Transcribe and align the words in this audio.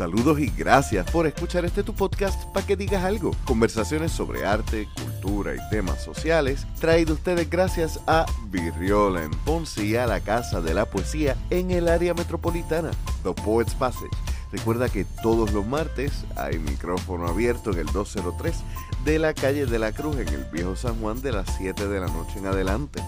Saludos 0.00 0.40
y 0.40 0.46
gracias 0.56 1.10
por 1.10 1.26
escuchar 1.26 1.66
este 1.66 1.82
tu 1.82 1.92
podcast 1.92 2.42
para 2.54 2.66
que 2.66 2.74
digas 2.74 3.04
algo. 3.04 3.32
Conversaciones 3.44 4.10
sobre 4.10 4.46
arte, 4.46 4.88
cultura 4.94 5.54
y 5.54 5.58
temas 5.68 6.02
sociales, 6.02 6.66
traído 6.80 7.12
ustedes 7.12 7.50
gracias 7.50 8.00
a 8.06 8.24
Virriola 8.46 9.22
en 9.22 9.30
Ponce 9.44 9.84
y 9.84 9.96
a 9.96 10.06
la 10.06 10.20
Casa 10.20 10.62
de 10.62 10.72
la 10.72 10.86
Poesía 10.86 11.36
en 11.50 11.70
el 11.70 11.86
área 11.86 12.14
metropolitana, 12.14 12.92
The 13.24 13.34
Poets 13.44 13.74
Passage. 13.74 14.08
Recuerda 14.50 14.88
que 14.88 15.04
todos 15.22 15.52
los 15.52 15.66
martes 15.66 16.24
hay 16.34 16.58
micrófono 16.58 17.28
abierto 17.28 17.70
en 17.70 17.80
el 17.80 17.86
203 17.88 18.56
de 19.04 19.18
la 19.18 19.34
calle 19.34 19.66
de 19.66 19.78
la 19.78 19.92
Cruz 19.92 20.16
en 20.16 20.28
el 20.28 20.44
Viejo 20.46 20.76
San 20.76 20.98
Juan 20.98 21.20
de 21.20 21.32
las 21.32 21.54
7 21.58 21.88
de 21.88 22.00
la 22.00 22.06
noche 22.06 22.38
en 22.38 22.46
adelante. 22.46 23.02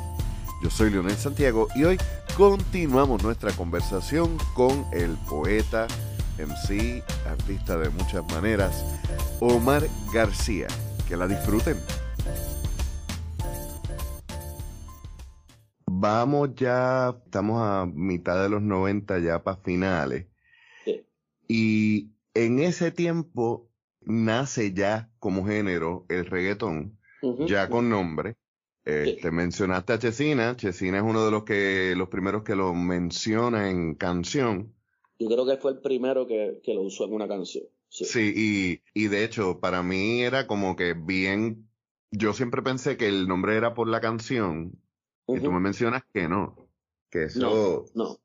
Yo 0.62 0.68
soy 0.68 0.90
Leonel 0.90 1.16
Santiago 1.16 1.68
y 1.74 1.84
hoy 1.84 1.98
continuamos 2.36 3.22
nuestra 3.22 3.50
conversación 3.52 4.36
con 4.54 4.86
el 4.93 5.16
poeta, 5.29 5.88
MC, 6.46 7.02
artista 7.26 7.78
de 7.78 7.90
muchas 7.90 8.24
maneras, 8.32 8.84
Omar 9.40 9.84
García. 10.12 10.66
Que 11.08 11.16
la 11.16 11.26
disfruten. 11.26 11.76
Vamos 15.86 16.54
ya, 16.54 17.14
estamos 17.24 17.62
a 17.62 17.86
mitad 17.86 18.42
de 18.42 18.48
los 18.48 18.62
90 18.62 19.18
ya 19.20 19.42
para 19.44 19.58
finales. 19.58 20.26
Y 21.46 22.12
en 22.34 22.58
ese 22.60 22.90
tiempo 22.90 23.70
nace 24.00 24.72
ya 24.72 25.10
como 25.18 25.46
género 25.46 26.06
el 26.08 26.26
reggaetón, 26.26 26.98
ya 27.46 27.68
con 27.68 27.88
nombre. 27.88 28.36
Te 28.84 29.30
mencionaste 29.30 29.93
a 29.93 29.98
Chesina. 29.98 30.56
Chesina 30.56 30.96
es 30.98 31.04
uno 31.04 31.24
de 31.24 31.30
los 31.30 31.44
que, 31.44 31.94
los 31.96 32.08
primeros 32.08 32.42
que 32.42 32.56
lo 32.56 32.74
menciona 32.74 33.70
en 33.70 33.94
canción. 33.94 34.74
Yo 35.22 35.28
creo 35.28 35.46
que 35.46 35.56
fue 35.56 35.72
el 35.72 35.78
primero 35.78 36.26
que, 36.26 36.60
que 36.62 36.74
lo 36.74 36.82
usó 36.82 37.04
en 37.04 37.12
una 37.12 37.28
canción. 37.28 37.64
Sí, 37.88 38.32
y, 38.34 39.00
y, 39.00 39.08
de 39.08 39.22
hecho, 39.22 39.60
para 39.60 39.82
mí 39.82 40.22
era 40.22 40.46
como 40.46 40.76
que 40.76 40.94
bien. 40.94 41.68
Yo 42.10 42.32
siempre 42.32 42.62
pensé 42.62 42.96
que 42.96 43.06
el 43.06 43.28
nombre 43.28 43.56
era 43.56 43.74
por 43.74 43.86
la 43.86 44.00
canción. 44.00 44.80
Y 45.28 45.40
tú 45.40 45.52
me 45.52 45.60
mencionas 45.60 46.02
que 46.12 46.28
no. 46.28 46.56
Que 47.10 47.24
eso. 47.24 47.86
No, 47.94 48.06
no. 48.06 48.18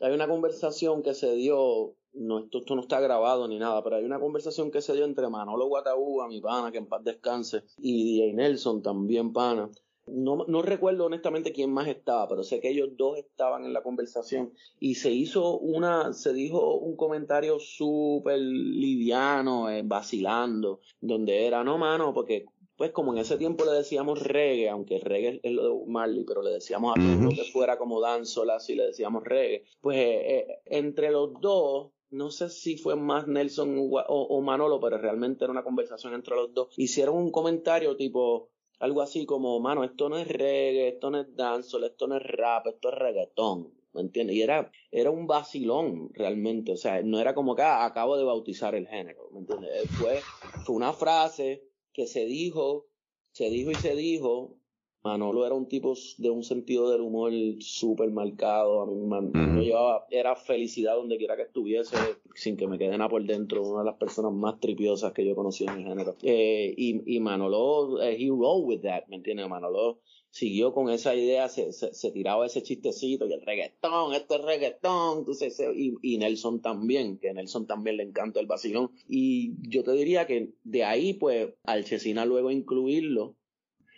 Hay 0.00 0.14
una 0.14 0.28
conversación 0.28 1.02
que 1.02 1.14
se 1.14 1.34
dio. 1.34 1.96
No, 2.12 2.38
esto, 2.38 2.58
esto 2.58 2.74
no 2.76 2.82
está 2.82 3.00
grabado 3.00 3.48
ni 3.48 3.58
nada, 3.58 3.82
pero 3.82 3.96
hay 3.96 4.04
una 4.04 4.20
conversación 4.20 4.70
que 4.70 4.80
se 4.80 4.94
dio 4.94 5.04
entre 5.04 5.28
Manolo 5.28 5.66
Guataúba, 5.66 6.28
mi 6.28 6.40
pana, 6.40 6.72
que 6.72 6.78
en 6.78 6.86
paz 6.86 7.04
descanse, 7.04 7.64
y 7.76 8.04
DJ 8.04 8.32
Nelson, 8.32 8.82
también 8.82 9.34
pana, 9.34 9.70
no, 10.06 10.44
no, 10.46 10.62
recuerdo 10.62 11.06
honestamente 11.06 11.52
quién 11.52 11.72
más 11.72 11.88
estaba, 11.88 12.28
pero 12.28 12.42
sé 12.42 12.60
que 12.60 12.70
ellos 12.70 12.90
dos 12.96 13.18
estaban 13.18 13.64
en 13.64 13.72
la 13.72 13.82
conversación 13.82 14.52
y 14.78 14.94
se 14.94 15.10
hizo 15.10 15.58
una, 15.58 16.12
se 16.12 16.32
dijo 16.32 16.76
un 16.76 16.96
comentario 16.96 17.58
súper 17.58 18.38
liviano, 18.38 19.68
eh, 19.68 19.82
vacilando, 19.84 20.80
donde 21.00 21.46
era, 21.46 21.64
no 21.64 21.76
mano, 21.78 22.14
porque 22.14 22.46
pues 22.76 22.92
como 22.92 23.12
en 23.12 23.18
ese 23.18 23.38
tiempo 23.38 23.64
le 23.64 23.72
decíamos 23.72 24.22
reggae, 24.22 24.68
aunque 24.68 24.98
reggae 24.98 25.40
es 25.42 25.52
lo 25.52 25.68
de 25.68 25.86
Marley, 25.86 26.24
pero 26.24 26.42
le 26.42 26.50
decíamos 26.50 26.94
a 26.96 27.00
todo 27.00 27.30
lo 27.30 27.30
que 27.30 27.44
fuera 27.44 27.78
como 27.78 28.00
danzola, 28.00 28.56
así 28.56 28.74
le 28.74 28.86
decíamos 28.86 29.24
reggae, 29.24 29.64
pues 29.80 29.96
eh, 29.96 30.38
eh, 30.38 30.46
entre 30.66 31.10
los 31.10 31.40
dos 31.40 31.90
no 32.10 32.30
sé 32.30 32.48
si 32.50 32.76
fue 32.76 32.94
más 32.94 33.26
Nelson 33.26 33.76
o, 33.78 33.98
o, 34.08 34.40
Manolo, 34.40 34.80
pero 34.80 34.96
realmente 34.96 35.44
era 35.44 35.50
una 35.50 35.64
conversación 35.64 36.14
entre 36.14 36.36
los 36.36 36.54
dos. 36.54 36.68
Hicieron 36.76 37.16
un 37.16 37.32
comentario 37.32 37.96
tipo, 37.96 38.48
algo 38.78 39.02
así 39.02 39.26
como, 39.26 39.58
mano, 39.60 39.84
esto 39.84 40.08
no 40.08 40.18
es 40.18 40.28
reggae, 40.28 40.88
esto 40.88 41.10
no 41.10 41.20
es 41.20 41.34
dancehall, 41.34 41.84
esto 41.84 42.06
no 42.06 42.16
es 42.16 42.22
rap, 42.22 42.66
esto 42.66 42.88
es 42.90 42.94
reggaetón, 42.94 43.72
¿me 43.92 44.02
entiendes? 44.02 44.36
Y 44.36 44.42
era, 44.42 44.70
era 44.90 45.10
un 45.10 45.26
vacilón 45.26 46.10
realmente, 46.12 46.72
o 46.72 46.76
sea, 46.76 47.02
no 47.02 47.18
era 47.18 47.34
como 47.34 47.56
que 47.56 47.62
ah, 47.62 47.84
acabo 47.84 48.16
de 48.16 48.24
bautizar 48.24 48.74
el 48.74 48.86
género, 48.86 49.28
¿me 49.32 49.40
entiendes? 49.40 49.90
Fue, 49.92 50.20
fue 50.64 50.74
una 50.74 50.92
frase 50.92 51.64
que 51.92 52.06
se 52.06 52.26
dijo, 52.26 52.86
se 53.32 53.48
dijo 53.48 53.70
y 53.70 53.76
se 53.76 53.96
dijo, 53.96 54.58
Manolo 55.06 55.46
era 55.46 55.54
un 55.54 55.68
tipo 55.68 55.94
de 56.18 56.30
un 56.30 56.42
sentido 56.42 56.90
del 56.90 57.00
humor 57.00 57.32
súper 57.60 58.10
marcado. 58.10 58.82
A 58.82 58.86
mí 58.86 59.06
Manolo 59.06 59.62
llevaba, 59.62 60.04
era 60.10 60.34
felicidad 60.34 60.96
donde 60.96 61.16
quiera 61.16 61.36
que 61.36 61.42
estuviese, 61.42 61.96
sin 62.34 62.56
que 62.56 62.66
me 62.66 62.76
quede 62.76 62.98
nada 62.98 63.08
por 63.08 63.24
dentro. 63.24 63.62
Una 63.62 63.80
de 63.80 63.86
las 63.86 63.94
personas 63.98 64.32
más 64.32 64.58
tripiosas 64.58 65.12
que 65.12 65.24
yo 65.24 65.30
he 65.30 65.36
conocido 65.36 65.72
en 65.72 65.78
el 65.78 65.86
género. 65.86 66.16
Eh, 66.22 66.74
y, 66.76 67.14
y, 67.14 67.20
Manolo, 67.20 68.02
eh, 68.02 68.16
he 68.18 68.28
rolled 68.28 68.66
with 68.66 68.80
that, 68.80 69.06
¿me 69.06 69.14
entiendes? 69.14 69.48
Manolo 69.48 70.00
siguió 70.30 70.74
con 70.74 70.90
esa 70.90 71.14
idea, 71.14 71.48
se, 71.48 71.72
se, 71.72 72.10
tiraba 72.10 72.44
ese 72.44 72.62
chistecito 72.62 73.26
y 73.26 73.32
el 73.32 73.40
reggaetón, 73.40 74.12
esto 74.12 74.34
es 74.34 74.42
reggaetón, 74.42 75.20
entonces, 75.20 75.58
y, 75.74 75.94
y, 76.02 76.18
Nelson 76.18 76.60
también, 76.60 77.18
que 77.18 77.30
a 77.30 77.32
Nelson 77.32 77.66
también 77.66 77.96
le 77.96 78.02
encanta 78.02 78.40
el 78.40 78.46
vacilón. 78.46 78.90
Y 79.08 79.54
yo 79.70 79.82
te 79.82 79.92
diría 79.92 80.26
que 80.26 80.50
de 80.64 80.84
ahí, 80.84 81.14
pues, 81.14 81.54
al 81.62 81.84
Chesina 81.84 82.26
luego 82.26 82.50
incluirlo 82.50 83.36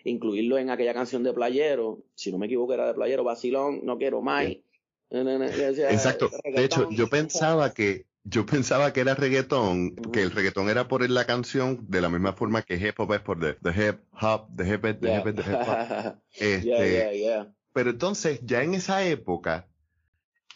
incluirlo 0.09 0.59
en 0.59 0.71
aquella 0.71 0.95
canción 0.95 1.23
de 1.23 1.33
Playero, 1.33 1.99
si 2.15 2.33
no 2.33 2.39
me 2.39 2.47
equivoco 2.47 2.75
era 2.75 2.87
de 2.87 2.95
Playero, 2.95 3.25
Basilón, 3.25 3.81
no 3.85 3.99
quiero 3.99 4.23
más. 4.23 4.47
Exacto. 5.11 6.31
De 6.45 6.65
hecho, 6.65 6.89
yo 6.91 7.09
pensaba 7.09 7.73
que 7.73 8.07
yo 8.25 8.45
pensaba 8.45 8.93
que 8.93 9.01
era 9.01 9.15
reggaetón, 9.15 9.97
que 10.13 10.23
el 10.23 10.31
reggaetón 10.31 10.69
era 10.69 10.87
por 10.87 11.09
la 11.09 11.25
canción 11.25 11.87
de 11.89 12.01
la 12.03 12.11
misma 12.11 12.35
forma 12.35 12.63
que 12.63 12.75
hip 12.75 12.99
hop 13.01 13.15
es 13.15 13.21
por 13.21 13.41
the, 13.41 13.57
hip 13.71 14.01
hop, 14.21 14.49
the 14.55 14.65
hip 14.69 14.85
hop, 14.85 15.01
the 15.01 15.17
hip 15.17 15.27
hop, 15.27 15.35
the 15.35 15.43
hip 15.43 15.61
hop. 15.67 16.17
Este, 16.39 17.47
pero 17.73 17.91
entonces, 17.91 18.41
ya 18.45 18.63
en 18.63 18.75
esa 18.75 19.05
época, 19.07 19.67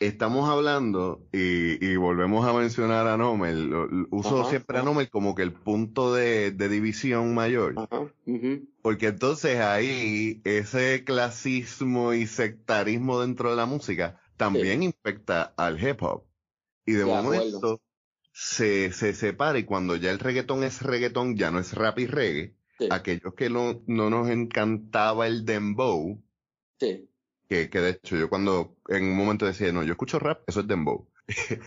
estamos 0.06 0.48
hablando, 0.48 1.26
y, 1.32 1.96
volvemos 1.96 2.46
a 2.46 2.52
mencionar 2.52 3.06
a 3.06 3.16
Nomel, 3.16 3.72
uso 4.10 4.48
siempre 4.48 4.78
a 4.78 4.82
Nomel 4.82 5.10
como 5.10 5.34
que 5.34 5.42
el 5.42 5.52
punto 5.52 6.12
de, 6.14 6.50
división 6.52 7.34
mayor. 7.34 7.74
Porque 8.82 9.08
entonces 9.08 9.60
ahí 9.60 10.40
ese 10.44 11.04
clasismo 11.04 12.14
y 12.14 12.26
sectarismo 12.26 13.20
dentro 13.20 13.50
de 13.50 13.56
la 13.56 13.66
música 13.66 14.20
también 14.36 14.82
infecta 14.82 15.54
al 15.56 15.82
hip 15.82 16.02
hop. 16.02 16.24
Y 16.84 16.92
de, 16.92 17.04
momento 17.04 17.80
se, 18.32 18.92
se 18.92 19.14
separa 19.14 19.58
y 19.58 19.64
cuando 19.64 19.94
ya 19.96 20.10
el 20.10 20.18
reggaetón 20.18 20.64
es 20.64 20.82
reggaetón, 20.82 21.36
ya 21.36 21.50
no 21.50 21.60
es 21.60 21.74
rap 21.74 21.98
y 21.98 22.06
reggae. 22.06 22.54
Aquellos 22.90 23.34
que 23.34 23.48
no, 23.48 23.82
no 23.86 24.10
nos 24.10 24.28
encantaba 24.28 25.28
el 25.28 25.44
dembow, 25.44 26.20
sí 26.80 27.08
que, 27.68 27.80
de 27.80 27.90
hecho 27.90 28.16
yo 28.16 28.28
cuando 28.28 28.76
en 28.88 29.04
un 29.04 29.16
momento 29.16 29.46
decía, 29.46 29.72
no, 29.72 29.82
yo 29.82 29.92
escucho 29.92 30.18
rap, 30.18 30.42
eso 30.46 30.60
es 30.60 30.68
dembow. 30.68 31.06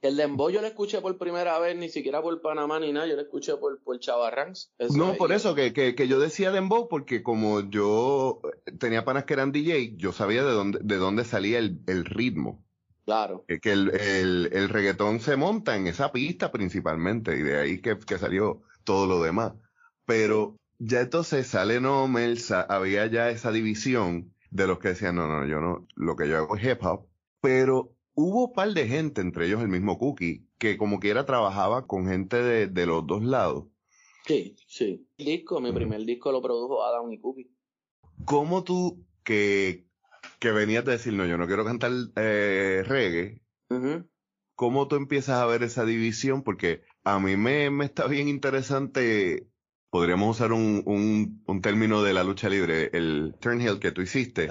El 0.00 0.16
dembow 0.16 0.50
yo 0.50 0.60
lo 0.60 0.66
escuché 0.66 1.00
por 1.00 1.18
primera 1.18 1.58
vez, 1.58 1.76
ni 1.76 1.88
siquiera 1.88 2.22
por 2.22 2.40
Panamá 2.40 2.78
ni 2.78 2.92
nada, 2.92 3.06
yo 3.06 3.16
lo 3.16 3.22
escuché 3.22 3.56
por, 3.56 3.82
por 3.82 3.98
Chavarrans. 3.98 4.72
no, 4.94 5.14
por 5.14 5.32
eso, 5.32 5.54
que, 5.54 5.72
que, 5.72 5.94
que, 5.94 6.06
yo 6.06 6.20
decía 6.20 6.52
dembow, 6.52 6.88
porque 6.88 7.22
como 7.22 7.68
yo 7.68 8.40
tenía 8.78 9.04
panas 9.04 9.24
que 9.24 9.34
eran 9.34 9.50
DJ, 9.50 9.96
yo 9.96 10.12
sabía 10.12 10.44
de 10.44 10.52
dónde, 10.52 10.78
de 10.82 10.96
dónde 10.96 11.24
salía 11.24 11.58
el, 11.58 11.80
el 11.86 12.04
ritmo. 12.04 12.64
Claro. 13.06 13.44
Que 13.48 13.72
el, 13.72 13.90
el, 13.98 14.50
el, 14.52 14.68
reggaetón 14.68 15.20
se 15.20 15.36
monta 15.36 15.74
en 15.74 15.86
esa 15.86 16.12
pista 16.12 16.52
principalmente, 16.52 17.36
y 17.36 17.42
de 17.42 17.58
ahí 17.58 17.80
que, 17.80 17.98
que 17.98 18.18
salió 18.18 18.62
todo 18.84 19.06
lo 19.06 19.22
demás. 19.22 19.54
Pero 20.04 20.56
ya 20.78 21.00
entonces 21.00 21.46
sale 21.46 21.80
Nomel, 21.80 22.38
había 22.68 23.06
ya 23.06 23.30
esa 23.30 23.50
división, 23.50 24.32
de 24.50 24.66
los 24.66 24.78
que 24.78 24.88
decían, 24.88 25.16
no, 25.16 25.28
no, 25.28 25.46
yo 25.46 25.60
no, 25.60 25.86
lo 25.94 26.16
que 26.16 26.28
yo 26.28 26.36
hago 26.36 26.56
es 26.56 26.64
hip 26.64 26.84
hop, 26.84 27.06
pero 27.40 27.94
hubo 28.14 28.46
un 28.46 28.52
par 28.52 28.72
de 28.72 28.88
gente, 28.88 29.20
entre 29.20 29.46
ellos 29.46 29.62
el 29.62 29.68
mismo 29.68 29.98
Cookie, 29.98 30.46
que 30.58 30.76
como 30.76 31.00
quiera 31.00 31.26
trabajaba 31.26 31.86
con 31.86 32.08
gente 32.08 32.36
de, 32.42 32.66
de 32.66 32.86
los 32.86 33.06
dos 33.06 33.22
lados. 33.22 33.66
Sí, 34.26 34.56
sí. 34.66 35.06
El 35.16 35.26
disco, 35.26 35.60
mi 35.60 35.72
primer 35.72 36.04
disco 36.04 36.32
lo 36.32 36.42
produjo 36.42 36.84
Adam 36.84 37.10
y 37.12 37.18
Cookie. 37.18 37.50
¿Cómo 38.24 38.64
tú, 38.64 39.06
que, 39.24 39.86
que 40.38 40.50
venías 40.52 40.84
de 40.84 40.92
decir, 40.92 41.12
no, 41.12 41.24
yo 41.26 41.38
no 41.38 41.46
quiero 41.46 41.64
cantar 41.64 41.92
eh, 42.16 42.82
reggae, 42.86 43.40
¿cómo 44.54 44.88
tú 44.88 44.96
empiezas 44.96 45.38
a 45.38 45.46
ver 45.46 45.62
esa 45.62 45.84
división? 45.84 46.42
Porque 46.42 46.82
a 47.04 47.18
mí 47.20 47.36
me, 47.36 47.70
me 47.70 47.84
está 47.84 48.06
bien 48.06 48.28
interesante 48.28 49.48
podríamos 49.90 50.36
usar 50.36 50.52
un, 50.52 50.82
un, 50.84 51.42
un, 51.46 51.62
término 51.62 52.02
de 52.02 52.12
la 52.12 52.24
lucha 52.24 52.48
libre, 52.48 52.90
el 52.92 53.34
turnhill 53.40 53.78
que 53.78 53.92
tú 53.92 54.02
hiciste, 54.02 54.48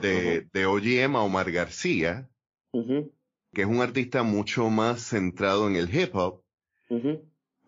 de, 0.00 0.48
de 0.52 0.66
OGM 0.66 1.16
a 1.16 1.22
Omar 1.22 1.50
García, 1.52 2.28
que 2.72 3.62
es 3.62 3.66
un 3.66 3.80
artista 3.80 4.22
mucho 4.22 4.68
más 4.70 5.00
centrado 5.02 5.68
en 5.68 5.76
el 5.76 5.94
hip 5.94 6.14
hop, 6.14 6.42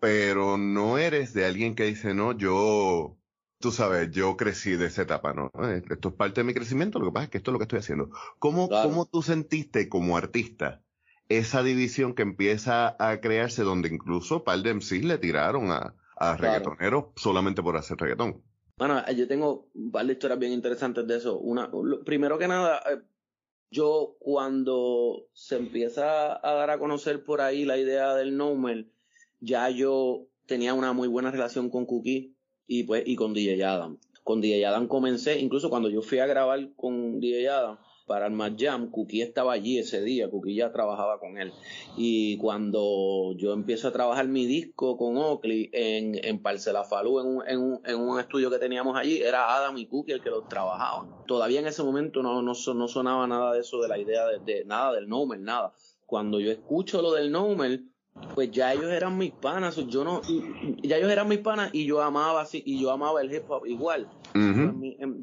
pero 0.00 0.58
no 0.58 0.98
eres 0.98 1.32
de 1.34 1.46
alguien 1.46 1.74
que 1.74 1.84
dice, 1.84 2.14
no, 2.14 2.36
yo, 2.36 3.16
tú 3.58 3.70
sabes, 3.70 4.10
yo 4.10 4.36
crecí 4.36 4.72
de 4.72 4.86
esa 4.86 5.02
etapa, 5.02 5.32
¿no? 5.32 5.50
Eh, 5.68 5.82
esto 5.88 6.08
es 6.10 6.14
parte 6.14 6.40
de 6.40 6.44
mi 6.44 6.54
crecimiento, 6.54 6.98
lo 6.98 7.06
que 7.06 7.12
pasa 7.12 7.24
es 7.24 7.30
que 7.30 7.38
esto 7.38 7.50
es 7.50 7.52
lo 7.52 7.58
que 7.58 7.64
estoy 7.64 7.78
haciendo. 7.80 8.10
¿Cómo, 8.38 8.68
¿cómo 8.68 9.06
tú 9.06 9.22
sentiste 9.22 9.88
como 9.88 10.16
artista? 10.16 10.82
esa 11.28 11.62
división 11.62 12.14
que 12.14 12.22
empieza 12.22 12.96
a 12.98 13.20
crearse 13.20 13.62
donde 13.62 13.90
incluso 13.90 14.44
par 14.44 14.60
de 14.60 14.72
MCs 14.72 15.04
le 15.04 15.18
tiraron 15.18 15.70
a, 15.70 15.94
a 16.18 16.36
reggaetoneros 16.36 17.06
solamente 17.16 17.62
por 17.62 17.76
hacer 17.76 17.96
reggaetón. 17.96 18.42
Bueno, 18.76 19.02
yo 19.10 19.26
tengo 19.26 19.68
varias 19.74 20.16
historias 20.16 20.38
bien 20.38 20.52
interesantes 20.52 21.06
de 21.06 21.16
eso. 21.16 21.38
Una, 21.38 21.70
primero 22.04 22.38
que 22.38 22.46
nada, 22.46 22.80
eh, 22.90 23.00
yo 23.70 24.16
cuando 24.20 25.26
se 25.32 25.56
empieza 25.56 26.36
a 26.36 26.54
dar 26.54 26.70
a 26.70 26.78
conocer 26.78 27.24
por 27.24 27.40
ahí 27.40 27.64
la 27.64 27.76
idea 27.76 28.14
del 28.14 28.36
Nomel, 28.36 28.92
ya 29.40 29.68
yo 29.70 30.28
tenía 30.46 30.74
una 30.74 30.92
muy 30.92 31.08
buena 31.08 31.30
relación 31.30 31.70
con 31.70 31.86
Cookie 31.86 32.36
y 32.66 32.84
pues 32.84 33.02
y 33.06 33.16
con 33.16 33.34
DJ 33.34 33.64
Adam. 33.64 33.98
Con 34.22 34.40
DJ 34.40 34.66
Adam 34.66 34.86
comencé, 34.86 35.38
incluso 35.38 35.70
cuando 35.70 35.90
yo 35.90 36.02
fui 36.02 36.18
a 36.20 36.26
grabar 36.26 36.72
con 36.76 37.18
DJ 37.18 37.48
Adam, 37.48 37.78
para 38.08 38.26
el 38.26 38.32
Mad 38.32 38.54
Jam, 38.58 38.90
Cookie 38.90 39.22
estaba 39.22 39.52
allí 39.52 39.78
ese 39.78 40.02
día, 40.02 40.28
Cookie 40.28 40.56
ya 40.56 40.72
trabajaba 40.72 41.20
con 41.20 41.38
él. 41.38 41.52
Y 41.96 42.36
cuando 42.38 43.34
yo 43.36 43.52
empiezo 43.52 43.86
a 43.86 43.92
trabajar 43.92 44.26
mi 44.26 44.46
disco 44.46 44.96
con 44.96 45.16
Oakley 45.16 45.70
en, 45.72 46.18
en 46.24 46.42
Parcela 46.42 46.82
Falú, 46.82 47.20
en 47.20 47.26
un, 47.26 47.48
en, 47.48 47.60
un, 47.60 47.80
en 47.84 48.00
un 48.00 48.18
estudio 48.18 48.50
que 48.50 48.58
teníamos 48.58 48.96
allí, 48.96 49.18
era 49.22 49.54
Adam 49.54 49.78
y 49.78 49.86
Cookie 49.86 50.12
el 50.12 50.22
que 50.22 50.30
los 50.30 50.48
trabajaban. 50.48 51.10
Todavía 51.26 51.60
en 51.60 51.66
ese 51.68 51.84
momento 51.84 52.22
no, 52.22 52.42
no, 52.42 52.52
no 52.52 52.88
sonaba 52.88 53.28
nada 53.28 53.52
de 53.52 53.60
eso, 53.60 53.80
de 53.80 53.88
la 53.88 53.98
idea 53.98 54.26
de, 54.26 54.38
de 54.40 54.64
nada 54.64 54.94
del 54.94 55.08
Nomer, 55.08 55.38
nada. 55.38 55.72
Cuando 56.06 56.40
yo 56.40 56.50
escucho 56.50 57.02
lo 57.02 57.12
del 57.12 57.30
Nomer, 57.30 57.82
pues 58.34 58.50
ya 58.50 58.72
ellos 58.72 58.90
eran 58.92 59.18
mis 59.18 59.32
panas, 59.32 59.76
yo 59.88 60.04
no, 60.04 60.22
ya 60.82 60.96
ellos 60.96 61.10
eran 61.10 61.28
mis 61.28 61.38
panas 61.38 61.70
y 61.72 61.86
yo 61.86 62.02
amaba 62.02 62.42
así, 62.42 62.62
y 62.64 62.80
yo 62.80 62.90
amaba 62.90 63.20
el 63.20 63.32
hip 63.32 63.50
hop 63.50 63.66
igual. 63.66 64.08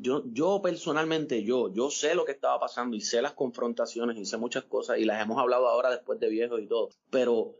yo, 0.01 0.23
yo 0.25 0.61
personalmente, 0.61 1.43
yo, 1.43 1.71
yo 1.73 1.89
sé 1.89 2.15
lo 2.15 2.25
que 2.25 2.33
estaba 2.33 2.59
pasando 2.59 2.95
y 2.95 3.01
sé 3.01 3.21
las 3.21 3.33
confrontaciones 3.33 4.17
y 4.17 4.25
sé 4.25 4.37
muchas 4.37 4.63
cosas 4.63 4.97
y 4.99 5.05
las 5.05 5.21
hemos 5.21 5.37
hablado 5.37 5.67
ahora 5.67 5.89
después 5.89 6.19
de 6.19 6.29
viejos 6.29 6.59
y 6.61 6.67
todo, 6.67 6.89
pero 7.09 7.55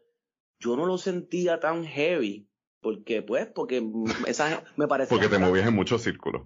yo 0.60 0.76
no 0.76 0.86
lo 0.86 0.98
sentía 0.98 1.60
tan 1.60 1.86
heavy 1.86 2.48
porque 2.82 3.22
pues, 3.22 3.48
porque 3.48 3.84
esa 4.28 4.64
me 4.76 4.88
parece 4.88 5.10
Porque 5.10 5.28
te 5.28 5.40
movías 5.40 5.68
en 5.68 5.74
muchos 5.74 6.04
círculos. 6.04 6.44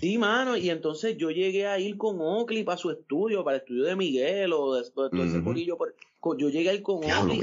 Sí, 0.00 0.18
mano, 0.18 0.56
y 0.56 0.70
entonces 0.70 1.16
yo 1.16 1.30
llegué 1.30 1.68
a 1.68 1.78
ir 1.78 1.96
con 1.96 2.20
Oakley 2.20 2.64
para 2.64 2.76
su 2.76 2.90
estudio, 2.90 3.44
para 3.44 3.58
el 3.58 3.62
estudio 3.62 3.84
de 3.84 3.94
Miguel 3.94 4.52
o 4.52 4.74
de, 4.74 4.90
todo 4.90 5.06
ese 5.22 5.40
yo 6.38 6.48
llegué 6.48 6.70
a 6.70 6.74
ir 6.74 6.82
con 6.82 6.96
Oakley. 7.04 7.38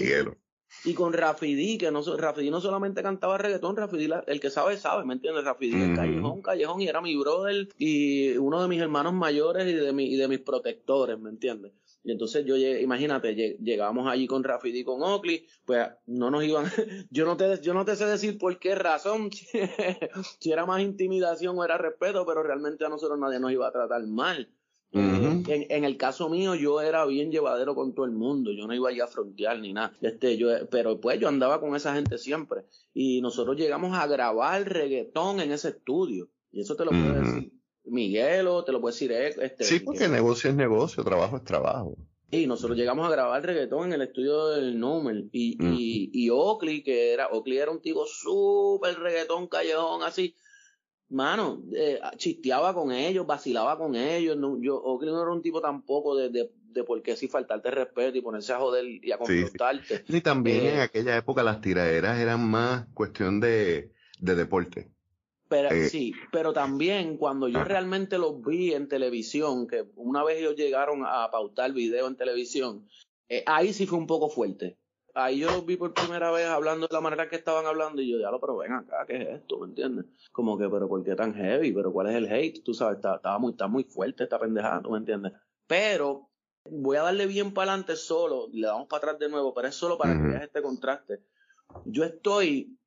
Y 0.86 0.94
con 0.94 1.14
Rafidi, 1.14 1.78
que 1.78 1.92
no, 1.92 2.02
Rafidi 2.02 2.50
no 2.50 2.62
solamente 2.62 3.04
cantaba 3.04 3.38
reggaetón, 3.38 3.76
Rafidi, 3.76 4.10
el 4.28 4.40
que 4.40 4.50
sabe, 4.50 4.78
sabe, 4.78 5.06
¿me 5.06 5.14
entiendes? 5.14 5.44
Rafidi 5.44 5.76
mm. 5.76 5.96
callejón, 5.96 6.42
callejón, 6.42 6.82
y 6.82 6.88
era 6.88 7.02
mi 7.02 7.16
brother 7.16 7.68
y 7.78 8.38
uno 8.38 8.62
de 8.62 8.68
mis 8.68 8.82
hermanos 8.82 9.14
mayores 9.14 9.68
y 9.68 9.74
de, 9.74 9.92
mi, 9.94 10.06
y 10.06 10.16
de 10.16 10.28
mis 10.28 10.40
protectores, 10.40 11.20
¿me 11.20 11.30
entiendes? 11.30 11.74
Y 12.04 12.12
entonces 12.12 12.46
yo, 12.46 12.56
imagínate, 12.56 13.36
llegamos 13.36 14.08
allí 14.08 14.26
con 14.26 14.44
Rafidi, 14.44 14.84
con 14.84 15.02
Oakley, 15.04 15.46
pues 15.66 15.88
no 16.06 16.32
nos 16.32 16.44
iban, 16.44 16.66
yo 17.10 17.26
no 17.26 17.36
te, 17.36 17.60
yo 17.62 17.74
no 17.74 17.84
te 17.84 17.96
sé 17.96 18.06
decir 18.06 18.38
por 18.38 18.58
qué 18.60 18.76
razón, 18.76 19.30
si 20.40 20.52
era 20.52 20.66
más 20.66 20.82
intimidación 20.82 21.58
o 21.58 21.64
era 21.64 21.78
respeto, 21.78 22.26
pero 22.26 22.42
realmente 22.42 22.86
a 22.86 22.90
nosotros 22.90 23.20
nadie 23.20 23.40
nos 23.40 23.52
iba 23.52 23.68
a 23.68 23.72
tratar 23.72 24.06
mal. 24.08 24.50
En, 24.92 25.86
el 25.86 25.98
caso 25.98 26.30
mío, 26.30 26.56
yo 26.56 26.82
era 26.82 27.06
bien 27.06 27.32
llevadero 27.32 27.76
con 27.76 27.94
todo 27.94 28.06
el 28.06 28.12
mundo, 28.12 28.52
yo 28.52 28.66
no 28.66 28.74
iba 28.74 28.90
allá 28.90 29.04
a 29.04 29.08
frontear 29.08 29.60
ni 29.60 29.74
nada. 29.74 29.94
Este, 30.02 30.38
yo, 30.38 30.50
pero 30.70 31.00
pues 31.00 31.20
yo 31.20 31.28
andaba 31.28 31.60
con 31.60 31.76
esa 31.76 31.94
gente 31.94 32.18
siempre. 32.18 32.62
Y 32.94 33.22
nosotros 33.22 33.56
llegamos 33.56 33.96
a 33.98 34.08
grabar 34.08 34.68
reggaetón 34.68 35.42
en 35.42 35.52
ese 35.52 35.70
estudio. 35.70 36.30
Y 36.52 36.62
eso 36.62 36.76
te 36.76 36.86
lo 36.86 36.92
puede 36.92 37.22
decir 37.22 37.54
Miguel 37.86 38.48
o 38.48 38.64
te 38.64 38.72
lo 38.72 38.82
puede 38.82 38.94
decir 38.94 39.12
este, 39.12 39.64
Sí, 39.64 39.80
porque 39.80 40.08
negocio 40.08 40.50
es 40.50 40.56
negocio, 40.56 41.04
trabajo 41.04 41.38
es 41.38 41.44
trabajo. 41.44 41.96
Y 42.32 42.46
nosotros 42.46 42.78
llegamos 42.78 43.08
a 43.08 43.12
grabar 43.12 43.44
reggaetón 43.44 43.88
en 43.88 43.94
el 43.94 44.02
estudio 44.04 44.50
del 44.50 44.80
Numel. 44.80 45.30
Y, 45.32 45.58
y, 45.64 46.10
y 46.14 46.30
Oakley, 46.30 46.84
que 46.84 47.14
era, 47.14 47.28
Oakley 47.28 47.58
era 47.58 47.72
un 47.72 47.82
tipo 47.82 48.06
súper 48.06 49.00
reggaetón, 49.00 49.48
callejón, 49.48 50.04
así 50.04 50.36
mano, 51.10 51.64
eh, 51.74 52.00
chisteaba 52.18 52.74
con 52.74 52.92
ellos, 52.92 53.26
vacilaba 53.26 53.78
con 53.78 53.96
ellos. 53.96 54.38
No, 54.38 54.60
yo, 54.62 54.78
Oakley 54.78 55.12
no 55.12 55.22
era 55.22 55.32
un 55.32 55.42
tipo 55.42 55.62
tampoco 55.62 56.16
de, 56.16 56.30
de, 56.30 56.52
de 56.72 56.84
por 56.84 57.02
qué 57.02 57.16
si 57.16 57.28
faltarte 57.28 57.72
respeto 57.72 58.18
y 58.18 58.22
ponerse 58.22 58.54
a 58.54 58.60
joder 58.60 58.86
y 58.86 59.12
a 59.12 59.18
confrontarte. 59.18 60.04
Y 60.08 60.22
también 60.22 60.66
en 60.66 60.76
eh, 60.78 60.82
aquella 60.82 61.18
época 61.18 61.44
las 61.44 61.62
tiraderas 61.62 62.20
eran 62.20 62.50
más 62.50 62.88
cuestión 62.94 63.40
de, 63.40 63.92
de 64.20 64.36
deporte. 64.36 64.92
Pero 65.48 65.70
eh, 65.72 65.90
sí, 65.90 66.14
pero 66.32 66.54
también 66.54 67.18
cuando 67.18 67.48
yo 67.48 67.64
realmente 67.64 68.20
los 68.20 68.44
vi 68.44 68.74
en 68.74 68.88
televisión, 68.88 69.68
que 69.68 69.86
una 69.96 70.24
vez 70.24 70.38
ellos 70.38 70.56
llegaron 70.56 71.04
a 71.06 71.32
pautar 71.32 71.74
video 71.74 72.08
en 72.08 72.16
televisión, 72.16 72.88
ahí 73.48 73.74
sí 73.74 73.88
fue 73.88 73.98
un 73.98 74.06
poco 74.06 74.30
fuerte 74.30 74.79
ahí 75.14 75.40
yo 75.40 75.48
los 75.48 75.66
vi 75.66 75.78
por 75.78 75.94
primera 75.94 76.32
vez 76.32 76.48
hablando 76.48 76.88
de 76.88 76.94
la 76.94 77.02
manera 77.02 77.30
que 77.30 77.36
estaban 77.36 77.66
hablando 77.66 78.02
y 78.02 78.12
yo, 78.12 78.20
ya 78.20 78.32
lo, 78.32 78.40
pero 78.40 78.58
ven 78.58 78.74
acá, 78.74 79.06
¿qué 79.08 79.22
es 79.22 79.30
esto? 79.42 79.60
¿Me 79.60 79.68
entiendes? 79.68 80.06
Como 80.32 80.58
que, 80.58 80.70
pero 80.70 80.88
¿por 80.88 81.04
qué 81.04 81.16
tan 81.16 81.34
heavy? 81.34 81.72
¿Pero 81.72 81.92
cuál 81.92 82.10
es 82.10 82.16
el 82.16 82.32
hate? 82.32 82.64
Tú 82.64 82.74
sabes, 82.74 82.98
estaba 82.98 83.40
muy, 83.40 83.52
está 83.52 83.68
muy 83.68 83.84
fuerte 83.84 84.24
esta 84.24 84.40
pendejada, 84.40 84.82
¿tú 84.82 84.92
me 84.92 84.98
entiendes? 84.98 85.34
Pero 85.68 86.30
voy 86.70 86.98
a 86.98 87.04
darle 87.04 87.26
bien 87.26 87.54
para 87.54 87.72
adelante 87.72 87.96
solo, 87.96 88.48
le 88.52 88.68
damos 88.68 88.88
para 88.88 89.00
atrás 89.00 89.20
de 89.20 89.30
nuevo, 89.30 89.54
pero 89.54 89.68
es 89.68 89.76
solo 89.76 89.98
para 89.98 90.14
que 90.14 90.28
veas 90.28 90.44
este 90.44 90.62
contraste. 90.62 91.22
Yo 91.86 92.04
estoy 92.04 92.78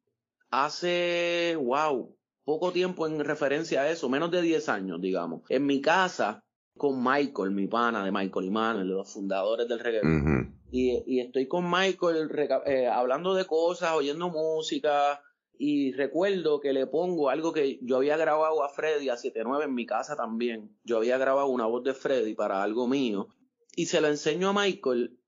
hace, 0.51 1.57
wow, 1.61 2.15
poco 2.45 2.73
tiempo 2.73 3.07
en 3.07 3.25
referencia 3.25 3.83
a 3.83 3.91
eso, 3.91 4.09
menos 4.09 4.31
de 4.31 4.43
10 4.43 4.69
años, 4.69 5.01
digamos, 5.01 5.43
en 5.49 5.67
mi 5.67 5.81
casa 5.81 6.45
con 6.77 7.03
Michael, 7.03 7.51
mi 7.51 7.67
pana 7.67 8.05
de 8.05 8.13
Michael 8.13 8.51
Manuel, 8.51 8.89
los 8.89 9.13
fundadores 9.13 9.69
del 9.69 9.79
reggaetón. 9.79 10.62
Y, 10.73 11.21
estoy 11.21 11.47
con 11.47 11.71
Michael 11.71 12.31
eh, 12.67 12.87
hablando 12.87 13.35
de 13.35 13.45
cosas, 13.45 13.93
oyendo 13.93 14.31
música. 14.31 15.23
Y 15.59 15.93
recuerdo 15.93 16.61
que 16.61 16.73
le 16.73 16.87
pongo 16.87 17.29
algo 17.29 17.53
que 17.53 17.79
yo 17.83 17.99
había 17.99 18.17
grabado 18.17 18.65
a 18.65 18.71
Freddy 18.71 19.11
a 19.11 19.17
79 19.17 19.67
en 19.67 19.75
mi 19.75 19.87
casa 19.87 20.17
también. 20.17 20.77
Yo 20.83 20.97
había 20.97 21.19
grabado 21.19 21.49
una 21.49 21.67
voz 21.67 21.85
de 21.85 21.95
Freddy 21.95 22.35
para 22.35 22.63
algo 22.63 22.89
mío. 22.89 23.29
Y 23.77 23.87
se 23.87 24.01
lo 24.01 24.09
enseño 24.09 24.49
a 24.49 24.53
Michael. 24.55 25.19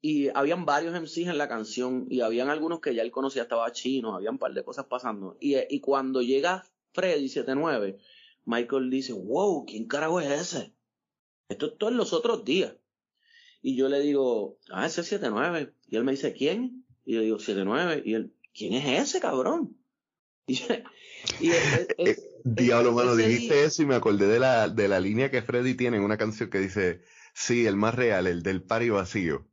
Y 0.00 0.28
habían 0.30 0.64
varios 0.64 0.98
MCs 1.00 1.28
en 1.28 1.38
la 1.38 1.48
canción. 1.48 2.06
Y 2.08 2.22
habían 2.22 2.48
algunos 2.48 2.80
que 2.80 2.94
ya 2.94 3.02
él 3.02 3.12
conocía, 3.12 3.42
estaba 3.42 3.70
chino. 3.72 4.16
Había 4.16 4.30
un 4.30 4.38
par 4.38 4.54
de 4.54 4.64
cosas 4.64 4.86
pasando. 4.86 5.36
Y, 5.38 5.54
y 5.68 5.80
cuando 5.80 6.22
llega 6.22 6.64
Freddy 6.92 7.28
79 7.28 7.98
Michael 8.44 8.90
dice, 8.90 9.12
wow, 9.12 9.64
¿quién 9.64 9.86
carajo 9.86 10.20
es 10.20 10.30
ese? 10.30 10.74
Esto 11.48 11.66
es 11.66 11.78
todos 11.78 11.92
los 11.92 12.12
otros 12.12 12.44
días. 12.44 12.74
Y 13.62 13.76
yo 13.76 13.88
le 13.88 14.00
digo, 14.00 14.58
ah, 14.70 14.86
ese 14.86 15.02
es 15.02 15.06
79. 15.06 15.72
Y 15.86 15.96
él 15.96 16.04
me 16.04 16.12
dice, 16.12 16.32
¿quién? 16.32 16.84
Y 17.04 17.14
yo 17.14 17.20
digo, 17.20 17.38
79. 17.38 18.02
Y 18.04 18.14
él, 18.14 18.34
¿quién 18.52 18.74
es 18.74 19.08
ese 19.08 19.20
cabrón? 19.20 19.76
Y, 21.40 21.52
eh, 21.52 22.16
Diablo, 22.42 22.90
mano, 22.90 23.14
dijiste 23.14 23.62
eso 23.62 23.82
y 23.82 23.86
me 23.86 23.94
acordé 23.94 24.26
de 24.26 24.40
la, 24.40 24.68
de 24.68 24.88
la 24.88 24.98
línea 24.98 25.30
que 25.30 25.40
Freddy 25.40 25.76
tiene 25.76 25.98
en 25.98 26.02
una 26.02 26.18
canción 26.18 26.50
que 26.50 26.58
dice, 26.58 27.02
sí, 27.32 27.64
el 27.64 27.76
más 27.76 27.94
real, 27.94 28.26
el 28.26 28.42
del 28.42 28.64
pari 28.64 28.90
vacío. 28.90 29.46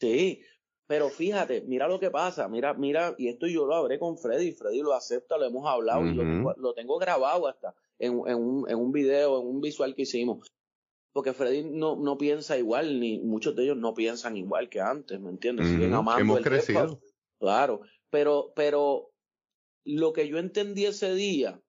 Sí, 0.00 0.42
pero 0.86 1.08
fíjate, 1.08 1.62
mira 1.62 1.88
lo 1.88 1.98
que 1.98 2.12
pasa, 2.12 2.46
mira, 2.46 2.72
mira, 2.74 3.16
y 3.18 3.26
esto 3.26 3.48
yo 3.48 3.66
lo 3.66 3.74
hablé 3.74 3.98
con 3.98 4.16
Freddy, 4.16 4.52
Freddy 4.52 4.80
lo 4.80 4.94
acepta, 4.94 5.36
lo 5.36 5.46
hemos 5.46 5.66
hablado 5.66 6.06
y 6.06 6.14
lo 6.14 6.74
tengo 6.74 6.98
grabado 6.98 7.48
hasta 7.48 7.74
en, 7.98 8.14
un, 8.14 8.70
en 8.70 8.78
un 8.78 8.92
video, 8.92 9.40
en 9.40 9.46
un 9.48 9.60
visual 9.60 9.96
que 9.96 10.02
hicimos. 10.02 10.52
Porque 11.18 11.32
Freddy 11.32 11.64
no, 11.64 11.96
no 11.96 12.16
piensa 12.16 12.56
igual, 12.56 13.00
ni 13.00 13.18
muchos 13.18 13.56
de 13.56 13.64
ellos 13.64 13.76
no 13.76 13.92
piensan 13.92 14.36
igual 14.36 14.68
que 14.68 14.80
antes, 14.80 15.18
¿me 15.18 15.30
entiendes? 15.30 15.66
Siguen 15.66 15.92
amando 15.92 16.20
Hemos 16.20 16.40
crecido. 16.42 17.00
Claro, 17.40 17.80
pero, 18.08 18.52
pero 18.54 19.10
lo 19.84 20.12
que 20.12 20.28
yo 20.28 20.38
entendí 20.38 20.86
ese 20.86 21.16
día, 21.16 21.60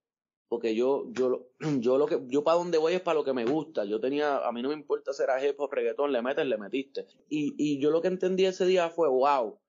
porque 0.49 0.75
yo, 0.75 1.11
yo, 1.13 1.47
yo 1.79 1.97
lo 1.97 2.05
que, 2.05 2.21
yo 2.27 2.43
para 2.43 2.59
donde 2.59 2.77
voy 2.77 2.93
es 2.93 3.01
para 3.01 3.17
lo 3.17 3.23
que 3.23 3.33
me 3.33 3.43
gusta. 3.43 3.85
Yo 3.85 3.99
tenía, 3.99 4.37
a 4.37 4.51
mí 4.51 4.61
no 4.61 4.69
me 4.69 4.75
importa 4.75 5.13
ser 5.13 5.31
a 5.31 5.39
o 5.57 5.67
reggaetón, 5.67 6.11
le 6.11 6.21
metes, 6.21 6.45
le 6.45 6.59
metiste. 6.59 7.07
Y, 7.27 7.55
y 7.57 7.81
yo 7.81 7.89
lo 7.89 8.03
que 8.03 8.09
entendí 8.09 8.45
ese 8.45 8.67
día 8.67 8.91
fue, 8.91 9.09
wow, 9.09 9.59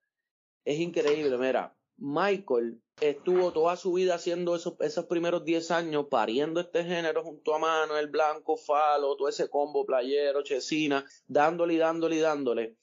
es 0.66 0.78
increíble, 0.78 1.38
mira, 1.38 1.75
Michael 1.96 2.82
estuvo 3.00 3.52
toda 3.52 3.76
su 3.76 3.92
vida 3.92 4.14
haciendo 4.14 4.54
esos, 4.54 4.75
esos 4.80 5.07
primeros 5.07 5.45
10 5.45 5.71
años, 5.71 6.07
pariendo 6.11 6.61
este 6.61 6.85
género 6.85 7.23
junto 7.23 7.54
a 7.54 7.59
Manuel 7.59 8.09
Blanco, 8.09 8.57
Falo, 8.57 9.16
todo 9.16 9.28
ese 9.28 9.49
combo 9.49 9.85
playero, 9.87 10.42
Chesina, 10.42 11.04
dándole 11.26 11.75
y 11.75 11.78
dándole 11.78 12.16
y 12.16 12.21
dándole. 12.21 12.76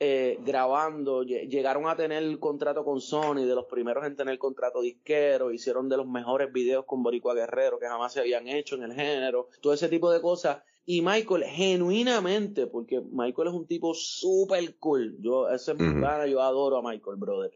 Eh, 0.00 0.38
grabando, 0.44 1.22
llegaron 1.22 1.88
a 1.88 1.96
tener 1.96 2.22
el 2.22 2.38
contrato 2.38 2.84
con 2.84 3.00
Sony, 3.00 3.46
de 3.46 3.54
los 3.54 3.66
primeros 3.66 4.04
en 4.04 4.16
tener 4.16 4.38
contrato 4.38 4.80
disquero, 4.80 5.52
hicieron 5.52 5.88
de 5.88 5.96
los 5.96 6.06
mejores 6.06 6.52
videos 6.52 6.84
con 6.84 7.02
Boricua 7.02 7.32
Guerrero 7.34 7.78
que 7.78 7.86
jamás 7.86 8.12
se 8.12 8.20
habían 8.20 8.48
hecho 8.48 8.74
en 8.74 8.82
el 8.82 8.92
género, 8.92 9.48
todo 9.62 9.72
ese 9.72 9.88
tipo 9.88 10.10
de 10.10 10.20
cosas. 10.20 10.62
Y 10.84 11.00
Michael, 11.00 11.44
genuinamente, 11.44 12.66
porque 12.66 13.00
Michael 13.00 13.48
es 13.48 13.54
un 13.54 13.66
tipo 13.66 13.94
súper 13.94 14.76
cool, 14.78 15.16
yo, 15.20 15.48
ese 15.48 15.72
es 15.72 15.78
mi 15.78 16.00
yo 16.28 16.42
adoro 16.42 16.76
a 16.76 16.82
Michael, 16.82 17.16
brother 17.16 17.52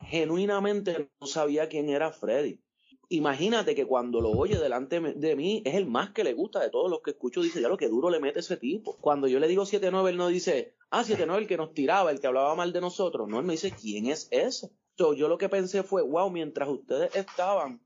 genuinamente 0.00 1.10
no 1.20 1.26
sabía 1.26 1.68
quién 1.68 1.88
era 1.88 2.12
Freddy. 2.12 2.60
Imagínate 3.08 3.74
que 3.74 3.86
cuando 3.86 4.20
lo 4.20 4.30
oye 4.30 4.58
delante 4.58 5.00
de 5.00 5.36
mí 5.36 5.62
es 5.64 5.74
el 5.74 5.86
más 5.86 6.10
que 6.10 6.24
le 6.24 6.32
gusta 6.32 6.60
de 6.60 6.70
todos 6.70 6.90
los 6.90 7.00
que 7.02 7.10
escucho. 7.10 7.42
Dice, 7.42 7.60
ya 7.60 7.68
lo 7.68 7.76
que 7.76 7.88
duro 7.88 8.10
le 8.10 8.20
mete 8.20 8.40
ese 8.40 8.56
tipo. 8.56 8.96
Cuando 8.96 9.28
yo 9.28 9.38
le 9.38 9.48
digo 9.48 9.64
7-9, 9.64 10.08
él 10.08 10.16
no 10.16 10.28
dice, 10.28 10.74
ah, 10.90 11.04
7-9, 11.04 11.38
el 11.38 11.46
que 11.46 11.56
nos 11.56 11.74
tiraba, 11.74 12.10
el 12.10 12.20
que 12.20 12.26
hablaba 12.26 12.54
mal 12.54 12.72
de 12.72 12.80
nosotros. 12.80 13.28
No, 13.28 13.38
él 13.38 13.46
me 13.46 13.52
dice, 13.52 13.72
¿quién 13.72 14.06
es 14.06 14.28
ese? 14.30 14.70
yo 14.96 15.28
lo 15.28 15.38
que 15.38 15.48
pensé 15.48 15.82
fue, 15.82 16.02
wow, 16.02 16.30
mientras 16.30 16.68
ustedes 16.68 17.14
estaban 17.16 17.80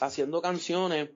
haciendo 0.00 0.40
canciones 0.40 1.10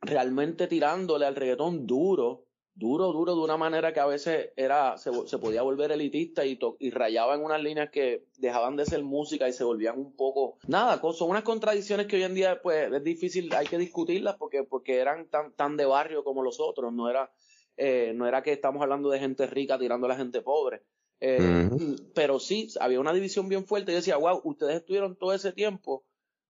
realmente 0.00 0.66
tirándole 0.66 1.26
al 1.26 1.36
reggaetón 1.36 1.86
duro, 1.86 2.45
duro, 2.76 3.10
duro, 3.12 3.34
de 3.34 3.40
una 3.40 3.56
manera 3.56 3.92
que 3.92 4.00
a 4.00 4.06
veces 4.06 4.50
era, 4.54 4.98
se, 4.98 5.10
podía 5.38 5.62
volver 5.62 5.90
elitista 5.90 6.44
y, 6.44 6.58
y 6.78 6.90
rayaba 6.90 7.34
en 7.34 7.42
unas 7.42 7.62
líneas 7.62 7.90
que 7.90 8.26
dejaban 8.36 8.76
de 8.76 8.84
ser 8.84 9.02
música 9.02 9.48
y 9.48 9.52
se 9.54 9.64
volvían 9.64 9.98
un 9.98 10.14
poco, 10.14 10.58
nada, 10.68 11.00
son 11.12 11.30
unas 11.30 11.42
contradicciones 11.42 12.06
que 12.06 12.16
hoy 12.16 12.24
en 12.24 12.34
día 12.34 12.60
pues 12.62 12.92
es 12.92 13.02
difícil, 13.02 13.52
hay 13.54 13.66
que 13.66 13.78
discutirlas 13.78 14.36
porque, 14.36 14.62
porque 14.62 14.98
eran 14.98 15.26
tan, 15.28 15.52
tan 15.52 15.76
de 15.78 15.86
barrio 15.86 16.22
como 16.22 16.42
los 16.42 16.60
otros, 16.60 16.92
no 16.92 17.08
era, 17.08 17.30
eh, 17.78 18.12
no 18.14 18.28
era 18.28 18.42
que 18.42 18.52
estamos 18.52 18.82
hablando 18.82 19.08
de 19.08 19.20
gente 19.20 19.46
rica 19.46 19.78
tirando 19.78 20.04
a 20.06 20.10
la 20.10 20.16
gente 20.16 20.42
pobre. 20.42 20.82
Eh, 21.18 21.70
pero 22.14 22.38
sí, 22.38 22.68
había 22.78 23.00
una 23.00 23.14
división 23.14 23.48
bien 23.48 23.64
fuerte. 23.64 23.90
Yo 23.90 23.96
decía, 23.96 24.18
wow, 24.18 24.42
ustedes 24.44 24.76
estuvieron 24.76 25.16
todo 25.16 25.32
ese 25.32 25.50
tiempo 25.50 26.04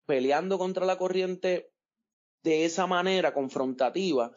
peleando 0.07 0.57
contra 0.57 0.87
la 0.87 0.97
corriente 0.97 1.69
de 2.41 2.65
esa 2.65 2.87
manera 2.87 3.31
confrontativa 3.31 4.31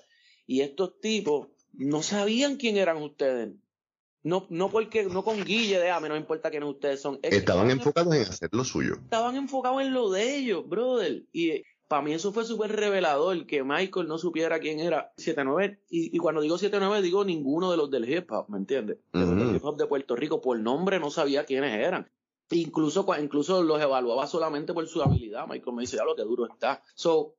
y 0.46 0.62
estos 0.62 0.98
tipos 1.00 1.48
no 1.78 2.02
sabían 2.02 2.56
quién 2.56 2.76
eran 2.76 2.98
ustedes. 2.98 3.54
No, 4.24 4.46
no 4.50 4.68
porque, 4.68 5.04
no 5.04 5.22
con 5.22 5.44
Guille 5.44 5.78
de, 5.78 5.90
ah, 5.90 6.00
no 6.00 6.16
importa 6.16 6.50
quiénes 6.50 6.68
ustedes 6.68 7.00
son. 7.00 7.20
estaban 7.22 7.70
enfocados 7.70 8.14
en 8.14 8.22
hacer 8.22 8.50
lo 8.52 8.64
suyo. 8.64 8.94
Estaban 8.94 9.36
enfocados 9.36 9.80
en 9.80 9.94
lo 9.94 10.10
de 10.10 10.36
ellos, 10.36 10.68
brother. 10.68 11.24
Y 11.32 11.62
para 11.86 12.02
mí 12.02 12.12
eso 12.12 12.32
fue 12.32 12.44
súper 12.44 12.72
revelador, 12.72 13.46
que 13.46 13.62
Michael 13.62 14.08
no 14.08 14.18
supiera 14.18 14.58
quién 14.58 14.80
era 14.80 15.12
79. 15.16 15.80
Y, 15.88 16.14
y 16.14 16.18
cuando 16.18 16.40
digo 16.40 16.58
79, 16.58 17.00
digo 17.00 17.24
ninguno 17.24 17.70
de 17.70 17.76
los 17.76 17.90
del 17.90 18.10
hip 18.10 18.30
hop, 18.32 18.48
¿me 18.48 18.58
entiendes? 18.58 18.98
De 19.12 19.20
los 19.20 19.54
hip 19.54 19.64
hop 19.64 19.78
de 19.78 19.86
Puerto 19.86 20.16
Rico, 20.16 20.40
por 20.40 20.58
nombre 20.58 20.98
no 20.98 21.10
sabía 21.10 21.44
quiénes 21.44 21.72
eran. 21.74 22.10
Incluso, 22.50 23.06
incluso 23.20 23.62
los 23.62 23.80
evaluaba 23.80 24.26
solamente 24.26 24.74
por 24.74 24.86
su 24.88 25.00
habilidad. 25.00 25.46
Michael 25.46 25.76
me 25.76 25.82
dice, 25.82 25.96
ya 25.96 26.04
lo 26.04 26.16
que 26.16 26.22
duro 26.22 26.46
está. 26.46 26.82
So, 26.94 27.36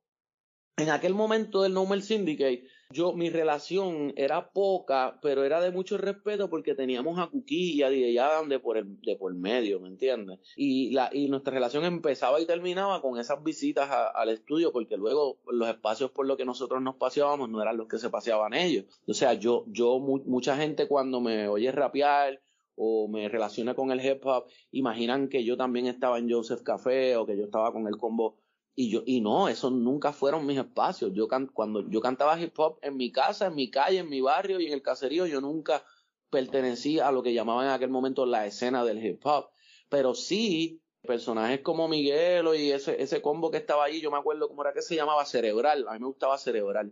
en 0.76 0.88
aquel 0.88 1.14
momento 1.14 1.62
del 1.62 1.74
No 1.74 1.84
More 1.84 2.00
Syndicate, 2.00 2.64
yo, 2.90 3.12
mi 3.12 3.30
relación 3.30 4.12
era 4.16 4.50
poca, 4.50 5.18
pero 5.22 5.44
era 5.44 5.60
de 5.60 5.70
mucho 5.70 5.96
respeto 5.96 6.50
porque 6.50 6.74
teníamos 6.74 7.18
a 7.18 7.28
Cuquí 7.28 7.72
y 7.72 7.82
a 7.82 7.90
de 7.90 8.58
por, 8.58 8.76
el, 8.76 9.00
de 9.02 9.16
por 9.16 9.32
medio, 9.34 9.80
¿me 9.80 9.88
entiendes? 9.88 10.40
Y, 10.56 10.90
la, 10.90 11.10
y 11.12 11.28
nuestra 11.28 11.54
relación 11.54 11.84
empezaba 11.84 12.40
y 12.40 12.46
terminaba 12.46 13.00
con 13.00 13.18
esas 13.18 13.42
visitas 13.42 13.88
al 13.90 14.28
estudio 14.28 14.72
porque 14.72 14.96
luego 14.96 15.38
los 15.50 15.68
espacios 15.68 16.10
por 16.10 16.26
los 16.26 16.36
que 16.36 16.44
nosotros 16.44 16.82
nos 16.82 16.96
paseábamos 16.96 17.48
no 17.48 17.62
eran 17.62 17.76
los 17.76 17.88
que 17.88 17.98
se 17.98 18.10
paseaban 18.10 18.54
ellos. 18.54 18.84
O 19.06 19.14
sea, 19.14 19.34
yo, 19.34 19.64
yo, 19.68 19.98
mucha 20.00 20.56
gente 20.56 20.88
cuando 20.88 21.20
me 21.20 21.48
oye 21.48 21.70
rapear 21.70 22.40
o 22.82 23.08
me 23.08 23.28
relaciona 23.28 23.74
con 23.74 23.90
el 23.90 24.04
hip 24.04 24.24
hop, 24.24 24.46
imaginan 24.72 25.28
que 25.28 25.44
yo 25.44 25.56
también 25.56 25.86
estaba 25.86 26.18
en 26.18 26.30
Joseph 26.30 26.62
Café 26.62 27.14
o 27.16 27.26
que 27.26 27.36
yo 27.36 27.44
estaba 27.44 27.72
con 27.72 27.86
el 27.86 27.98
combo 27.98 28.39
y 28.80 28.88
yo, 28.88 29.02
y 29.04 29.20
no, 29.20 29.48
esos 29.48 29.72
nunca 29.72 30.10
fueron 30.10 30.46
mis 30.46 30.56
espacios. 30.56 31.12
Yo 31.12 31.28
cuando 31.52 31.86
yo 31.90 32.00
cantaba 32.00 32.40
hip 32.40 32.58
hop 32.58 32.78
en 32.80 32.96
mi 32.96 33.12
casa, 33.12 33.48
en 33.48 33.54
mi 33.54 33.70
calle, 33.70 33.98
en 33.98 34.08
mi 34.08 34.22
barrio 34.22 34.58
y 34.58 34.68
en 34.68 34.72
el 34.72 34.80
caserío, 34.80 35.26
yo 35.26 35.42
nunca 35.42 35.84
pertenecí 36.30 36.98
a 36.98 37.12
lo 37.12 37.22
que 37.22 37.34
llamaban 37.34 37.66
en 37.66 37.72
aquel 37.72 37.90
momento 37.90 38.24
la 38.24 38.46
escena 38.46 38.82
del 38.82 39.04
hip 39.04 39.20
hop. 39.24 39.50
Pero 39.90 40.14
sí, 40.14 40.80
personajes 41.02 41.60
como 41.60 41.88
Miguelo 41.88 42.54
y 42.54 42.70
ese, 42.70 43.02
ese 43.02 43.20
combo 43.20 43.50
que 43.50 43.58
estaba 43.58 43.84
ahí, 43.84 44.00
yo 44.00 44.10
me 44.10 44.16
acuerdo 44.16 44.48
cómo 44.48 44.62
era 44.62 44.72
que 44.72 44.80
se 44.80 44.96
llamaba 44.96 45.26
Cerebral. 45.26 45.86
A 45.86 45.92
mí 45.92 45.98
me 45.98 46.06
gustaba 46.06 46.38
Cerebral. 46.38 46.90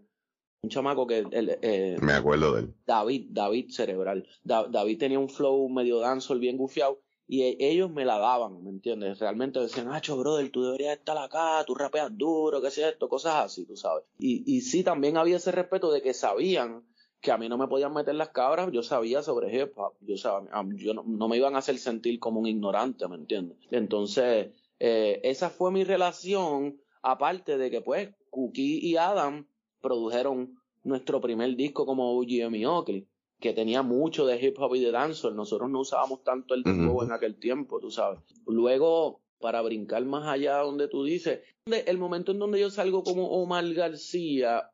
Un 0.60 0.68
chamaco 0.68 1.06
que. 1.06 1.24
Eh, 1.30 1.96
me 2.02 2.12
acuerdo 2.12 2.52
de 2.52 2.60
él. 2.60 2.74
David, 2.84 3.28
David 3.30 3.70
Cerebral. 3.70 4.28
David 4.42 4.98
tenía 4.98 5.18
un 5.18 5.30
flow 5.30 5.70
medio 5.70 6.00
dancehall 6.00 6.38
bien 6.38 6.58
gufiado 6.58 7.00
y 7.28 7.42
e, 7.42 7.56
ellos 7.60 7.90
me 7.90 8.06
la 8.06 8.18
daban, 8.18 8.64
¿me 8.64 8.70
entiendes? 8.70 9.18
Realmente 9.18 9.60
decían, 9.60 9.88
Nacho, 9.88 10.16
brother, 10.16 10.50
tú 10.50 10.62
deberías 10.62 10.96
estar 10.96 11.18
acá, 11.18 11.62
tú 11.66 11.74
rapeas 11.74 12.10
duro, 12.16 12.62
qué 12.62 12.70
sé 12.70 12.88
esto, 12.88 13.08
cosas 13.08 13.44
así, 13.44 13.66
tú 13.66 13.76
sabes. 13.76 14.04
Y, 14.18 14.42
y 14.46 14.62
sí, 14.62 14.82
también 14.82 15.18
había 15.18 15.36
ese 15.36 15.52
respeto 15.52 15.92
de 15.92 16.00
que 16.00 16.14
sabían 16.14 16.82
que 17.20 17.30
a 17.30 17.36
mí 17.38 17.48
no 17.48 17.58
me 17.58 17.68
podían 17.68 17.92
meter 17.92 18.14
las 18.14 18.30
cabras, 18.30 18.70
yo 18.72 18.82
sabía 18.82 19.22
sobre 19.22 19.54
hip 19.54 19.72
hop, 19.76 19.94
yo, 20.00 20.16
sabía, 20.16 20.50
yo 20.76 20.94
no, 20.94 21.28
me 21.28 21.36
iban 21.36 21.54
a 21.54 21.58
hacer 21.58 21.78
sentir 21.78 22.18
como 22.18 22.40
un 22.40 22.46
ignorante, 22.46 23.06
¿me 23.08 23.16
entiendes? 23.16 23.58
Entonces, 23.70 24.52
eh, 24.78 25.20
esa 25.24 25.50
fue 25.50 25.70
mi 25.70 25.84
relación, 25.84 26.80
aparte 27.02 27.58
de 27.58 27.70
que 27.70 27.82
pues 27.82 28.10
Cookie 28.30 28.78
y 28.82 28.96
Adam 28.96 29.46
produjeron 29.80 30.58
nuestro 30.84 31.20
primer 31.20 31.56
disco 31.56 31.84
como 31.84 32.16
OGM 32.18 32.54
y 32.54 32.64
Oakley 32.64 33.06
que 33.40 33.52
tenía 33.52 33.82
mucho 33.82 34.26
de 34.26 34.40
hip 34.44 34.58
hop 34.58 34.74
y 34.74 34.80
de 34.80 34.90
dancehall. 34.90 35.36
Nosotros 35.36 35.70
no 35.70 35.80
usábamos 35.80 36.24
tanto 36.24 36.54
el 36.54 36.62
dembow 36.62 37.02
en 37.02 37.12
aquel 37.12 37.38
tiempo, 37.38 37.78
tú 37.80 37.90
sabes. 37.90 38.20
Luego, 38.46 39.20
para 39.38 39.62
brincar 39.62 40.04
más 40.04 40.26
allá 40.26 40.58
donde 40.58 40.88
tú 40.88 41.04
dices, 41.04 41.40
el 41.66 41.98
momento 41.98 42.32
en 42.32 42.38
donde 42.38 42.60
yo 42.60 42.70
salgo 42.70 43.02
como 43.02 43.28
Omar 43.28 43.72
García 43.72 44.70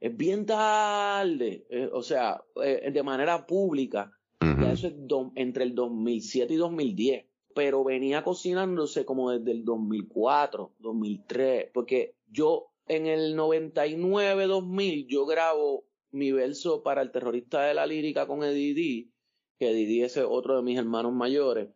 es 0.00 0.16
bien 0.16 0.46
tarde, 0.46 1.66
eh, 1.68 1.90
o 1.92 2.02
sea, 2.02 2.42
eh, 2.62 2.90
de 2.90 3.02
manera 3.02 3.46
pública. 3.46 4.12
eso 4.40 4.86
es 4.86 4.94
entre 5.34 5.64
el 5.64 5.74
2007 5.74 6.54
y 6.54 6.56
2010. 6.56 7.26
Pero 7.54 7.84
venía 7.84 8.22
cocinándose 8.22 9.04
como 9.04 9.32
desde 9.32 9.50
el 9.50 9.64
2004, 9.64 10.74
2003, 10.78 11.70
porque 11.74 12.14
yo 12.28 12.70
en 12.86 13.06
el 13.06 13.36
99, 13.36 14.46
2000, 14.46 15.06
yo 15.08 15.26
grabo 15.26 15.84
mi 16.12 16.32
verso 16.32 16.82
para 16.82 17.02
el 17.02 17.10
terrorista 17.10 17.62
de 17.62 17.74
la 17.74 17.86
lírica 17.86 18.26
con 18.26 18.42
Eddie 18.42 19.10
que 19.58 19.70
Eddie 19.70 20.04
es 20.04 20.16
otro 20.16 20.56
de 20.56 20.62
mis 20.62 20.78
hermanos 20.78 21.12
mayores. 21.12 21.68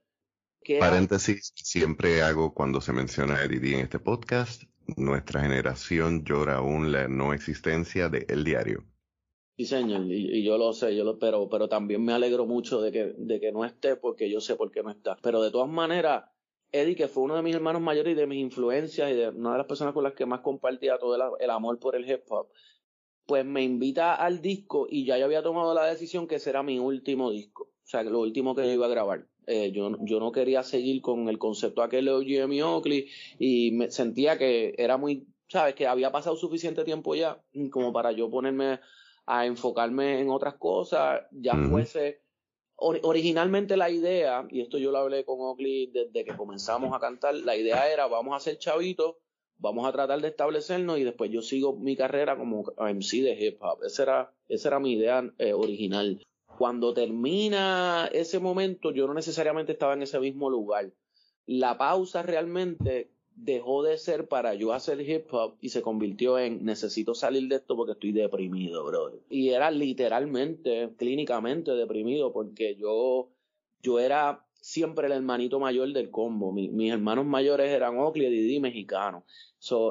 Paréntesis, 0.80 1.52
siempre 1.54 2.22
hago 2.22 2.54
cuando 2.54 2.80
se 2.80 2.92
menciona 2.92 3.36
a 3.36 3.44
en 3.44 3.80
este 3.80 3.98
podcast, 3.98 4.62
nuestra 4.96 5.42
generación 5.42 6.24
llora 6.24 6.56
aún 6.56 6.90
la 6.90 7.06
no 7.08 7.34
existencia 7.34 8.08
de 8.08 8.24
El 8.28 8.44
Diario. 8.44 8.84
Sí, 9.56 9.66
señor, 9.66 10.06
y, 10.10 10.42
yo 10.42 10.56
lo 10.56 10.72
sé, 10.72 10.96
yo 10.96 11.04
lo, 11.04 11.18
pero, 11.18 11.48
pero 11.48 11.68
también 11.68 12.04
me 12.04 12.12
alegro 12.12 12.46
mucho 12.46 12.80
de 12.80 12.90
que, 12.90 13.14
de 13.16 13.38
que 13.38 13.52
no 13.52 13.64
esté, 13.64 13.96
porque 13.96 14.30
yo 14.30 14.40
sé 14.40 14.56
por 14.56 14.72
qué 14.72 14.82
no 14.82 14.90
está. 14.90 15.16
Pero 15.22 15.42
de 15.42 15.50
todas 15.50 15.68
maneras, 15.68 16.24
Eddie, 16.72 16.96
que 16.96 17.06
fue 17.06 17.22
uno 17.22 17.36
de 17.36 17.42
mis 17.42 17.54
hermanos 17.54 17.82
mayores 17.82 18.14
y 18.14 18.16
de 18.16 18.26
mis 18.26 18.40
influencias 18.40 19.12
y 19.12 19.14
de 19.14 19.28
una 19.28 19.52
de 19.52 19.58
las 19.58 19.66
personas 19.66 19.94
con 19.94 20.02
las 20.02 20.14
que 20.14 20.26
más 20.26 20.40
compartía 20.40 20.98
todo 20.98 21.36
el 21.38 21.50
amor 21.50 21.78
por 21.78 21.94
el 21.94 22.10
hip 22.10 22.22
hop, 22.30 22.48
pues 23.26 23.44
me 23.44 23.62
invita 23.62 24.14
al 24.14 24.42
disco 24.42 24.86
y 24.88 25.04
ya 25.04 25.18
yo 25.18 25.24
había 25.24 25.42
tomado 25.42 25.74
la 25.74 25.86
decisión 25.86 26.26
que 26.26 26.38
será 26.38 26.62
mi 26.62 26.78
último 26.78 27.30
disco, 27.30 27.64
o 27.64 27.86
sea, 27.86 28.02
lo 28.02 28.20
último 28.20 28.54
que 28.54 28.66
yo 28.66 28.72
iba 28.72 28.86
a 28.86 28.90
grabar. 28.90 29.26
Eh, 29.46 29.72
yo, 29.72 29.90
yo 30.00 30.20
no 30.20 30.32
quería 30.32 30.62
seguir 30.62 31.02
con 31.02 31.28
el 31.28 31.38
concepto 31.38 31.82
aquel 31.82 32.06
de 32.06 32.24
Jimmy 32.24 32.62
Oakley 32.62 33.08
y 33.38 33.72
me 33.72 33.90
sentía 33.90 34.38
que 34.38 34.74
era 34.78 34.96
muy, 34.96 35.26
sabes, 35.48 35.74
que 35.74 35.86
había 35.86 36.10
pasado 36.10 36.36
suficiente 36.36 36.82
tiempo 36.84 37.14
ya 37.14 37.42
como 37.70 37.92
para 37.92 38.12
yo 38.12 38.30
ponerme 38.30 38.80
a 39.26 39.46
enfocarme 39.46 40.20
en 40.20 40.30
otras 40.30 40.54
cosas, 40.54 41.22
ya 41.30 41.54
fuese 41.56 42.22
originalmente 42.76 43.76
la 43.76 43.88
idea, 43.88 44.46
y 44.50 44.60
esto 44.60 44.78
yo 44.78 44.90
lo 44.90 44.98
hablé 44.98 45.24
con 45.24 45.40
Oakley 45.40 45.86
desde 45.86 46.24
que 46.24 46.36
comenzamos 46.36 46.94
a 46.94 47.00
cantar, 47.00 47.34
la 47.34 47.56
idea 47.56 47.90
era 47.90 48.06
vamos 48.06 48.34
a 48.34 48.38
hacer 48.38 48.58
chavitos 48.58 49.16
vamos 49.58 49.86
a 49.86 49.92
tratar 49.92 50.20
de 50.20 50.28
establecernos 50.28 50.98
y 50.98 51.04
después 51.04 51.30
yo 51.30 51.42
sigo 51.42 51.76
mi 51.76 51.96
carrera 51.96 52.36
como 52.36 52.64
MC 52.78 53.22
de 53.22 53.36
hip 53.38 53.62
hop. 53.62 53.82
Esa 53.84 54.02
era, 54.02 54.32
esa 54.48 54.68
era 54.68 54.80
mi 54.80 54.92
idea 54.92 55.30
eh, 55.38 55.52
original. 55.52 56.22
Cuando 56.58 56.94
termina 56.94 58.08
ese 58.12 58.38
momento, 58.38 58.92
yo 58.92 59.06
no 59.06 59.14
necesariamente 59.14 59.72
estaba 59.72 59.94
en 59.94 60.02
ese 60.02 60.20
mismo 60.20 60.50
lugar. 60.50 60.92
La 61.46 61.76
pausa 61.76 62.22
realmente 62.22 63.10
dejó 63.36 63.82
de 63.82 63.98
ser 63.98 64.28
para 64.28 64.54
yo 64.54 64.72
hacer 64.72 65.00
hip 65.00 65.26
hop 65.32 65.56
y 65.60 65.70
se 65.70 65.82
convirtió 65.82 66.38
en 66.38 66.64
necesito 66.64 67.14
salir 67.14 67.48
de 67.48 67.56
esto 67.56 67.76
porque 67.76 67.92
estoy 67.92 68.12
deprimido, 68.12 68.84
brother. 68.84 69.20
Y 69.28 69.50
era 69.50 69.70
literalmente, 69.70 70.94
clínicamente 70.96 71.72
deprimido 71.72 72.32
porque 72.32 72.76
yo, 72.76 73.30
yo 73.82 73.98
era 73.98 74.43
siempre 74.64 75.08
el 75.08 75.12
hermanito 75.12 75.60
mayor 75.60 75.92
del 75.92 76.10
combo. 76.10 76.50
mis 76.50 76.90
hermanos 76.90 77.26
mayores 77.26 77.70
eran 77.70 77.98
Oakley, 77.98 78.30
Didi, 78.30 78.60
mexicano. 78.60 79.26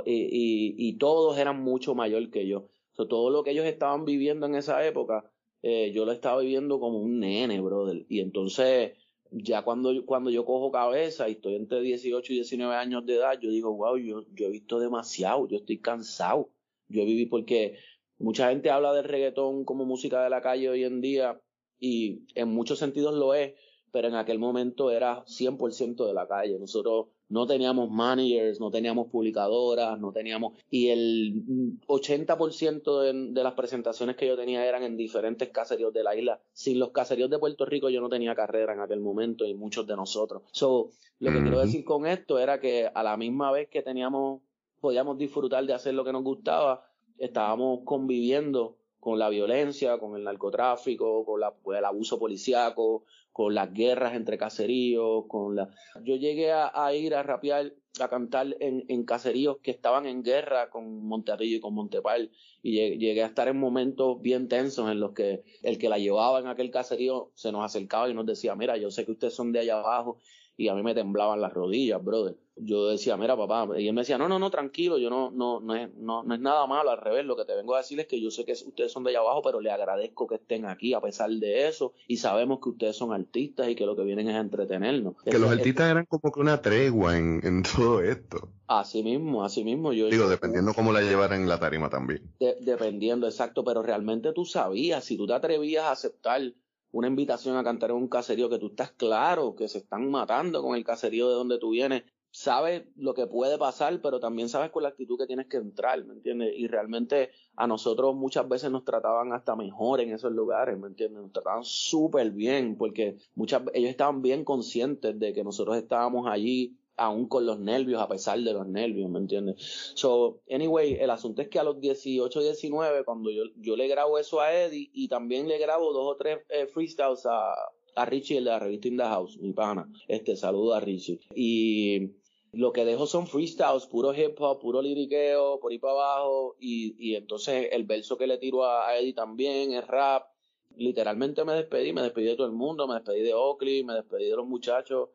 y, 0.05 0.97
todos 0.97 1.37
eran 1.37 1.61
mucho 1.61 1.93
mayor 1.93 2.31
que 2.31 2.47
yo. 2.47 2.69
todo 2.95 3.29
lo 3.29 3.43
que 3.43 3.51
ellos 3.51 3.67
estaban 3.67 4.03
viviendo 4.03 4.47
en 4.47 4.55
esa 4.55 4.83
época, 4.83 5.29
eh, 5.61 5.91
yo 5.93 6.05
lo 6.05 6.11
estaba 6.11 6.41
viviendo 6.41 6.79
como 6.79 6.99
un 6.99 7.19
nene, 7.19 7.61
brother. 7.61 8.03
Y 8.09 8.19
entonces, 8.19 8.93
ya 9.29 9.61
cuando, 9.61 10.05
cuando 10.05 10.31
yo 10.31 10.43
cojo 10.43 10.71
cabeza 10.71 11.29
y 11.29 11.33
estoy 11.33 11.55
entre 11.55 11.81
18 11.81 12.33
y 12.33 12.35
19 12.37 12.75
años 12.75 13.05
de 13.05 13.15
edad, 13.17 13.39
yo 13.39 13.51
digo, 13.51 13.75
wow, 13.75 13.97
yo, 13.97 14.25
yo 14.33 14.47
he 14.47 14.49
visto 14.49 14.79
demasiado, 14.79 15.47
yo 15.47 15.57
estoy 15.57 15.79
cansado. 15.81 16.49
Yo 16.87 17.05
viví 17.05 17.27
porque 17.27 17.77
mucha 18.17 18.49
gente 18.49 18.71
habla 18.71 18.91
del 18.93 19.05
reggaetón 19.05 19.65
como 19.65 19.85
música 19.85 20.23
de 20.23 20.31
la 20.31 20.41
calle 20.41 20.69
hoy 20.69 20.83
en 20.83 20.99
día 20.99 21.39
y 21.79 22.23
en 22.33 22.49
muchos 22.49 22.79
sentidos 22.79 23.13
lo 23.13 23.35
es, 23.35 23.53
pero 23.93 24.07
en 24.07 24.15
aquel 24.15 24.39
momento 24.39 24.89
era 24.89 25.23
100% 25.25 26.07
de 26.07 26.13
la 26.15 26.27
calle. 26.27 26.57
Nosotros 26.57 27.09
no 27.29 27.45
teníamos 27.45 27.91
managers, 27.91 28.59
no 28.59 28.71
teníamos 28.71 29.09
publicadoras, 29.09 29.99
no 29.99 30.11
teníamos... 30.11 30.53
Y 30.71 30.87
el 30.87 31.77
80% 31.85 33.01
de, 33.01 33.33
de, 33.33 33.43
las 33.43 33.53
presentaciones 33.53 34.15
que 34.15 34.25
yo 34.25 34.35
tenía 34.35 34.65
eran 34.65 34.81
en 34.81 34.97
diferentes 34.97 35.47
caseríos 35.49 35.93
de 35.93 36.01
la 36.03 36.15
isla. 36.15 36.41
Sin 36.53 36.79
los 36.79 36.89
caseríos 36.89 37.29
de 37.29 37.37
Puerto 37.37 37.65
Rico 37.65 37.91
yo 37.91 38.01
no 38.01 38.09
tenía 38.09 38.33
carrera 38.33 38.73
en 38.73 38.79
aquel 38.79 38.99
momento 38.99 39.45
y 39.45 39.53
muchos 39.53 39.85
de 39.85 39.95
nosotros. 39.95 40.41
So, 40.51 40.89
lo 41.19 41.31
que 41.31 41.43
quiero 41.43 41.59
decir 41.59 41.85
con 41.85 42.07
esto 42.07 42.39
era 42.39 42.59
que 42.59 42.89
a 42.91 43.03
la 43.03 43.15
misma 43.15 43.51
vez 43.51 43.69
que 43.69 43.83
teníamos, 43.83 44.41
podíamos 44.81 45.19
disfrutar 45.19 45.63
de 45.67 45.73
hacer 45.75 45.93
lo 45.93 46.03
que 46.03 46.13
nos 46.13 46.23
gustaba, 46.23 46.83
estábamos 47.19 47.81
conviviendo 47.85 48.75
con 49.03 49.19
la 49.19 49.27
violencia, 49.27 49.97
con 49.97 50.15
el 50.15 50.23
narcotráfico, 50.23 51.25
con, 51.25 51.41
la, 51.41 51.53
el 51.77 51.83
abuso 51.83 52.17
policíaco, 52.17 53.03
con 53.33 53.53
las 53.53 53.73
guerras 53.73 54.13
entre 54.13 54.37
caseríos, 54.37 55.25
con 55.27 55.57
la... 55.57 55.67
Yo 56.05 56.15
llegué 56.15 56.53
a, 56.53 56.93
ir 56.93 57.13
a 57.13 57.21
rapear, 57.21 57.73
a 57.99 58.07
cantar 58.07 58.55
en, 58.61 58.85
en, 58.87 59.03
caseríos 59.03 59.57
que 59.61 59.71
estaban 59.71 60.05
en 60.05 60.23
guerra 60.23 60.69
con 60.69 61.05
Monterrillo 61.05 61.57
y 61.57 61.59
con 61.59 61.73
Montepal, 61.73 62.31
y 62.61 62.97
llegué 62.97 63.23
a 63.23 63.27
estar 63.27 63.49
en 63.49 63.59
momentos 63.59 64.21
bien 64.21 64.47
tensos 64.47 64.89
en 64.89 65.01
los 65.01 65.11
que 65.11 65.43
el 65.63 65.77
que 65.77 65.89
la 65.89 65.97
llevaba 65.97 66.39
en 66.39 66.47
aquel 66.47 66.71
caserío 66.71 67.29
se 67.33 67.51
nos 67.51 67.65
acercaba 67.65 68.09
y 68.09 68.13
nos 68.13 68.25
decía, 68.25 68.55
mira, 68.55 68.77
yo 68.77 68.89
sé 68.89 69.03
que 69.03 69.11
ustedes 69.11 69.33
son 69.33 69.51
de 69.51 69.59
allá 69.59 69.79
abajo 69.79 70.19
y 70.57 70.67
a 70.67 70.75
mí 70.75 70.83
me 70.83 70.93
temblaban 70.93 71.41
las 71.41 71.53
rodillas, 71.53 72.03
brother. 72.03 72.35
Yo 72.55 72.87
decía, 72.87 73.17
mira, 73.17 73.35
papá, 73.35 73.67
y 73.79 73.87
él 73.87 73.95
me 73.95 74.01
decía, 74.01 74.19
no, 74.19 74.29
no, 74.29 74.37
no, 74.37 74.51
tranquilo, 74.51 74.99
yo 74.99 75.09
no, 75.09 75.31
no, 75.31 75.59
no 75.59 75.73
es, 75.73 75.91
no, 75.95 76.21
no 76.21 76.35
es 76.35 76.39
nada 76.39 76.67
malo, 76.67 76.91
al 76.91 76.99
revés, 76.99 77.25
lo 77.25 77.35
que 77.35 77.45
te 77.45 77.55
vengo 77.55 77.73
a 77.73 77.79
decir 77.79 77.99
es 77.99 78.05
que 78.05 78.21
yo 78.21 78.29
sé 78.29 78.45
que 78.45 78.51
ustedes 78.51 78.91
son 78.91 79.03
de 79.03 79.09
allá 79.09 79.21
abajo, 79.21 79.41
pero 79.41 79.59
le 79.59 79.71
agradezco 79.71 80.27
que 80.27 80.35
estén 80.35 80.65
aquí 80.65 80.93
a 80.93 81.01
pesar 81.01 81.31
de 81.31 81.67
eso, 81.67 81.93
y 82.07 82.17
sabemos 82.17 82.59
que 82.61 82.69
ustedes 82.69 82.95
son 82.95 83.11
artistas 83.11 83.69
y 83.69 83.75
que 83.75 83.87
lo 83.87 83.95
que 83.95 84.03
vienen 84.03 84.29
es 84.29 84.35
entretenernos. 84.35 85.15
Que 85.23 85.39
los 85.39 85.49
artistas 85.49 85.89
eran 85.89 86.05
como 86.05 86.31
que 86.31 86.39
una 86.39 86.61
tregua 86.61 87.17
en, 87.17 87.41
en 87.43 87.63
todo 87.75 88.01
esto. 88.01 88.49
Así 88.67 89.01
mismo, 89.01 89.43
así 89.43 89.63
mismo. 89.63 89.91
Yo, 89.91 90.07
Digo, 90.07 90.29
dependiendo 90.29 90.75
cómo 90.75 90.91
la 90.91 91.01
llevaran 91.01 91.41
en 91.41 91.49
la 91.49 91.59
tarima 91.59 91.89
también. 91.89 92.21
dependiendo, 92.61 93.25
exacto, 93.25 93.63
pero 93.63 93.81
realmente 93.81 94.31
tú 94.31 94.45
sabías, 94.45 95.03
si 95.03 95.17
tú 95.17 95.25
te 95.25 95.33
atrevías 95.33 95.85
a 95.85 95.91
aceptar 95.91 96.53
una 96.93 97.07
invitación 97.07 97.57
a 97.57 97.63
cantar 97.63 97.89
en 97.89 97.97
un 97.97 98.07
caserío 98.07 98.49
que 98.49 98.59
tú 98.59 98.67
estás 98.67 98.91
claro 98.91 99.55
que 99.55 99.67
se 99.67 99.79
están 99.79 100.09
matando 100.09 100.61
con 100.61 100.75
el 100.75 100.85
caserío 100.85 101.27
de 101.27 101.33
donde 101.33 101.57
tú 101.57 101.71
vienes, 101.71 102.03
sabes 102.29 102.83
lo 102.95 103.15
que 103.15 103.25
puede 103.25 103.57
pasar, 103.57 103.99
pero 104.01 104.19
también 104.19 104.47
sabes 104.47 104.71
con 104.71 104.83
la 104.83 104.89
actitud 104.89 105.17
que 105.17 105.25
tienes 105.25 105.47
que 105.47 105.57
entrar, 105.57 106.03
¿me 106.05 106.13
entiendes? 106.13 106.53
Y 106.55 106.67
realmente 106.67 107.31
a 107.55 107.65
nosotros 107.65 108.15
muchas 108.15 108.47
veces 108.47 108.71
nos 108.71 108.85
trataban 108.85 109.33
hasta 109.33 109.55
mejor 109.55 110.01
en 110.01 110.13
esos 110.13 110.31
lugares, 110.31 110.77
¿me 110.77 110.87
entiendes? 110.87 111.21
Nos 111.23 111.31
trataban 111.31 111.63
súper 111.63 112.29
bien, 112.31 112.75
porque 112.77 113.17
muchas 113.35 113.63
ellos 113.73 113.89
estaban 113.89 114.21
bien 114.21 114.45
conscientes 114.45 115.19
de 115.19 115.33
que 115.33 115.43
nosotros 115.43 115.77
estábamos 115.77 116.27
allí 116.27 116.77
aún 116.95 117.27
con 117.27 117.45
los 117.45 117.59
nervios, 117.59 118.01
a 118.01 118.07
pesar 118.07 118.39
de 118.39 118.53
los 118.53 118.67
nervios, 118.67 119.09
¿me 119.09 119.19
entiendes? 119.19 119.91
So, 119.95 120.41
anyway, 120.49 120.93
el 120.99 121.09
asunto 121.09 121.41
es 121.41 121.49
que 121.49 121.59
a 121.59 121.63
los 121.63 121.79
18, 121.79 122.41
19, 122.41 123.03
cuando 123.03 123.31
yo, 123.31 123.43
yo 123.57 123.75
le 123.75 123.87
grabo 123.87 124.17
eso 124.19 124.41
a 124.41 124.53
Eddie 124.53 124.89
y 124.93 125.07
también 125.07 125.47
le 125.47 125.57
grabo 125.57 125.93
dos 125.93 126.13
o 126.13 126.17
tres 126.17 126.39
eh, 126.49 126.67
freestyles 126.67 127.25
a, 127.25 127.53
a 127.95 128.05
Richie, 128.05 128.37
el 128.37 128.45
de 128.45 128.51
la 128.51 128.59
revista 128.59 128.87
In 128.87 128.97
The 128.97 129.03
House, 129.03 129.37
mi 129.37 129.53
pana. 129.53 129.91
Este, 130.07 130.35
saludo 130.35 130.73
a 130.73 130.79
Richie. 130.79 131.19
Y 131.35 132.11
lo 132.51 132.71
que 132.71 132.85
dejo 132.85 133.07
son 133.07 133.27
freestyles, 133.27 133.87
puro 133.87 134.13
hip 134.13 134.39
hop, 134.39 134.59
puro 134.59 134.81
liriqueo, 134.81 135.59
por 135.59 135.71
ahí 135.71 135.79
para 135.79 135.93
abajo. 135.93 136.55
Y, 136.59 136.95
y 136.99 137.15
entonces 137.15 137.69
el 137.71 137.85
verso 137.85 138.17
que 138.17 138.27
le 138.27 138.37
tiro 138.37 138.63
a, 138.65 138.87
a 138.87 138.97
Eddie 138.99 139.13
también 139.13 139.73
es 139.73 139.87
rap. 139.87 140.27
Literalmente 140.75 141.43
me 141.45 141.53
despedí, 141.53 141.93
me 141.93 142.01
despedí 142.01 142.27
de 142.27 142.35
todo 142.35 142.47
el 142.47 142.53
mundo, 142.53 142.87
me 142.87 142.95
despedí 142.95 143.21
de 143.21 143.33
Oakley, 143.33 143.83
me 143.83 143.93
despedí 143.93 144.25
de 144.25 144.35
los 144.35 144.47
muchachos 144.47 145.09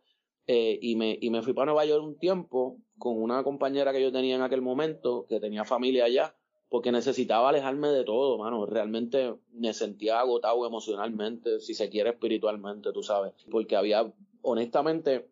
eh, 0.50 0.78
y, 0.80 0.96
me, 0.96 1.18
y 1.20 1.28
me 1.28 1.42
fui 1.42 1.52
para 1.52 1.66
Nueva 1.66 1.84
York 1.84 2.02
un 2.02 2.18
tiempo 2.18 2.78
con 2.96 3.22
una 3.22 3.44
compañera 3.44 3.92
que 3.92 4.00
yo 4.00 4.10
tenía 4.10 4.34
en 4.34 4.40
aquel 4.40 4.62
momento, 4.62 5.26
que 5.28 5.40
tenía 5.40 5.66
familia 5.66 6.06
allá, 6.06 6.34
porque 6.70 6.90
necesitaba 6.90 7.50
alejarme 7.50 7.88
de 7.88 8.02
todo, 8.02 8.38
mano. 8.38 8.64
Realmente 8.64 9.34
me 9.52 9.74
sentía 9.74 10.20
agotado 10.20 10.66
emocionalmente, 10.66 11.60
si 11.60 11.74
se 11.74 11.90
quiere 11.90 12.10
espiritualmente, 12.10 12.92
tú 12.92 13.02
sabes. 13.02 13.34
Porque 13.50 13.76
había, 13.76 14.10
honestamente, 14.40 15.28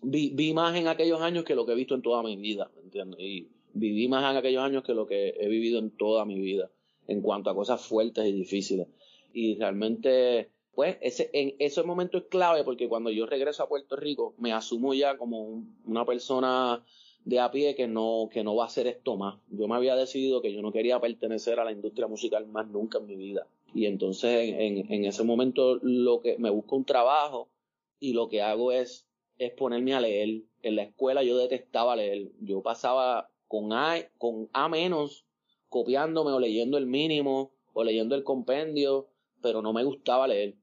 vi, 0.00 0.30
vi 0.30 0.54
más 0.54 0.74
en 0.74 0.88
aquellos 0.88 1.20
años 1.20 1.44
que 1.44 1.54
lo 1.54 1.66
que 1.66 1.72
he 1.72 1.76
visto 1.76 1.94
en 1.94 2.02
toda 2.02 2.22
mi 2.22 2.36
vida, 2.36 2.70
¿me 2.74 2.80
entiendes? 2.80 3.20
Y 3.20 3.50
viví 3.74 4.08
más 4.08 4.30
en 4.30 4.38
aquellos 4.38 4.62
años 4.62 4.84
que 4.84 4.94
lo 4.94 5.06
que 5.06 5.34
he 5.38 5.48
vivido 5.48 5.78
en 5.78 5.90
toda 5.90 6.24
mi 6.24 6.40
vida, 6.40 6.70
en 7.08 7.20
cuanto 7.20 7.50
a 7.50 7.54
cosas 7.54 7.84
fuertes 7.84 8.24
y 8.24 8.32
difíciles. 8.32 8.88
Y 9.34 9.56
realmente 9.56 10.53
pues 10.74 10.96
ese, 11.00 11.30
en 11.32 11.54
ese 11.58 11.82
momento 11.82 12.18
es 12.18 12.24
clave 12.24 12.64
porque 12.64 12.88
cuando 12.88 13.10
yo 13.10 13.26
regreso 13.26 13.62
a 13.62 13.68
Puerto 13.68 13.96
Rico 13.96 14.34
me 14.38 14.52
asumo 14.52 14.94
ya 14.94 15.16
como 15.16 15.64
una 15.84 16.04
persona 16.04 16.84
de 17.24 17.40
a 17.40 17.50
pie 17.50 17.74
que 17.74 17.86
no, 17.86 18.28
que 18.30 18.44
no 18.44 18.54
va 18.54 18.64
a 18.64 18.66
hacer 18.66 18.86
esto 18.86 19.16
más. 19.16 19.38
Yo 19.48 19.66
me 19.68 19.76
había 19.76 19.96
decidido 19.96 20.42
que 20.42 20.52
yo 20.52 20.60
no 20.62 20.72
quería 20.72 21.00
pertenecer 21.00 21.58
a 21.58 21.64
la 21.64 21.72
industria 21.72 22.06
musical 22.06 22.46
más 22.46 22.68
nunca 22.68 22.98
en 22.98 23.06
mi 23.06 23.16
vida. 23.16 23.46
Y 23.72 23.86
entonces 23.86 24.54
en, 24.58 24.92
en 24.92 25.04
ese 25.04 25.24
momento 25.24 25.78
lo 25.82 26.20
que 26.20 26.36
me 26.38 26.50
busco 26.50 26.76
un 26.76 26.84
trabajo 26.84 27.48
y 27.98 28.12
lo 28.12 28.28
que 28.28 28.42
hago 28.42 28.72
es, 28.72 29.06
es 29.38 29.52
ponerme 29.52 29.94
a 29.94 30.00
leer. 30.00 30.42
En 30.62 30.76
la 30.76 30.82
escuela 30.82 31.22
yo 31.22 31.38
detestaba 31.38 31.96
leer. 31.96 32.32
Yo 32.40 32.62
pasaba 32.62 33.30
con 33.48 33.72
A, 33.72 33.96
con 34.18 34.50
A 34.52 34.68
menos 34.68 35.24
copiándome 35.68 36.32
o 36.32 36.40
leyendo 36.40 36.78
el 36.78 36.86
mínimo 36.86 37.52
o 37.72 37.84
leyendo 37.84 38.14
el 38.14 38.22
compendio, 38.22 39.08
pero 39.40 39.62
no 39.62 39.72
me 39.72 39.84
gustaba 39.84 40.28
leer 40.28 40.54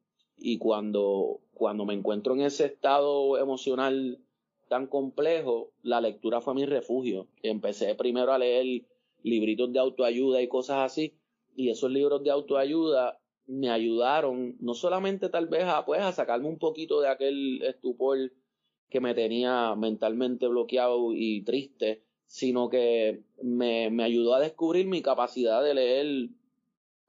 y 0.42 0.58
cuando, 0.58 1.40
cuando 1.54 1.86
me 1.86 1.94
encuentro 1.94 2.34
en 2.34 2.42
ese 2.42 2.66
estado 2.66 3.38
emocional 3.38 4.20
tan 4.68 4.88
complejo, 4.88 5.72
la 5.84 6.02
lectura 6.02 6.42
fue 6.42 6.56
mi 6.56 6.66
refugio. 6.66 7.28
Empecé 7.44 7.94
primero 7.96 8.34
a 8.34 8.40
leer 8.40 8.84
libritos 9.22 9.72
de 9.72 9.80
autoayuda 9.80 10.42
y 10.42 10.48
cosas 10.48 10.80
así, 10.80 11.14
y 11.56 11.70
esos 11.70 11.92
libros 11.92 12.24
de 12.24 12.32
autoayuda 12.32 13.20
me 13.46 13.70
ayudaron 13.70 14.56
no 14.60 14.74
solamente 14.74 15.30
tal 15.30 15.48
vez 15.48 15.66
a, 15.66 15.86
pues, 15.86 16.02
a 16.02 16.12
sacarme 16.12 16.48
un 16.48 16.58
poquito 16.58 17.02
de 17.02 17.10
aquel 17.10 17.62
estupor 17.64 18.18
que 18.90 19.00
me 19.00 19.14
tenía 19.14 19.76
mentalmente 19.76 20.48
bloqueado 20.48 21.14
y 21.14 21.44
triste, 21.44 22.04
sino 22.26 22.70
que 22.70 23.24
me, 23.44 23.90
me 23.90 24.04
ayudó 24.04 24.36
a 24.36 24.40
descubrir 24.40 24.88
mi 24.88 25.02
capacidad 25.02 25.64
de 25.64 25.74
leer 25.74 26.30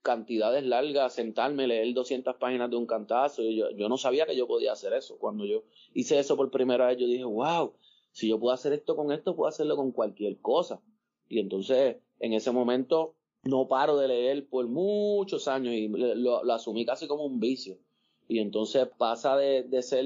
cantidades 0.02 0.64
largas, 0.64 1.14
sentarme, 1.14 1.66
leer 1.66 1.94
200 1.94 2.36
páginas 2.36 2.70
de 2.70 2.76
un 2.76 2.86
cantazo. 2.86 3.42
Yo, 3.42 3.70
yo 3.70 3.88
no 3.88 3.96
sabía 3.96 4.26
que 4.26 4.36
yo 4.36 4.46
podía 4.46 4.72
hacer 4.72 4.92
eso. 4.92 5.16
Cuando 5.18 5.44
yo 5.46 5.62
hice 5.94 6.18
eso 6.18 6.36
por 6.36 6.50
primera 6.50 6.88
vez, 6.88 6.98
yo 6.98 7.06
dije, 7.06 7.24
wow, 7.24 7.72
si 8.12 8.28
yo 8.28 8.38
puedo 8.38 8.52
hacer 8.52 8.72
esto 8.72 8.96
con 8.96 9.12
esto, 9.12 9.34
puedo 9.34 9.48
hacerlo 9.48 9.76
con 9.76 9.92
cualquier 9.92 10.38
cosa. 10.40 10.80
Y 11.28 11.38
entonces, 11.38 11.96
en 12.20 12.34
ese 12.34 12.50
momento, 12.50 13.14
no 13.44 13.68
paro 13.68 13.96
de 13.96 14.08
leer 14.08 14.48
por 14.48 14.68
muchos 14.68 15.48
años 15.48 15.74
y 15.74 15.88
lo, 15.88 16.38
asumí 16.52 16.84
casi 16.84 17.06
como 17.06 17.24
un 17.24 17.40
vicio. 17.40 17.78
Y 18.28 18.38
entonces 18.38 18.88
pasa 18.98 19.36
de, 19.36 19.62
de 19.62 19.82
ser 19.82 20.04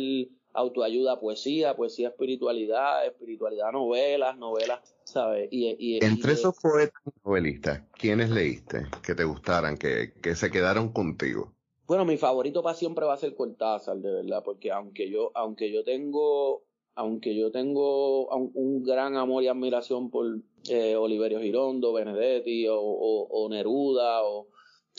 autoayuda, 0.56 1.20
poesía, 1.20 1.76
poesía, 1.76 2.08
espiritualidad, 2.08 3.06
espiritualidad, 3.06 3.72
novelas, 3.72 4.36
novelas, 4.38 4.80
¿sabes? 5.04 5.48
Y, 5.50 6.04
Entre 6.04 6.32
esos 6.32 6.56
poetas 6.60 7.02
novelistas, 7.24 7.82
¿quiénes 7.92 8.30
leíste 8.30 8.86
que 9.04 9.14
te 9.14 9.24
gustaran, 9.24 9.76
que, 9.76 10.12
que 10.22 10.34
se 10.34 10.50
quedaron 10.50 10.92
contigo? 10.92 11.52
Bueno, 11.86 12.04
mi 12.04 12.16
favorito 12.16 12.62
para 12.62 12.74
siempre 12.74 13.04
va 13.04 13.14
a 13.14 13.18
ser 13.18 13.34
Cortázar, 13.36 13.98
de 13.98 14.10
verdad, 14.10 14.42
porque 14.44 14.72
aunque 14.72 15.08
yo, 15.08 15.30
aunque 15.34 15.70
yo 15.70 15.84
tengo, 15.84 16.64
aunque 16.96 17.36
yo 17.36 17.52
tengo 17.52 18.26
un 18.28 18.82
gran 18.82 19.16
amor 19.16 19.44
y 19.44 19.48
admiración 19.48 20.10
por 20.10 20.40
eh, 20.68 20.96
Oliverio 20.96 21.40
Girondo, 21.40 21.92
Benedetti 21.92 22.66
o, 22.66 22.80
o, 22.80 23.48
Neruda 23.48 24.24
o, 24.24 24.48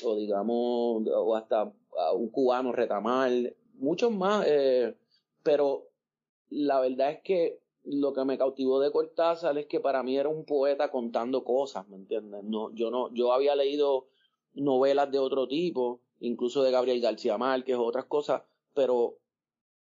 o, 0.04 0.16
digamos, 0.16 1.04
o 1.14 1.36
hasta 1.36 1.74
un 2.14 2.30
cubano 2.30 2.72
Retamal, 2.72 3.54
muchos 3.80 4.12
más, 4.12 4.46
eh, 4.48 4.96
pero 5.48 5.88
la 6.50 6.82
verdad 6.82 7.10
es 7.12 7.22
que 7.24 7.62
lo 7.86 8.12
que 8.12 8.26
me 8.26 8.38
cautivó 8.38 8.82
de 8.82 8.92
Cortázar 8.92 9.58
es 9.58 9.68
que 9.68 9.80
para 9.80 10.04
mí 10.04 10.18
era 10.18 10.28
un 10.28 10.44
poeta 10.44 10.92
contando 10.92 11.46
cosas, 11.46 11.88
¿me 11.88 11.96
entiendes? 11.96 12.44
No, 12.44 12.70
yo 12.76 12.92
no, 12.92 13.14
yo 13.14 13.32
había 13.32 13.56
leído 13.56 14.10
novelas 14.54 15.10
de 15.10 15.20
otro 15.20 15.48
tipo, 15.48 16.02
incluso 16.20 16.64
de 16.64 16.72
Gabriel 16.72 17.00
García 17.00 17.38
Márquez, 17.38 17.78
otras 17.80 18.04
cosas, 18.08 18.42
pero 18.74 19.20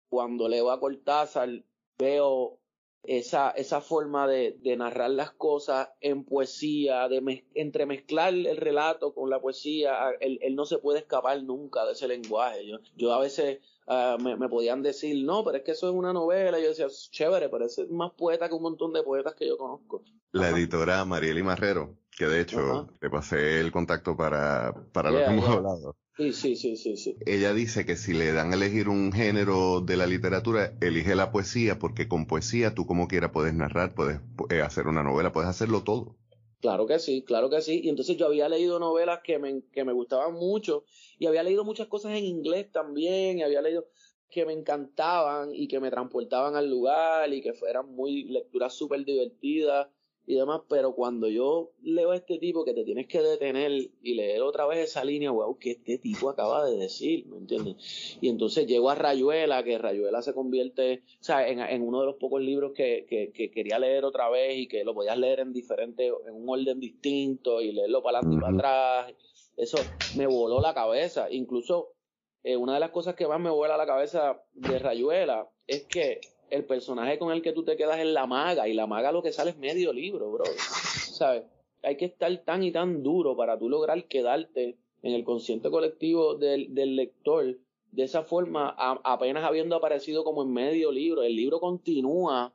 cuando 0.09 0.49
leo 0.49 0.71
a 0.71 0.79
Cortázar 0.79 1.63
veo 1.99 2.57
esa, 3.03 3.51
esa 3.51 3.81
forma 3.81 4.27
de, 4.27 4.57
narrar 4.77 5.11
las 5.11 5.31
cosas 5.31 5.89
en 5.99 6.25
poesía, 6.25 7.07
de 7.07 7.45
entremezclar 7.53 8.33
el 8.33 8.57
relato 8.57 9.13
con 9.13 9.29
la 9.29 9.39
poesía, 9.39 10.09
él, 10.21 10.39
él, 10.41 10.55
no 10.55 10.65
se 10.65 10.79
puede 10.79 10.97
escapar 10.97 11.43
nunca 11.43 11.85
de 11.85 11.91
ese 11.91 12.07
lenguaje. 12.07 12.65
Yo, 12.65 12.79
yo 12.95 13.13
a 13.13 13.19
veces 13.19 13.59
Ah, 13.93 14.15
me, 14.17 14.47
podían 14.47 14.81
decir, 14.81 15.25
no, 15.25 15.43
pero 15.43 15.57
es 15.57 15.63
que 15.63 15.71
eso 15.71 15.89
es 15.89 15.93
una 15.93 16.13
novela. 16.13 16.57
Y 16.57 16.63
yo 16.63 16.69
decía, 16.69 16.87
chévere, 16.87 17.49
pero 17.49 17.65
es 17.65 17.77
más 17.89 18.11
poeta 18.13 18.47
que 18.47 18.55
un 18.55 18.61
montón 18.61 18.93
de 18.93 19.03
poetas 19.03 19.35
que 19.35 19.45
yo 19.45 19.57
conozco. 19.57 20.05
La 20.31 20.49
editora 20.49 21.03
Marieli 21.03 21.43
Marrero, 21.43 21.97
que 22.17 22.25
de 22.25 22.39
hecho 22.39 22.87
le 23.01 23.09
pasé 23.09 23.59
el 23.59 23.69
contacto 23.73 24.15
para, 24.15 24.73
para 24.93 25.11
lo 25.11 25.17
que 25.17 25.25
hemos 25.25 25.45
hablado. 25.45 25.97
Sí, 26.15 26.31
sí, 26.31 26.55
sí, 26.55 26.77
sí, 26.77 26.95
sí. 26.95 27.17
Ella 27.25 27.53
dice 27.53 27.85
que 27.85 27.97
si 27.97 28.13
le 28.13 28.31
dan 28.31 28.51
a 28.51 28.55
elegir 28.55 28.87
un 28.87 29.11
género 29.11 29.81
de 29.81 29.97
la 29.97 30.05
literatura, 30.05 30.71
elige 30.79 31.13
la 31.13 31.33
poesía, 31.33 31.77
porque 31.77 32.07
con 32.07 32.27
poesía 32.27 32.73
tú 32.73 32.85
como 32.85 33.09
quiera 33.09 33.33
puedes 33.33 33.53
narrar, 33.53 33.93
puedes 33.93 34.21
eh, 34.51 34.61
hacer 34.61 34.87
una 34.87 35.03
novela, 35.03 35.33
puedes 35.33 35.49
hacerlo 35.49 35.83
todo. 35.83 36.15
Claro 36.61 36.85
que 36.85 36.99
sí, 36.99 37.23
claro 37.23 37.49
que 37.49 37.61
sí. 37.61 37.81
Y 37.83 37.89
entonces 37.89 38.17
yo 38.17 38.27
había 38.27 38.47
leído 38.47 38.79
novelas 38.79 39.21
que 39.23 39.39
me, 39.39 39.63
que 39.71 39.83
me 39.83 39.93
gustaban 39.93 40.33
mucho 40.35 40.85
y 41.17 41.25
había 41.25 41.43
leído 41.43 41.63
muchas 41.63 41.87
cosas 41.87 42.11
en 42.17 42.23
inglés 42.23 42.71
también 42.71 43.39
y 43.39 43.43
había 43.43 43.61
leído 43.61 43.87
que 44.29 44.45
me 44.45 44.53
encantaban 44.53 45.49
y 45.53 45.67
que 45.67 45.79
me 45.79 45.89
transportaban 45.89 46.55
al 46.55 46.69
lugar 46.69 47.33
y 47.33 47.41
que 47.41 47.53
eran 47.67 47.93
muy 47.93 48.23
lecturas 48.25 48.73
súper 48.75 49.03
divertidas 49.03 49.87
y 50.27 50.35
demás, 50.35 50.61
pero 50.69 50.93
cuando 50.93 51.27
yo 51.27 51.71
leo 51.81 52.11
a 52.11 52.15
este 52.15 52.37
tipo 52.37 52.63
que 52.63 52.73
te 52.73 52.83
tienes 52.83 53.07
que 53.07 53.21
detener 53.21 53.89
y 54.01 54.13
leer 54.13 54.41
otra 54.43 54.65
vez 54.67 54.79
esa 54.79 55.03
línea, 55.03 55.31
wow, 55.31 55.57
que 55.57 55.71
este 55.71 55.97
tipo 55.97 56.29
acaba 56.29 56.65
de 56.65 56.77
decir, 56.77 57.25
¿me 57.27 57.37
entiendes? 57.37 58.17
Y 58.21 58.29
entonces 58.29 58.67
llego 58.67 58.89
a 58.89 58.95
Rayuela, 58.95 59.63
que 59.63 59.77
Rayuela 59.77 60.21
se 60.21 60.33
convierte, 60.33 61.03
o 61.19 61.23
sea, 61.23 61.47
en, 61.47 61.81
uno 61.81 62.01
de 62.01 62.05
los 62.05 62.15
pocos 62.15 62.41
libros 62.41 62.73
que, 62.73 63.05
que, 63.09 63.51
quería 63.51 63.79
leer 63.79 64.05
otra 64.05 64.29
vez 64.29 64.57
y 64.57 64.67
que 64.67 64.83
lo 64.83 64.93
podías 64.93 65.17
leer 65.17 65.39
en 65.39 65.53
diferente, 65.53 66.07
en 66.07 66.33
un 66.33 66.47
orden 66.47 66.79
distinto 66.79 67.61
y 67.61 67.71
leerlo 67.71 68.03
para 68.03 68.19
adelante 68.19 68.37
y 68.37 68.39
para 68.39 68.55
atrás. 68.55 69.15
Eso 69.57 69.77
me 70.15 70.27
voló 70.27 70.61
la 70.61 70.73
cabeza. 70.73 71.27
Incluso 71.29 71.93
eh, 72.43 72.55
una 72.55 72.75
de 72.75 72.79
las 72.79 72.91
cosas 72.91 73.15
que 73.15 73.27
más 73.27 73.39
me 73.39 73.49
vuela 73.49 73.77
la 73.77 73.85
cabeza 73.85 74.41
de 74.53 74.79
Rayuela 74.79 75.49
es 75.67 75.83
que 75.83 76.21
el 76.51 76.65
personaje 76.65 77.17
con 77.17 77.31
el 77.31 77.41
que 77.41 77.53
tú 77.53 77.63
te 77.63 77.77
quedas 77.77 77.99
es 77.99 78.07
la 78.07 78.27
maga, 78.27 78.67
y 78.67 78.73
la 78.73 78.85
maga 78.85 79.11
lo 79.11 79.23
que 79.23 79.31
sale 79.31 79.51
es 79.51 79.57
medio 79.57 79.93
libro, 79.93 80.31
bro. 80.31 80.43
¿Sabes? 80.45 81.45
Hay 81.81 81.95
que 81.95 82.05
estar 82.05 82.35
tan 82.43 82.61
y 82.61 82.71
tan 82.71 83.01
duro 83.01 83.35
para 83.35 83.57
tú 83.57 83.69
lograr 83.69 84.03
quedarte 84.05 84.77
en 85.01 85.13
el 85.13 85.23
consciente 85.23 85.71
colectivo 85.71 86.35
del, 86.35 86.95
lector 86.95 87.57
de 87.91 88.03
esa 88.03 88.23
forma, 88.23 88.69
apenas 88.77 89.43
habiendo 89.43 89.75
aparecido 89.75 90.23
como 90.23 90.43
en 90.43 90.53
medio 90.53 90.91
libro. 90.91 91.23
El 91.23 91.35
libro 91.35 91.59
continúa 91.59 92.53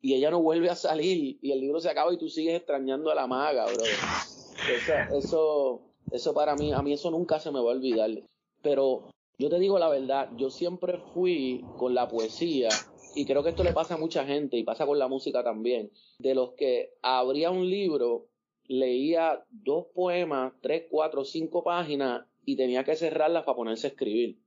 y 0.00 0.14
ella 0.14 0.30
no 0.30 0.42
vuelve 0.42 0.70
a 0.70 0.74
salir 0.74 1.38
y 1.40 1.52
el 1.52 1.60
libro 1.60 1.80
se 1.80 1.88
acaba 1.88 2.12
y 2.12 2.18
tú 2.18 2.28
sigues 2.28 2.56
extrañando 2.56 3.10
a 3.10 3.14
la 3.14 3.26
maga, 3.26 3.66
bro. 3.66 3.84
eso, 5.16 5.80
eso 6.10 6.34
para 6.34 6.56
mí, 6.56 6.72
a 6.72 6.82
mí 6.82 6.94
eso 6.94 7.10
nunca 7.10 7.38
se 7.38 7.50
me 7.50 7.60
va 7.60 7.70
a 7.70 7.74
olvidar. 7.74 8.10
Pero 8.62 9.04
yo 9.38 9.50
te 9.50 9.58
digo 9.58 9.78
la 9.78 9.88
verdad, 9.88 10.30
yo 10.36 10.50
siempre 10.50 10.98
fui 11.12 11.64
con 11.78 11.94
la 11.94 12.08
poesía 12.08 12.68
y 13.14 13.24
creo 13.24 13.42
que 13.42 13.50
esto 13.50 13.64
le 13.64 13.72
pasa 13.72 13.94
a 13.94 13.98
mucha 13.98 14.24
gente 14.24 14.56
y 14.56 14.64
pasa 14.64 14.86
con 14.86 14.98
la 14.98 15.08
música 15.08 15.42
también, 15.42 15.90
de 16.18 16.34
los 16.34 16.52
que 16.52 16.94
abría 17.02 17.50
un 17.50 17.68
libro, 17.68 18.28
leía 18.66 19.44
dos 19.50 19.86
poemas, 19.94 20.52
tres, 20.60 20.84
cuatro, 20.90 21.24
cinco 21.24 21.62
páginas 21.62 22.26
y 22.44 22.56
tenía 22.56 22.84
que 22.84 22.96
cerrarlas 22.96 23.44
para 23.44 23.56
ponerse 23.56 23.86
a 23.86 23.90
escribir. 23.90 24.38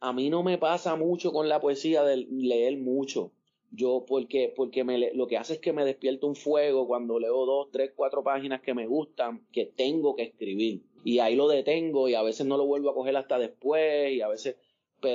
A 0.00 0.12
mí 0.12 0.30
no 0.30 0.42
me 0.42 0.58
pasa 0.58 0.96
mucho 0.96 1.32
con 1.32 1.48
la 1.48 1.60
poesía 1.60 2.02
de 2.04 2.16
leer 2.16 2.78
mucho. 2.78 3.32
Yo, 3.72 4.04
porque, 4.08 4.52
porque 4.56 4.82
me, 4.82 5.14
lo 5.14 5.28
que 5.28 5.36
hace 5.36 5.54
es 5.54 5.58
que 5.60 5.72
me 5.72 5.84
despierto 5.84 6.26
un 6.26 6.34
fuego 6.34 6.88
cuando 6.88 7.20
leo 7.20 7.46
dos, 7.46 7.68
tres, 7.70 7.92
cuatro 7.94 8.24
páginas 8.24 8.62
que 8.62 8.74
me 8.74 8.86
gustan, 8.88 9.46
que 9.52 9.66
tengo 9.66 10.16
que 10.16 10.24
escribir. 10.24 10.82
Y 11.04 11.20
ahí 11.20 11.36
lo 11.36 11.46
detengo 11.46 12.08
y 12.08 12.14
a 12.14 12.22
veces 12.22 12.46
no 12.46 12.56
lo 12.56 12.66
vuelvo 12.66 12.90
a 12.90 12.94
coger 12.94 13.16
hasta 13.16 13.38
después 13.38 14.12
y 14.12 14.22
a 14.22 14.28
veces 14.28 14.56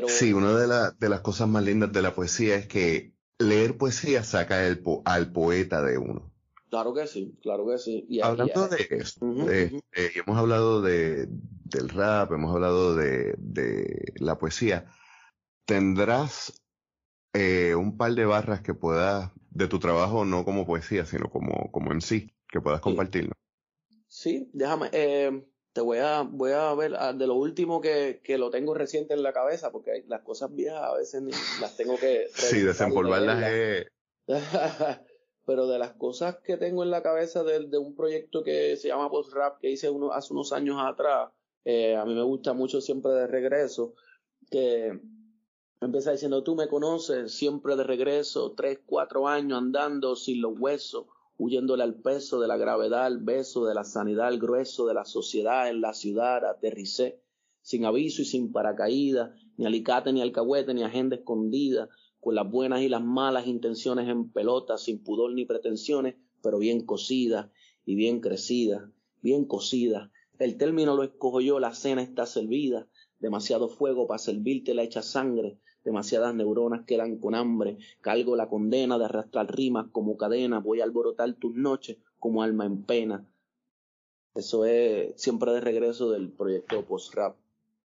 Sí, 0.08 0.34
una 0.34 0.58
de, 0.58 0.92
de 0.98 1.10
las 1.10 1.22
cosas 1.22 1.48
más 1.48 1.64
lindas 1.64 1.92
de 1.92 2.02
la 2.02 2.14
poesía 2.14 2.56
es 2.56 2.68
que 2.68 3.14
leer 3.38 3.78
poesía 3.78 4.24
saca 4.24 4.66
el 4.66 4.82
al 5.06 5.32
poeta 5.32 5.82
de 5.82 5.98
uno. 5.98 6.32
Claro 6.70 6.94
que 6.94 7.08
sí, 7.08 7.38
claro 7.42 7.66
que 7.68 7.78
sí. 7.78 8.08
Hablando 8.22 8.68
de 8.68 8.88
eso, 8.90 9.50
eh, 9.50 9.80
hemos 9.94 10.38
hablado 10.38 10.82
de, 10.82 11.28
del 11.30 11.90
rap, 11.90 12.32
hemos 12.34 12.54
hablado 12.54 12.96
de, 12.96 13.36
de 13.38 14.14
la 14.18 14.38
poesía. 14.38 14.86
¿Tendrás 15.66 16.62
eh, 17.34 17.76
un 17.76 17.98
par 17.98 18.14
de 18.14 18.26
barras 18.26 18.62
que 18.62 18.74
puedas, 18.74 19.32
de 19.52 19.68
tu 19.68 19.80
trabajo, 19.80 20.26
no 20.26 20.44
como 20.44 20.66
poesía, 20.66 21.06
sino 21.06 21.30
como, 21.30 21.72
como 21.72 21.92
en 21.92 22.02
sí, 22.02 22.36
que 22.48 22.62
puedas 22.62 22.82
compartirlo? 22.82 23.34
Sí, 24.08 24.50
déjame. 24.54 24.90
Te 25.76 25.82
voy 25.82 25.98
a, 25.98 26.22
voy 26.22 26.54
a 26.54 26.74
ver 26.74 26.96
ah, 26.98 27.12
de 27.12 27.28
lo 27.28 27.36
último 27.36 27.82
que, 27.82 28.22
que, 28.24 28.38
lo 28.38 28.50
tengo 28.50 28.74
reciente 28.74 29.14
en 29.14 29.22
la 29.22 29.34
cabeza, 29.34 29.74
porque 29.74 30.06
las 30.08 30.22
cosas 30.22 30.56
viejas 30.56 30.82
a 30.82 30.96
veces 30.96 31.22
las 31.60 31.76
tengo 31.76 31.98
que... 31.98 32.30
Sí, 32.34 32.62
desempolvarlas 32.62 33.44
es... 33.44 33.88
Pero 35.46 35.68
de 35.68 35.78
las 35.78 35.92
cosas 35.92 36.38
que 36.38 36.56
tengo 36.56 36.82
en 36.84 36.92
la 36.92 37.04
cabeza 37.04 37.44
de, 37.44 37.68
de 37.68 37.78
un 37.78 37.94
proyecto 37.94 38.42
que 38.42 38.78
se 38.78 38.88
llama 38.88 39.12
Post 39.12 39.34
Rap, 39.34 39.60
que 39.60 39.70
hice 39.70 39.90
uno, 39.90 40.14
hace 40.14 40.32
unos 40.32 40.54
años 40.54 40.78
atrás, 40.80 41.34
eh, 41.66 41.98
a 41.98 42.06
mí 42.06 42.16
me 42.16 42.24
gusta 42.24 42.54
mucho 42.54 42.80
siempre 42.80 43.12
de 43.12 43.28
regreso, 43.28 43.96
que 44.50 44.98
empieza 45.82 46.14
diciendo, 46.14 46.42
tú 46.42 46.56
me 46.56 46.70
conoces, 46.70 47.34
siempre 47.34 47.76
de 47.76 47.84
regreso, 47.84 48.54
tres, 48.54 48.80
cuatro 48.86 49.28
años 49.28 49.58
andando 49.58 50.16
sin 50.16 50.42
los 50.42 50.58
huesos, 50.58 51.08
huyéndole 51.38 51.84
al 51.84 51.96
peso 51.96 52.40
de 52.40 52.48
la 52.48 52.58
gravedad, 52.58 53.06
al 53.06 53.20
beso 53.20 53.66
de 53.66 53.74
la 53.74 53.84
sanidad, 53.84 54.28
al 54.28 54.40
grueso 54.40 54.88
de 54.88 54.94
la 54.94 55.06
sociedad 55.06 55.70
en 55.70 55.82
la 55.82 55.94
ciudad, 55.94 56.46
aterricé, 56.46 57.22
sin 57.62 57.86
aviso 57.86 58.22
y 58.22 58.26
sin 58.26 58.52
paracaídas, 58.52 59.32
ni 59.58 59.66
alicate, 59.66 60.14
ni 60.14 60.22
alcahuete, 60.22 60.74
ni 60.74 60.84
agenda 60.84 61.16
escondida, 61.16 61.90
con 62.20 62.36
las 62.36 62.50
buenas 62.50 62.82
y 62.82 62.90
las 62.90 63.04
malas 63.04 63.48
intenciones 63.48 64.08
en 64.08 64.32
pelota, 64.32 64.78
sin 64.78 65.04
pudor 65.04 65.34
ni 65.34 65.46
pretensiones, 65.46 66.16
pero 66.42 66.58
bien 66.58 66.86
cocida 66.86 67.52
y 67.86 67.96
bien 67.96 68.20
crecida, 68.20 68.92
bien 69.22 69.46
cocida. 69.46 70.12
El 70.40 70.58
término 70.58 70.96
lo 70.96 71.04
escojo 71.04 71.42
yo, 71.42 71.60
la 71.60 71.74
cena 71.74 72.02
está 72.02 72.26
servida, 72.26 72.88
demasiado 73.20 73.68
fuego 73.68 74.08
para 74.08 74.20
servirte 74.20 74.74
la 74.74 74.84
hecha 74.84 75.02
sangre, 75.02 75.60
demasiadas 75.86 76.36
neuronas 76.36 76.86
quedan 76.86 77.18
con 77.18 77.36
hambre, 77.36 77.78
calgo 78.02 78.36
la 78.36 78.50
condena 78.50 78.98
de 78.98 79.06
arrastrar 79.06 79.56
rimas 79.56 79.86
como 79.92 80.18
cadena, 80.18 80.60
voy 80.60 80.82
a 80.82 80.84
alborotar 80.84 81.32
tus 81.36 81.56
noches 81.56 81.98
como 82.20 82.44
alma 82.44 82.66
en 82.66 82.84
pena. 82.84 83.26
Eso 84.34 84.66
es 84.66 85.14
siempre 85.16 85.54
de 85.54 85.62
regreso 85.62 86.12
del 86.12 86.30
proyecto 86.30 86.84
post-rap 86.84 87.38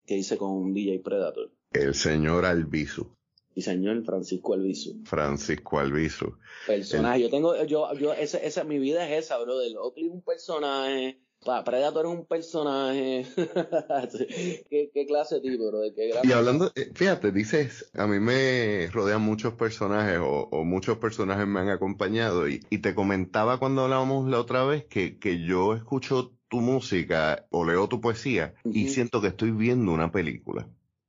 que 0.06 0.16
hice 0.16 0.36
con 0.36 0.74
DJ 0.74 0.98
Predator. 1.00 1.50
El 1.70 1.94
señor 1.94 2.44
Albizu. 2.44 3.06
Y 3.54 3.62
señor 3.62 4.02
Francisco 4.04 4.54
Albizu. 4.54 5.04
Francisco 5.04 5.78
Albizu. 5.78 6.34
Personaje. 6.66 7.20
Yo 7.20 7.30
tengo, 7.30 7.62
yo, 7.64 7.92
yo, 7.94 8.14
esa, 8.14 8.38
esa, 8.38 8.64
mi 8.64 8.78
vida 8.78 9.08
es 9.08 9.26
esa, 9.26 9.38
bro. 9.38 9.58
Del 9.58 9.76
Oakley 9.76 10.08
un 10.08 10.22
personaje, 10.22 11.20
Predator 11.42 12.06
es 12.06 12.12
un 12.12 12.24
personaje. 12.24 13.26
¿Qué, 14.70 15.06
clase 15.06 15.36
de 15.36 15.40
tipo, 15.40 15.68
bro? 15.68 15.80
y 16.22 16.32
hablando, 16.32 16.70
eh, 16.74 16.90
fíjate, 16.94 17.32
dices, 17.32 17.90
a 17.94 18.06
mí 18.06 18.20
me 18.20 18.88
rodean 18.92 19.22
muchos 19.22 19.54
personajes 19.54 20.18
o, 20.22 20.64
muchos 20.64 20.98
personajes 20.98 21.46
me 21.46 21.60
han 21.60 21.70
acompañado 21.70 22.48
y, 22.48 22.60
te 22.60 22.94
comentaba 22.94 23.58
cuando 23.58 23.82
hablábamos 23.82 24.28
la 24.28 24.40
otra 24.40 24.64
vez 24.64 24.84
que, 24.86 25.18
que 25.18 25.44
yo 25.44 25.74
escucho 25.74 26.32
tu 26.48 26.60
música 26.60 27.46
o 27.50 27.64
leo 27.64 27.88
tu 27.88 28.00
poesía 28.00 28.54
y 28.64 28.88
siento 28.88 29.20
que 29.20 29.28
estoy 29.28 29.52
viendo 29.52 29.92
una 29.92 30.10
película. 30.10 30.68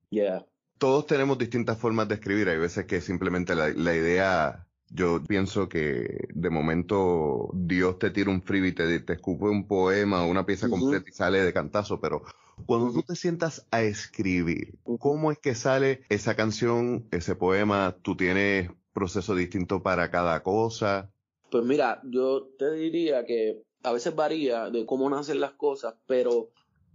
Yeah. 0.10 0.46
Todos 0.78 1.08
tenemos 1.08 1.38
distintas 1.38 1.80
formas 1.80 2.08
de 2.08 2.16
escribir. 2.16 2.50
Hay 2.50 2.58
veces 2.58 2.86
que 2.86 3.02
simplemente 3.02 3.56
la, 3.56 3.70
la 3.70 3.96
idea 3.96 4.68
yo 4.94 5.24
pienso 5.24 5.68
que 5.68 6.28
de 6.34 6.50
momento 6.50 7.50
Dios 7.54 7.98
te 8.00 8.12
tira 8.12 8.30
un 8.30 8.42
freebie, 8.42 8.74
te, 8.74 9.00
te 9.00 9.14
escupe 9.14 9.46
un 9.46 9.68
poema, 9.68 10.26
una 10.26 10.46
pieza 10.46 10.70
completa 10.70 11.10
y 11.10 11.14
sale 11.14 11.40
de 11.40 11.54
cantazo, 11.54 12.00
pero 12.00 12.24
cuando 12.66 12.94
tú 12.94 13.02
te 13.02 13.16
sientas 13.16 13.68
a 13.72 13.82
escribir, 13.82 14.76
¿cómo 15.00 15.32
es 15.32 15.40
que 15.40 15.56
sale 15.56 16.02
esa 16.10 16.36
canción, 16.36 17.08
ese 17.12 17.36
poema? 17.36 17.98
¿Tú 18.02 18.16
tienes 18.16 18.70
proceso 18.94 19.36
distinto 19.36 19.82
para 19.82 20.12
cada 20.12 20.44
cosa? 20.44 21.12
Pues 21.50 21.66
mira, 21.66 22.02
yo 22.04 22.50
te 22.58 22.72
diría 22.72 23.26
que 23.26 23.64
a 23.82 23.92
veces 23.92 24.16
varía 24.16 24.70
de 24.70 24.86
cómo 24.86 25.10
nacen 25.10 25.40
las 25.40 25.54
cosas, 25.54 25.96
pero 26.06 26.52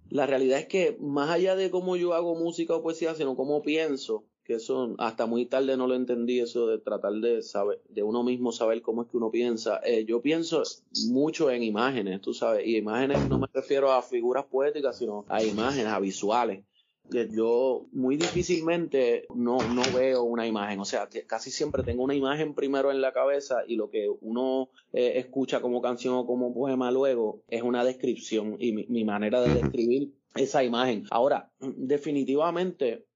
la 0.08 0.26
realidad 0.26 0.61
es 0.61 0.66
que 0.66 0.96
más 1.00 1.30
allá 1.30 1.54
de 1.56 1.70
cómo 1.70 1.96
yo 1.96 2.14
hago 2.14 2.34
música 2.34 2.74
o 2.74 2.82
poesía, 2.82 3.14
sino 3.14 3.37
cómo 3.37 3.62
pienso, 3.62 4.24
que 4.48 4.54
eso 4.54 4.94
hasta 4.96 5.26
muy 5.26 5.44
tarde 5.44 5.76
no 5.76 5.87
lo 5.87 5.94
entendí, 5.94 6.40
eso 6.40 6.66
de 6.66 6.78
tratar 6.78 7.12
de 7.12 7.42
saber, 7.42 7.82
de 7.90 8.02
uno 8.02 8.24
mismo 8.24 8.50
saber 8.50 8.80
cómo 8.80 9.02
es 9.02 9.08
que 9.08 9.18
uno 9.18 9.30
piensa. 9.30 9.78
Eh, 9.84 10.06
yo 10.06 10.22
pienso 10.22 10.62
mucho 11.11 11.50
en 11.50 11.62
imágenes, 11.62 12.22
tú 12.22 12.32
sabes, 12.32 12.66
y 12.66 12.78
imágenes 12.78 13.28
no 13.28 13.38
me 13.38 13.46
refiero 13.52 13.92
a 13.92 14.00
figuras 14.00 14.46
poéticas, 14.46 14.96
sino 14.96 15.26
a 15.28 15.44
imágenes, 15.44 15.92
a 15.92 16.00
visuales. 16.00 16.64
Que 17.11 17.28
yo 17.30 17.87
muy 17.92 18.16
difícilmente 18.16 19.26
no, 19.34 19.58
no 19.58 19.82
veo 19.94 20.22
una 20.22 20.46
imagen, 20.46 20.80
o 20.80 20.87
sea, 20.87 21.08
casi 21.26 21.50
siempre 21.50 21.82
tengo 21.82 22.02
una 22.02 22.14
imagen 22.14 22.54
primero 22.54 22.90
en 22.90 23.02
la 23.02 23.12
cabeza 23.12 23.64
y 23.66 23.76
lo 23.76 23.90
que 23.90 24.08
uno 24.22 24.70
eh, 24.94 25.12
escucha 25.16 25.61
como 25.61 25.82
canción 25.82 26.14
o 26.14 26.26
como 26.26 26.54
poema 26.54 26.90
luego 26.90 27.42
es 27.48 27.62
una 27.62 27.84
descripción 27.84 28.56
y 28.58 28.72
mi, 28.72 28.87
mi 28.88 29.04
manera 29.04 29.42
de 29.42 29.52
describir 29.52 30.14
esa 30.34 30.64
imagen. 30.64 31.04
Ahora, 31.11 31.50
definitivamente 31.61 33.08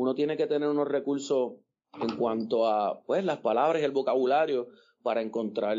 uno 0.00 0.14
tiene 0.14 0.38
que 0.38 0.46
tener 0.46 0.68
unos 0.68 0.88
recursos 0.88 1.52
en 2.00 2.16
cuanto 2.16 2.66
a 2.66 3.02
pues 3.02 3.22
las 3.22 3.38
palabras 3.40 3.82
y 3.82 3.84
el 3.84 3.90
vocabulario 3.90 4.68
para 5.02 5.20
encontrar 5.20 5.76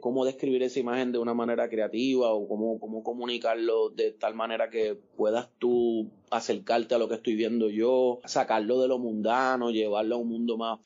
cómo 0.00 0.24
describir 0.24 0.62
esa 0.62 0.78
imagen 0.78 1.10
de 1.10 1.18
una 1.18 1.34
manera 1.34 1.68
creativa 1.68 2.32
o 2.32 2.46
cómo, 2.46 2.78
cómo 2.78 3.02
comunicarlo 3.02 3.90
de 3.90 4.12
tal 4.12 4.34
manera 4.34 4.70
que 4.70 4.94
puedas 5.16 5.48
tú 5.58 6.12
acercarte 6.30 6.94
a 6.94 6.98
lo 6.98 7.08
que 7.08 7.16
estoy 7.16 7.34
viendo 7.34 7.68
yo, 7.68 8.20
sacarlo 8.26 8.80
de 8.80 8.88
lo 8.88 8.98
mundano, 8.98 9.70
llevarlo 9.70 10.14
a 10.14 10.18
un 10.18 10.28
mundo 10.28 10.56
más. 10.56 10.78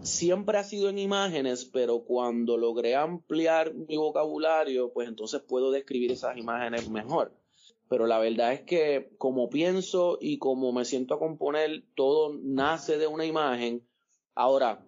Siempre 0.00 0.58
ha 0.58 0.64
sido 0.64 0.88
en 0.88 0.98
imágenes, 0.98 1.66
pero 1.66 2.00
cuando 2.00 2.56
logré 2.56 2.96
ampliar 2.96 3.74
mi 3.74 3.96
vocabulario, 3.96 4.92
pues 4.92 5.08
entonces 5.08 5.40
puedo 5.40 5.70
describir 5.70 6.10
esas 6.10 6.36
imágenes 6.36 6.90
mejor 6.90 7.32
pero 7.94 8.08
la 8.08 8.18
verdad 8.18 8.52
es 8.52 8.62
que 8.62 9.14
como 9.18 9.48
pienso 9.48 10.18
y 10.20 10.38
como 10.38 10.72
me 10.72 10.84
siento 10.84 11.14
a 11.14 11.20
componer, 11.20 11.84
todo 11.94 12.36
nace 12.42 12.98
de 12.98 13.06
una 13.06 13.24
imagen. 13.24 13.86
Ahora, 14.34 14.84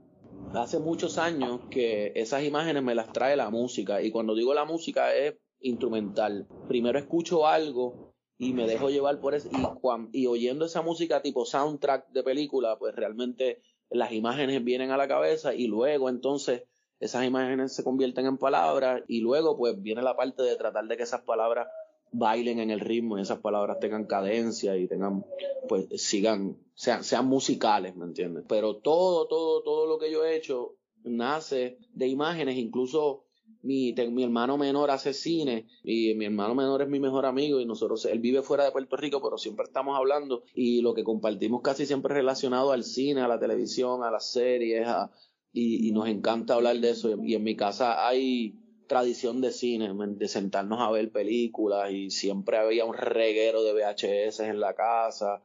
hace 0.54 0.80
muchos 0.80 1.16
años 1.16 1.60
que 1.70 2.10
esas 2.16 2.42
imágenes 2.42 2.82
me 2.82 2.96
las 2.96 3.12
trae 3.12 3.36
la 3.36 3.48
música 3.48 4.02
y 4.02 4.10
cuando 4.10 4.34
digo 4.34 4.54
la 4.54 4.64
música 4.64 5.14
es 5.14 5.36
instrumental. 5.60 6.48
Primero 6.66 6.98
escucho 6.98 7.46
algo 7.46 8.12
y 8.38 8.54
me 8.54 8.66
dejo 8.66 8.90
llevar 8.90 9.20
por 9.20 9.36
eso 9.36 9.50
y, 9.52 10.20
y 10.22 10.26
oyendo 10.26 10.64
esa 10.64 10.82
música 10.82 11.22
tipo 11.22 11.44
soundtrack 11.44 12.08
de 12.08 12.24
película, 12.24 12.76
pues 12.76 12.96
realmente 12.96 13.62
las 13.88 14.10
imágenes 14.10 14.64
vienen 14.64 14.90
a 14.90 14.96
la 14.96 15.06
cabeza 15.06 15.54
y 15.54 15.68
luego 15.68 16.08
entonces 16.08 16.64
esas 16.98 17.24
imágenes 17.24 17.72
se 17.72 17.84
convierten 17.84 18.26
en 18.26 18.36
palabras 18.36 19.04
y 19.06 19.20
luego 19.20 19.56
pues 19.56 19.80
viene 19.80 20.02
la 20.02 20.16
parte 20.16 20.42
de 20.42 20.56
tratar 20.56 20.86
de 20.88 20.96
que 20.96 21.04
esas 21.04 21.20
palabras 21.20 21.68
bailen 22.12 22.60
en 22.60 22.70
el 22.70 22.80
ritmo 22.80 23.18
y 23.18 23.22
esas 23.22 23.40
palabras 23.40 23.78
tengan 23.80 24.06
cadencia 24.06 24.76
y 24.76 24.86
tengan, 24.86 25.24
pues 25.68 25.86
sigan, 26.02 26.56
sean, 26.74 27.04
sean 27.04 27.26
musicales, 27.26 27.96
¿me 27.96 28.04
entiendes? 28.04 28.44
Pero 28.48 28.76
todo, 28.76 29.26
todo, 29.26 29.62
todo 29.62 29.86
lo 29.86 29.98
que 29.98 30.10
yo 30.10 30.24
he 30.24 30.36
hecho 30.36 30.76
nace 31.04 31.78
de 31.92 32.08
imágenes, 32.08 32.56
incluso 32.56 33.24
mi, 33.62 33.92
mi 33.92 34.22
hermano 34.22 34.56
menor 34.56 34.90
hace 34.90 35.12
cine 35.12 35.66
y 35.82 36.14
mi 36.14 36.24
hermano 36.26 36.54
menor 36.54 36.82
es 36.82 36.88
mi 36.88 37.00
mejor 37.00 37.26
amigo 37.26 37.60
y 37.60 37.66
nosotros, 37.66 38.04
él 38.06 38.20
vive 38.20 38.42
fuera 38.42 38.64
de 38.64 38.72
Puerto 38.72 38.96
Rico, 38.96 39.20
pero 39.22 39.38
siempre 39.38 39.64
estamos 39.64 39.96
hablando 39.96 40.44
y 40.54 40.82
lo 40.82 40.94
que 40.94 41.04
compartimos 41.04 41.62
casi 41.62 41.86
siempre 41.86 42.14
relacionado 42.14 42.72
al 42.72 42.84
cine, 42.84 43.22
a 43.22 43.28
la 43.28 43.38
televisión, 43.38 44.04
a 44.04 44.10
las 44.10 44.30
series, 44.30 44.86
a, 44.86 45.10
y, 45.52 45.88
y 45.88 45.92
nos 45.92 46.08
encanta 46.08 46.54
hablar 46.54 46.78
de 46.78 46.90
eso. 46.90 47.16
Y 47.24 47.34
en 47.34 47.42
mi 47.42 47.56
casa 47.56 48.06
hay 48.06 48.65
tradición 48.86 49.40
de 49.40 49.52
cine, 49.52 49.92
de 49.92 50.28
sentarnos 50.28 50.80
a 50.80 50.90
ver 50.90 51.10
películas 51.10 51.90
y 51.90 52.10
siempre 52.10 52.58
había 52.58 52.84
un 52.84 52.94
reguero 52.94 53.62
de 53.62 53.72
VHS 53.72 54.40
en 54.40 54.60
la 54.60 54.74
casa. 54.74 55.42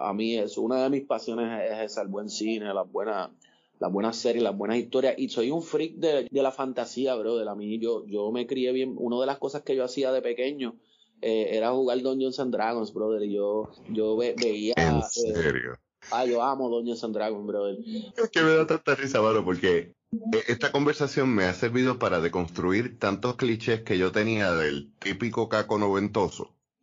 a 0.00 0.12
mí 0.12 0.36
es 0.36 0.58
una 0.58 0.82
de 0.82 0.90
mis 0.90 1.06
pasiones 1.06 1.70
es, 1.70 1.96
el 1.96 2.08
buen 2.08 2.28
cine, 2.28 2.72
las 2.74 2.90
buenas 2.90 3.30
las 3.78 3.90
buenas 3.90 4.16
series, 4.16 4.44
las 4.44 4.56
buenas 4.56 4.76
historias. 4.76 5.14
Y 5.16 5.30
soy 5.30 5.50
un 5.50 5.62
freak 5.62 5.94
de, 5.94 6.28
la 6.30 6.52
fantasía, 6.52 7.14
bro. 7.14 7.38
De 7.38 7.46
la 7.46 7.54
mí, 7.54 7.78
yo, 7.78 8.04
yo 8.06 8.30
me 8.30 8.46
crié 8.46 8.72
bien. 8.72 8.94
Una 8.98 9.18
de 9.18 9.26
las 9.26 9.38
cosas 9.38 9.62
que 9.62 9.74
yo 9.74 9.84
hacía 9.84 10.12
de 10.12 10.20
pequeño 10.20 10.76
eh, 11.22 11.48
era 11.52 11.70
jugar 11.70 12.02
Dungeons 12.02 12.38
and 12.40 12.52
Dragons, 12.52 12.92
brother. 12.92 13.22
Y 13.22 13.32
yo, 13.32 13.70
yo 13.88 14.18
veía. 14.18 14.74
¿En 14.76 14.98
eh, 14.98 15.02
serio? 15.10 15.78
ah, 16.10 16.24
yo 16.26 16.42
amo 16.42 16.68
Dungeons 16.68 17.02
and 17.04 17.14
Dragons, 17.14 17.46
brother. 17.46 17.78
Es 18.16 18.30
que 18.30 18.42
me 18.42 18.54
da 18.54 18.66
tanta 18.66 18.94
risa, 18.94 19.22
mano, 19.22 19.42
porque 19.44 19.94
esta 20.48 20.72
conversación 20.72 21.34
me 21.34 21.44
ha 21.44 21.54
servido 21.54 21.98
para 21.98 22.20
deconstruir 22.20 22.98
tantos 22.98 23.36
clichés 23.36 23.82
que 23.82 23.98
yo 23.98 24.10
tenía 24.10 24.52
del 24.52 24.92
típico 24.98 25.48
caco 25.48 25.78
noventoso. 25.78 26.54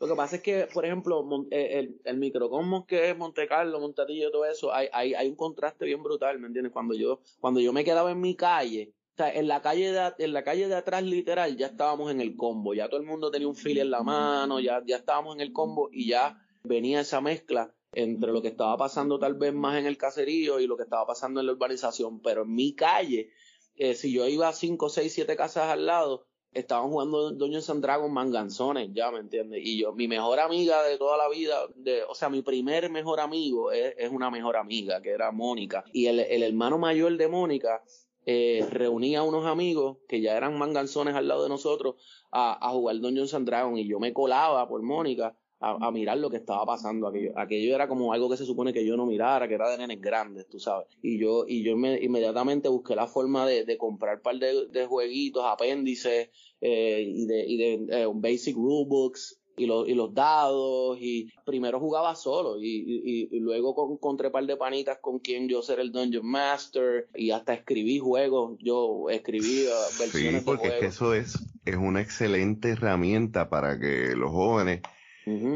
Lo 0.00 0.06
que 0.06 0.14
pasa 0.14 0.36
es 0.36 0.42
que, 0.42 0.68
por 0.72 0.84
ejemplo, 0.84 1.26
eh, 1.50 1.78
el, 1.80 2.00
el 2.04 2.18
microcosmos 2.18 2.86
que 2.86 3.10
es 3.10 3.16
Monte 3.16 3.48
Carlo, 3.48 3.80
Montadillo, 3.80 4.30
todo 4.30 4.44
eso, 4.44 4.72
hay, 4.72 4.88
hay, 4.92 5.14
hay 5.14 5.28
un 5.28 5.34
contraste 5.34 5.86
bien 5.86 6.02
brutal, 6.02 6.38
¿me 6.38 6.46
entiendes? 6.46 6.72
Cuando 6.72 6.94
yo, 6.94 7.20
cuando 7.40 7.58
yo 7.60 7.72
me 7.72 7.84
quedaba 7.84 8.12
en 8.12 8.20
mi 8.20 8.36
calle, 8.36 8.92
o 9.14 9.16
sea, 9.16 9.32
en 9.32 9.48
la 9.48 9.60
calle 9.60 9.90
de, 9.90 10.12
en 10.18 10.32
de 10.68 10.74
atrás 10.76 11.02
literal 11.02 11.56
ya 11.56 11.66
estábamos 11.66 12.12
en 12.12 12.20
el 12.20 12.36
combo, 12.36 12.74
ya 12.74 12.88
todo 12.88 13.00
el 13.00 13.06
mundo 13.06 13.32
tenía 13.32 13.48
un 13.48 13.56
fili 13.56 13.80
en 13.80 13.90
la 13.90 14.04
mano, 14.04 14.60
ya, 14.60 14.82
ya 14.86 14.96
estábamos 14.98 15.34
en 15.34 15.40
el 15.40 15.52
combo 15.52 15.88
y 15.90 16.08
ya 16.08 16.46
venía 16.62 17.00
esa 17.00 17.20
mezcla 17.20 17.74
entre 17.92 18.32
lo 18.32 18.42
que 18.42 18.48
estaba 18.48 18.76
pasando 18.76 19.18
tal 19.18 19.34
vez 19.34 19.54
más 19.54 19.78
en 19.78 19.86
el 19.86 19.96
caserío 19.96 20.60
y 20.60 20.66
lo 20.66 20.76
que 20.76 20.82
estaba 20.82 21.06
pasando 21.06 21.40
en 21.40 21.46
la 21.46 21.52
urbanización, 21.52 22.20
pero 22.20 22.42
en 22.42 22.54
mi 22.54 22.74
calle, 22.74 23.30
eh, 23.76 23.94
si 23.94 24.12
yo 24.12 24.26
iba 24.26 24.48
a 24.48 24.52
5, 24.52 24.88
6, 24.88 25.12
7 25.12 25.36
casas 25.36 25.70
al 25.70 25.86
lado, 25.86 26.26
estaban 26.52 26.90
jugando 26.90 27.30
Doña 27.32 27.60
Sandragon 27.60 28.12
manganzones, 28.12 28.90
ya 28.92 29.10
me 29.10 29.20
entiendes. 29.20 29.60
Y 29.62 29.80
yo, 29.80 29.92
mi 29.92 30.08
mejor 30.08 30.40
amiga 30.40 30.82
de 30.82 30.98
toda 30.98 31.16
la 31.16 31.28
vida, 31.28 31.56
de, 31.76 32.02
o 32.04 32.14
sea, 32.14 32.28
mi 32.28 32.42
primer 32.42 32.90
mejor 32.90 33.20
amigo 33.20 33.70
es, 33.72 34.10
una 34.10 34.30
mejor 34.30 34.56
amiga, 34.56 35.00
que 35.00 35.10
era 35.10 35.30
Mónica. 35.30 35.84
Y 35.92 36.06
el, 36.06 36.20
el 36.20 36.42
hermano 36.42 36.78
mayor 36.78 37.16
de 37.16 37.28
Mónica 37.28 37.82
eh, 38.26 38.66
reunía 38.70 39.20
a 39.20 39.22
unos 39.22 39.46
amigos 39.46 39.98
que 40.08 40.20
ya 40.20 40.36
eran 40.36 40.58
manganzones 40.58 41.14
al 41.14 41.28
lado 41.28 41.44
de 41.44 41.48
nosotros 41.48 41.96
a, 42.30 42.66
a 42.66 42.70
jugar 42.72 43.00
Dungeons 43.00 43.32
and 43.34 43.46
Dragons 43.46 43.78
y 43.78 43.88
yo 43.88 44.00
me 44.00 44.12
colaba 44.12 44.68
por 44.68 44.82
Mónica 44.82 45.34
a, 45.60 45.90
mirar 45.90 46.18
lo 46.18 46.30
que 46.30 46.36
estaba 46.36 46.64
pasando. 46.64 47.08
Aquello, 47.08 47.32
aquello 47.36 47.74
era 47.74 47.88
como 47.88 48.12
algo 48.12 48.30
que 48.30 48.36
se 48.36 48.46
supone 48.46 48.72
que 48.72 48.86
yo 48.86 48.96
no 48.96 49.06
mirara, 49.06 49.48
que 49.48 49.54
era 49.54 49.70
de 49.70 49.78
nenes 49.78 50.00
grandes, 50.00 50.48
tú 50.48 50.60
sabes. 50.60 50.86
Y 51.02 51.18
yo, 51.18 51.44
y 51.46 51.62
yo 51.62 51.72
inmediatamente 51.72 52.68
busqué 52.68 52.94
la 52.94 53.06
forma 53.06 53.46
de, 53.46 53.64
de 53.64 53.76
comprar 53.78 54.16
un 54.16 54.22
par 54.22 54.36
de, 54.38 54.86
jueguitos, 54.86 55.44
apéndices 55.44 56.30
eh, 56.60 57.04
y 57.06 57.26
de, 57.26 57.44
y 57.46 57.56
de 57.56 58.02
eh, 58.02 58.06
basic 58.12 58.56
rulebooks 58.56 59.40
y, 59.56 59.66
los 59.66 59.88
y 59.88 59.94
los 59.94 60.14
dados. 60.14 60.98
Y 61.00 61.32
primero 61.44 61.80
jugaba 61.80 62.14
solo 62.14 62.62
y, 62.62 63.28
y, 63.30 63.40
luego 63.40 63.92
encontré 63.92 64.28
un 64.28 64.32
par 64.32 64.46
de 64.46 64.56
panitas 64.56 64.98
con 65.00 65.18
quien 65.18 65.48
yo 65.48 65.62
ser 65.62 65.80
el 65.80 65.90
Dungeon 65.90 66.26
Master 66.26 67.08
y 67.16 67.32
hasta 67.32 67.54
escribí 67.54 67.98
juegos. 67.98 68.56
Yo 68.60 69.10
escribí 69.10 69.66
uh, 69.66 69.98
versiones 69.98 70.42
sí, 70.42 70.46
porque 70.46 70.68
de 70.68 70.74
Es 70.74 70.80
que 70.80 70.86
eso 70.86 71.14
es, 71.14 71.36
es 71.64 71.76
una 71.76 72.00
excelente 72.00 72.70
herramienta 72.70 73.50
para 73.50 73.80
que 73.80 74.14
los 74.14 74.30
jóvenes 74.30 74.82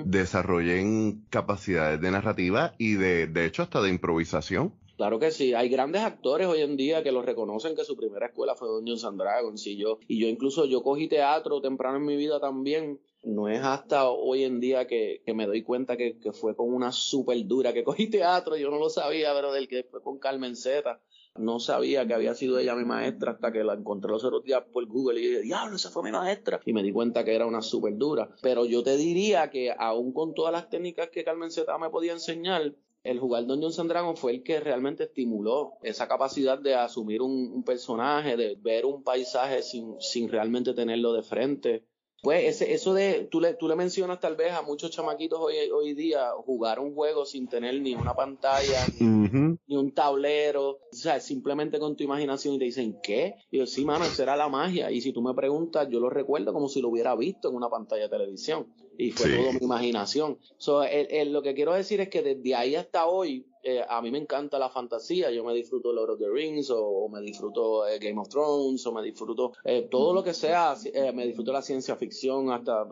desarrollen 0.04 1.24
capacidades 1.30 2.00
de 2.00 2.10
narrativa 2.10 2.74
y 2.78 2.94
de, 2.94 3.26
de 3.26 3.46
hecho 3.46 3.62
hasta 3.62 3.80
de 3.82 3.90
improvisación. 3.90 4.74
Claro 4.96 5.18
que 5.18 5.30
sí, 5.30 5.52
hay 5.54 5.68
grandes 5.68 6.02
actores 6.02 6.46
hoy 6.46 6.60
en 6.60 6.76
día 6.76 7.02
que 7.02 7.12
lo 7.12 7.22
reconocen 7.22 7.74
que 7.74 7.84
su 7.84 7.96
primera 7.96 8.26
escuela 8.26 8.54
fue 8.54 8.68
Dungeons 8.68 9.04
and 9.04 9.18
Dragons. 9.18 9.66
Y 9.66 9.76
yo, 9.76 9.98
y 10.06 10.20
yo 10.20 10.28
incluso 10.28 10.64
yo 10.66 10.82
cogí 10.82 11.08
teatro 11.08 11.60
temprano 11.60 11.96
en 11.96 12.04
mi 12.04 12.16
vida 12.16 12.38
también. 12.38 13.00
No 13.24 13.48
es 13.48 13.60
hasta 13.62 14.08
hoy 14.08 14.44
en 14.44 14.60
día 14.60 14.86
que, 14.86 15.22
que 15.24 15.34
me 15.34 15.46
doy 15.46 15.62
cuenta 15.62 15.96
que, 15.96 16.18
que, 16.18 16.32
fue 16.32 16.54
con 16.54 16.72
una 16.72 16.92
súper 16.92 17.44
dura 17.46 17.72
que 17.72 17.84
cogí 17.84 18.10
teatro, 18.10 18.56
yo 18.56 18.70
no 18.70 18.78
lo 18.78 18.90
sabía, 18.90 19.32
pero 19.34 19.52
del 19.52 19.68
que 19.68 19.84
fue 19.84 20.02
con 20.02 20.18
Carmen 20.18 20.56
Zeta 20.56 21.00
no 21.36 21.60
sabía 21.60 22.06
que 22.06 22.14
había 22.14 22.34
sido 22.34 22.58
ella 22.58 22.74
mi 22.74 22.84
maestra 22.84 23.32
hasta 23.32 23.52
que 23.52 23.64
la 23.64 23.74
encontré 23.74 24.10
los 24.10 24.24
otros 24.24 24.44
días 24.44 24.62
por 24.72 24.86
Google 24.86 25.20
y 25.20 25.26
dije, 25.26 25.40
diablo, 25.40 25.76
esa 25.76 25.90
fue 25.90 26.02
mi 26.02 26.12
maestra. 26.12 26.60
Y 26.64 26.72
me 26.72 26.82
di 26.82 26.92
cuenta 26.92 27.24
que 27.24 27.34
era 27.34 27.46
una 27.46 27.62
súper 27.62 27.96
dura. 27.96 28.28
Pero 28.42 28.64
yo 28.64 28.82
te 28.82 28.96
diría 28.96 29.50
que 29.50 29.74
aún 29.76 30.12
con 30.12 30.34
todas 30.34 30.52
las 30.52 30.68
técnicas 30.68 31.08
que 31.10 31.24
Carmen 31.24 31.50
Zeta 31.50 31.78
me 31.78 31.90
podía 31.90 32.12
enseñar, 32.12 32.74
el 33.04 33.18
jugar 33.18 33.46
Dungeons 33.46 33.78
and 33.80 33.90
Dragons 33.90 34.20
fue 34.20 34.32
el 34.32 34.42
que 34.42 34.60
realmente 34.60 35.04
estimuló 35.04 35.72
esa 35.82 36.06
capacidad 36.06 36.58
de 36.58 36.74
asumir 36.74 37.20
un, 37.20 37.64
personaje, 37.64 38.36
de 38.36 38.56
ver 38.60 38.86
un 38.86 39.02
paisaje 39.02 39.62
sin, 39.62 40.00
sin 40.00 40.28
realmente 40.28 40.72
tenerlo 40.74 41.12
de 41.12 41.22
frente. 41.22 41.84
Pues 42.22 42.44
ese, 42.44 42.72
eso 42.72 42.94
de, 42.94 43.26
tú 43.28 43.40
le, 43.40 43.54
tú 43.54 43.66
le 43.66 43.74
mencionas 43.74 44.20
tal 44.20 44.36
vez 44.36 44.52
a 44.52 44.62
muchos 44.62 44.92
chamaquitos 44.92 45.40
hoy, 45.40 45.56
hoy 45.74 45.92
día 45.92 46.30
jugar 46.46 46.78
un 46.78 46.94
juego 46.94 47.26
sin 47.26 47.48
tener 47.48 47.80
ni 47.80 47.96
una 47.96 48.14
pantalla, 48.14 48.86
ni, 49.00 49.76
un 49.76 49.92
tablero, 49.92 50.70
o 50.70 50.80
sea, 50.92 51.18
simplemente 51.18 51.80
con 51.80 51.96
tu 51.96 52.04
imaginación 52.04 52.54
y 52.54 52.58
te 52.60 52.64
dicen, 52.66 52.96
¿qué? 53.02 53.34
Y 53.50 53.58
yo, 53.58 53.66
sí, 53.66 53.84
mano, 53.84 54.04
esa 54.04 54.22
era 54.22 54.36
la 54.36 54.48
magia. 54.48 54.92
Y 54.92 55.00
si 55.00 55.12
tú 55.12 55.20
me 55.20 55.34
preguntas, 55.34 55.88
yo 55.90 55.98
lo 55.98 56.10
recuerdo 56.10 56.52
como 56.52 56.68
si 56.68 56.80
lo 56.80 56.90
hubiera 56.90 57.16
visto 57.16 57.48
en 57.48 57.56
una 57.56 57.68
pantalla 57.68 58.04
de 58.04 58.08
televisión. 58.08 58.72
Y 58.96 59.10
fue 59.10 59.28
todo 59.34 59.52
mi 59.54 59.58
imaginación. 59.60 60.38
So, 60.58 60.84
lo 61.26 61.42
que 61.42 61.54
quiero 61.54 61.74
decir 61.74 62.00
es 62.00 62.08
que 62.08 62.22
desde 62.22 62.54
ahí 62.54 62.76
hasta 62.76 63.06
hoy, 63.06 63.46
eh, 63.62 63.84
a 63.88 64.00
mí 64.02 64.10
me 64.10 64.18
encanta 64.18 64.58
la 64.58 64.68
fantasía, 64.68 65.30
yo 65.30 65.44
me 65.44 65.54
disfruto 65.54 65.92
Lord 65.92 66.10
of 66.10 66.18
the 66.18 66.28
Rings 66.28 66.70
o, 66.70 67.08
me 67.08 67.20
disfruto 67.20 67.86
eh, 67.86 67.98
Game 67.98 68.20
of 68.20 68.28
Thrones 68.28 68.84
o 68.86 68.92
me 68.92 69.02
disfruto 69.02 69.52
eh, 69.64 69.86
todo 69.90 70.12
lo 70.12 70.24
que 70.24 70.34
sea, 70.34 70.74
me 71.14 71.26
disfruto 71.26 71.52
la 71.52 71.62
ciencia 71.62 71.96
ficción, 71.96 72.50
hasta 72.50 72.86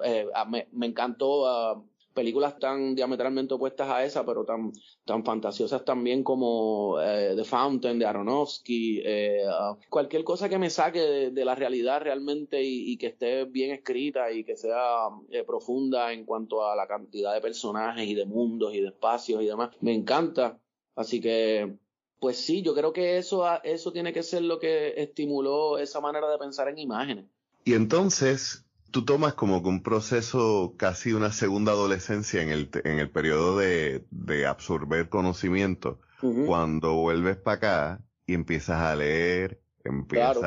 me, 0.47 0.69
me, 0.73 0.87
encantó 0.87 1.47
ah, 1.47 1.83
películas 2.15 2.59
tan 2.59 2.95
diametralmente 2.95 3.55
opuestas 3.55 3.89
a 3.89 4.05
esa, 4.05 4.25
pero 4.25 4.45
tan, 4.45 4.73
tan 5.05 5.25
fantasiosas 5.25 5.85
también 5.85 6.23
como 6.23 7.01
eh, 7.01 7.35
The 7.37 7.45
Fountain 7.45 7.99
de 7.99 8.07
Aronofsky, 8.07 9.03
eh, 9.05 9.45
uh, 9.47 9.77
cualquier 9.89 10.25
cosa 10.25 10.49
que 10.49 10.59
me 10.59 10.71
saque 10.71 11.31
de, 11.31 11.45
la 11.45 11.55
realidad 11.55 12.03
realmente 12.03 12.63
y, 12.63 12.97
que 12.97 13.09
esté 13.09 13.45
bien 13.45 13.71
escrita 13.71 14.31
y 14.31 14.45
que 14.45 14.57
sea 14.57 15.09
eh, 15.31 15.45
profunda 15.45 16.13
en 16.13 16.25
cuanto 16.25 16.67
a 16.67 16.77
la 16.77 16.87
cantidad 16.87 17.33
de 17.33 17.41
personajes 17.41 18.07
y 18.07 18.15
de 18.15 18.27
mundos 18.27 18.75
y 18.75 18.81
de 18.81 18.89
espacios 18.89 19.43
y 19.43 19.47
demás, 19.47 19.71
me 19.81 19.95
encanta. 19.95 20.59
Así 20.95 21.21
que 21.21 21.77
pues 22.21 22.37
sí, 22.37 22.63
yo 22.63 22.75
creo 22.75 22.93
que 22.93 23.17
eso, 23.17 23.47
eso 23.65 23.93
tiene 23.93 24.13
que 24.13 24.23
ser 24.23 24.43
lo 24.43 24.59
que 24.59 24.93
estimuló 24.99 25.79
esa 25.79 26.01
manera 26.01 26.31
de 26.31 26.37
pensar 26.37 26.69
en 26.69 26.79
imágenes. 26.79 27.25
Y 27.65 27.73
entonces, 27.73 28.65
tú 28.91 29.05
tomas 29.05 29.35
como 29.35 29.63
que 29.63 29.69
un 29.69 29.83
proceso, 29.83 30.75
casi 30.77 31.13
una 31.13 31.33
segunda 31.33 31.73
adolescencia 31.73 32.43
en 32.43 32.51
el, 32.51 32.71
en 32.85 32.99
el 32.99 33.11
periodo 33.11 33.59
de, 33.59 34.05
de 34.11 34.47
absorber 34.47 35.09
conocimiento, 35.09 36.01
cuando 36.47 36.95
vuelves 36.95 37.39
para 37.39 37.57
acá 37.57 38.05
y 38.27 38.35
empiezas 38.35 38.79
a 38.79 38.95
leer, 38.95 39.61
empiezas 39.85 40.43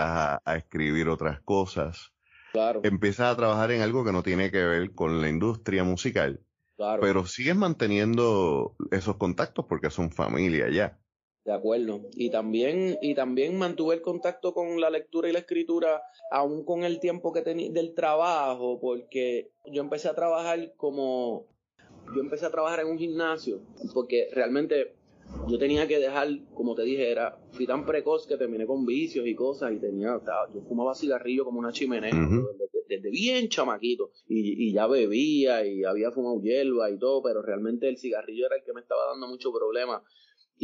a, 0.45 0.56
escribir 0.56 1.10
otras 1.10 1.41
cosas, 1.41 2.13
claro. 2.51 2.82
empiezas 2.84 3.34
a 3.34 3.36
trabajar 3.36 3.71
en 3.71 3.82
algo 3.82 4.06
que 4.06 4.12
no 4.12 4.21
tiene 4.21 4.51
que 4.51 4.63
ver 4.63 4.93
con 4.93 5.19
la 5.19 5.29
industria 5.29 5.84
musical, 5.84 6.41
claro. 6.77 7.01
pero 7.01 7.25
sigues 7.25 7.56
manteniendo 7.56 8.75
esos 8.91 9.17
contactos 9.17 9.65
porque 9.67 9.89
son 9.89 10.12
familia 10.12 10.69
ya. 10.69 10.99
De 11.45 11.51
acuerdo. 11.51 12.01
Y 12.15 12.29
también, 12.29 12.97
y 13.01 13.15
también 13.15 13.58
mantuve 13.58 13.95
el 13.95 14.01
contacto 14.01 14.53
con 14.53 14.79
la 14.79 14.89
lectura 14.89 15.27
y 15.29 15.34
la 15.34 15.39
escritura, 15.39 16.01
aún 16.32 16.63
con 16.63 16.84
el 16.84 16.99
tiempo 17.01 17.34
que 17.34 17.41
tenía 17.41 17.69
del 17.69 17.93
trabajo, 17.93 18.79
porque 18.79 19.51
yo 19.65 19.82
empecé 19.82 20.08
a 20.08 20.15
trabajar 20.15 20.73
como, 20.77 21.47
yo 22.15 22.21
empecé 22.21 22.45
a 22.45 22.51
trabajar 22.51 22.79
en 22.79 22.88
un 22.88 22.97
gimnasio, 22.97 23.62
porque 23.93 24.29
realmente 24.32 24.95
yo 25.47 25.58
tenía 25.58 25.86
que 25.88 25.99
dejar, 25.99 26.29
como 26.53 26.75
te 26.75 26.84
dije, 26.84 27.12
era, 27.12 27.38
fui 27.51 27.65
tan 27.65 27.86
precoz 27.86 28.25
que 28.25 28.38
terminé 28.38 28.65
con 28.65 28.86
vicios 28.86 29.27
y 29.27 29.36
cosas 29.36 29.73
y 29.73 29.79
tenía, 29.79 30.21
yo 30.53 30.62
fumaba 30.62 30.95
cigarrillo 30.95 31.43
como 31.43 31.60
una 31.60 31.73
chimenea 31.73 32.13
desde, 32.88 33.10
bien 33.10 33.49
chamaquito 33.49 34.12
y, 34.27 34.69
y, 34.69 34.73
ya 34.73 34.88
bebía 34.88 35.65
y 35.65 35.84
había 35.84 36.12
fumado 36.12 36.39
hierba 36.41 36.89
y 36.89 36.97
todo, 36.97 37.21
pero 37.21 37.41
realmente 37.41 37.89
el 37.89 37.97
cigarrillo 37.97 38.45
era 38.45 38.58
el 38.58 38.63
que 38.63 38.73
me 38.73 38.82
estaba 38.82 39.08
dando 39.08 39.27
mucho 39.27 39.51
problema 39.51 40.03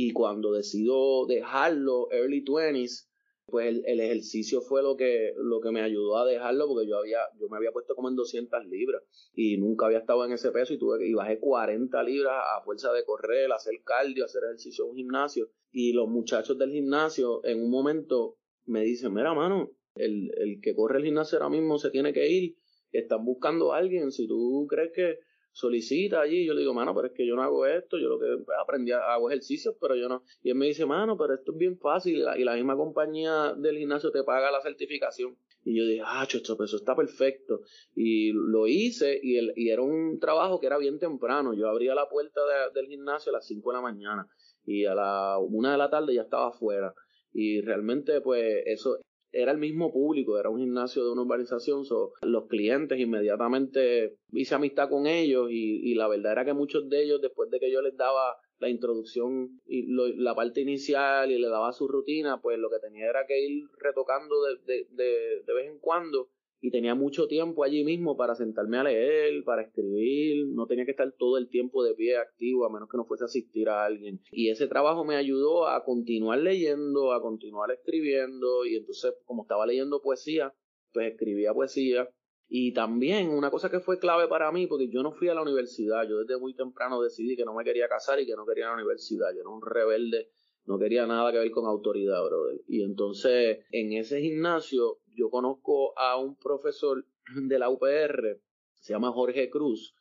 y 0.02 0.14
cuando 0.14 0.54
decido 0.54 1.26
dejarlo, 1.26 2.10
early 2.10 2.42
20s, 2.42 3.10
pues 3.46 3.84
el, 3.86 4.00
ejercicio 4.00 4.62
fue 4.62 4.82
lo 4.82 4.96
que, 4.96 5.34
lo 5.36 5.60
que 5.60 5.72
me 5.72 5.82
ayudó 5.82 6.18
a 6.20 6.26
dejarlo 6.26 6.70
porque 6.70 6.88
yo 6.88 7.00
había, 7.00 7.18
yo 7.38 7.50
me 7.50 7.58
había 7.58 7.74
puesto 7.74 7.96
como 7.96 8.08
en 8.08 8.16
200 8.16 8.66
libras 8.68 9.04
y 9.34 9.58
nunca 9.58 9.88
había 9.88 9.98
estado 9.98 10.24
en 10.24 10.32
ese 10.32 10.52
peso 10.52 10.74
y 10.74 10.80
tuve 10.80 11.06
y 11.06 11.14
bajé 11.14 11.38
40 11.42 12.02
libras 12.04 12.34
a 12.34 12.62
fuerza 12.64 12.94
de 12.94 13.04
correr, 13.04 13.52
hacer 13.52 13.74
cardio, 13.84 14.24
hacer 14.24 14.42
ejercicio 14.46 14.86
en 14.86 14.92
un 14.92 14.96
gimnasio. 14.96 15.50
Y 15.70 15.92
los 15.92 16.08
muchachos 16.08 16.58
del 16.58 16.72
gimnasio 16.72 17.44
en 17.44 17.62
un 17.62 17.70
momento 17.70 18.38
me 18.68 18.84
dicen, 18.84 19.14
mira 19.14 19.34
mano, 19.34 19.70
el, 19.96 20.32
el 20.38 20.62
que 20.62 20.76
corre 20.76 21.00
el 21.00 21.04
gimnasio 21.04 21.40
ahora 21.40 21.50
mismo 21.50 21.78
se 21.78 21.90
tiene 21.90 22.14
que 22.14 22.26
ir, 22.30 22.56
están 22.94 23.26
buscando 23.26 23.74
a 23.74 23.80
alguien, 23.80 24.14
si 24.14 24.30
tú 24.30 24.66
crees 24.70 24.94
que 24.96 25.20
solicita 25.60 26.22
allí. 26.22 26.46
Yo 26.46 26.54
le 26.54 26.62
digo, 26.62 26.74
mano, 26.74 26.96
pero 26.96 27.08
es 27.08 27.14
que 27.14 27.28
yo 27.28 27.36
no 27.36 27.44
hago 27.44 27.66
esto, 27.66 27.98
yo 27.98 28.08
lo 28.08 28.20
que 28.20 28.26
aprendí, 28.62 28.92
hago 28.92 29.30
ejercicios, 29.30 29.76
pero 29.80 29.96
yo 29.96 30.08
no. 30.08 30.24
Y 30.42 30.50
él 30.50 30.56
me 30.56 30.68
dice, 30.68 30.86
mano, 30.86 31.18
pero 31.18 31.34
esto 31.34 31.52
es 31.52 31.58
bien 31.58 31.78
fácil 31.78 32.24
y 32.38 32.44
la, 32.44 32.56
misma 32.56 32.76
compañía 32.76 33.54
del 33.58 33.78
gimnasio 33.78 34.12
te 34.12 34.24
paga 34.24 34.52
la 34.52 34.62
certificación. 34.62 35.38
Y 35.66 35.78
yo 35.78 35.86
dije, 35.86 36.02
ah, 36.06 36.26
esto, 36.32 36.56
pues 36.56 36.70
eso 36.70 36.78
está 36.78 36.96
perfecto. 36.96 37.62
Y 37.94 38.32
lo 38.32 38.68
hice 38.68 39.20
y, 39.22 39.38
el, 39.38 39.54
y 39.56 39.70
era 39.70 39.82
un 39.82 40.20
trabajo 40.20 40.60
que 40.60 40.68
era 40.68 40.78
bien 40.78 40.98
temprano. 40.98 41.54
Yo 41.54 41.68
abría 41.68 41.94
la 41.94 42.08
puerta 42.08 42.42
del 42.74 42.88
gimnasio 42.88 43.32
a 43.32 43.34
las 43.34 43.46
5 43.46 43.70
de 43.70 43.76
la 43.76 43.82
mañana 43.82 44.28
y 44.66 44.86
a 44.86 44.96
la 44.96 45.38
1 45.40 45.72
de 45.72 45.78
la 45.78 45.90
tarde 45.90 46.14
ya 46.14 46.22
estaba 46.22 46.50
afuera. 46.50 46.94
Y 47.34 47.62
realmente, 47.62 48.22
pues, 48.22 48.64
eso, 48.66 48.98
era 49.32 49.52
el 49.52 49.58
mismo 49.58 49.92
público, 49.92 50.40
era 50.40 50.50
un 50.50 50.60
gimnasio 50.60 51.04
de 51.04 51.12
una 51.12 51.22
urbanización, 51.22 51.86
so, 51.86 52.14
los 52.22 52.48
clientes 52.48 53.00
inmediatamente 53.00 54.18
hice 54.32 54.56
amistad 54.56 54.90
con 54.90 55.08
ellos 55.08 55.50
y, 55.52 55.94
la 55.96 56.08
verdad 56.08 56.34
era 56.34 56.46
que 56.46 56.54
muchos 56.54 56.90
de 56.90 57.04
ellos, 57.04 57.22
después 57.22 57.50
de 57.50 57.60
que 57.60 57.72
yo 57.72 57.82
les 57.82 57.96
daba 57.96 58.38
la 58.60 58.70
introducción 58.70 59.60
y 59.66 59.86
la 60.18 60.36
parte 60.36 60.62
inicial 60.62 61.32
y 61.32 61.40
le 61.40 61.48
daba 61.48 61.72
su 61.72 61.88
rutina, 61.88 62.42
pues 62.42 62.58
lo 62.60 62.70
que 62.70 62.80
tenía 62.80 63.10
era 63.10 63.26
que 63.26 63.40
ir 63.40 63.64
retocando 63.78 64.36
de, 64.66 64.88
de, 64.90 65.44
de 65.46 65.54
vez 65.54 65.68
en 65.68 65.80
cuando 65.80 66.30
y 66.62 66.72
tenía 66.72 66.96
mucho 66.96 67.28
tiempo 67.28 67.64
allí 67.64 67.84
mismo 67.84 68.18
para 68.18 68.36
sentarme 68.36 68.78
a 68.78 68.84
leer, 68.84 69.44
para 69.44 69.62
escribir, 69.62 70.48
no 70.50 70.68
tenía 70.68 70.86
que 70.86 70.92
estar 70.92 71.12
todo 71.18 71.38
el 71.38 71.50
tiempo 71.50 71.84
de 71.84 71.94
pie 71.94 72.18
activo 72.18 72.66
a 72.66 72.70
menos 72.70 72.90
que 72.90 72.98
no 72.98 73.06
fuese 73.06 73.24
a 73.24 73.26
asistir 73.26 73.70
a 73.70 73.86
alguien. 73.86 74.22
Y 74.32 74.50
ese 74.50 74.68
trabajo 74.68 75.06
me 75.06 75.16
ayudó 75.16 75.68
a 75.68 75.84
continuar 75.86 76.40
leyendo, 76.40 77.14
a 77.14 77.22
continuar 77.22 77.72
escribiendo 77.72 78.66
y 78.66 78.76
entonces 78.76 79.14
como 79.26 79.44
estaba 79.44 79.66
leyendo 79.66 80.02
poesía, 80.02 80.54
pues 80.92 81.12
escribía 81.12 81.54
poesía. 81.54 82.10
Y 82.52 82.74
también 82.74 83.30
una 83.30 83.52
cosa 83.52 83.70
que 83.70 83.80
fue 83.80 84.00
clave 84.00 84.28
para 84.28 84.52
mí, 84.52 84.66
porque 84.66 84.90
yo 84.90 85.04
no 85.04 85.12
fui 85.12 85.28
a 85.30 85.36
la 85.36 85.44
universidad, 85.44 86.08
yo 86.10 86.18
desde 86.18 86.40
muy 86.40 86.56
temprano 86.56 87.00
decidí 87.00 87.36
que 87.36 87.46
no 87.46 87.54
me 87.54 87.64
quería 87.64 87.88
casar 87.88 88.20
y 88.20 88.26
que 88.26 88.36
no 88.36 88.44
quería 88.46 88.66
la 88.66 88.74
universidad, 88.74 89.28
yo 89.36 89.42
era 89.42 89.50
un 89.50 89.62
rebelde 89.62 90.30
no 90.70 90.78
quería 90.78 91.08
nada 91.08 91.32
que 91.32 91.40
ver 91.40 91.50
con 91.50 91.66
autoridad, 91.66 92.24
brother. 92.24 92.62
Y 92.68 92.84
entonces, 92.84 93.60
en 93.72 93.94
ese 93.94 94.22
gimnasio, 94.22 95.00
yo 95.20 95.30
conozco 95.30 95.98
a 96.00 96.18
un 96.18 96.36
profesor 96.36 97.06
de 97.36 97.60
la 97.60 97.70
UPR, 97.70 98.40
se 98.80 98.94
llama 98.94 99.12
Jorge 99.12 99.50
Cruz, 99.50 99.94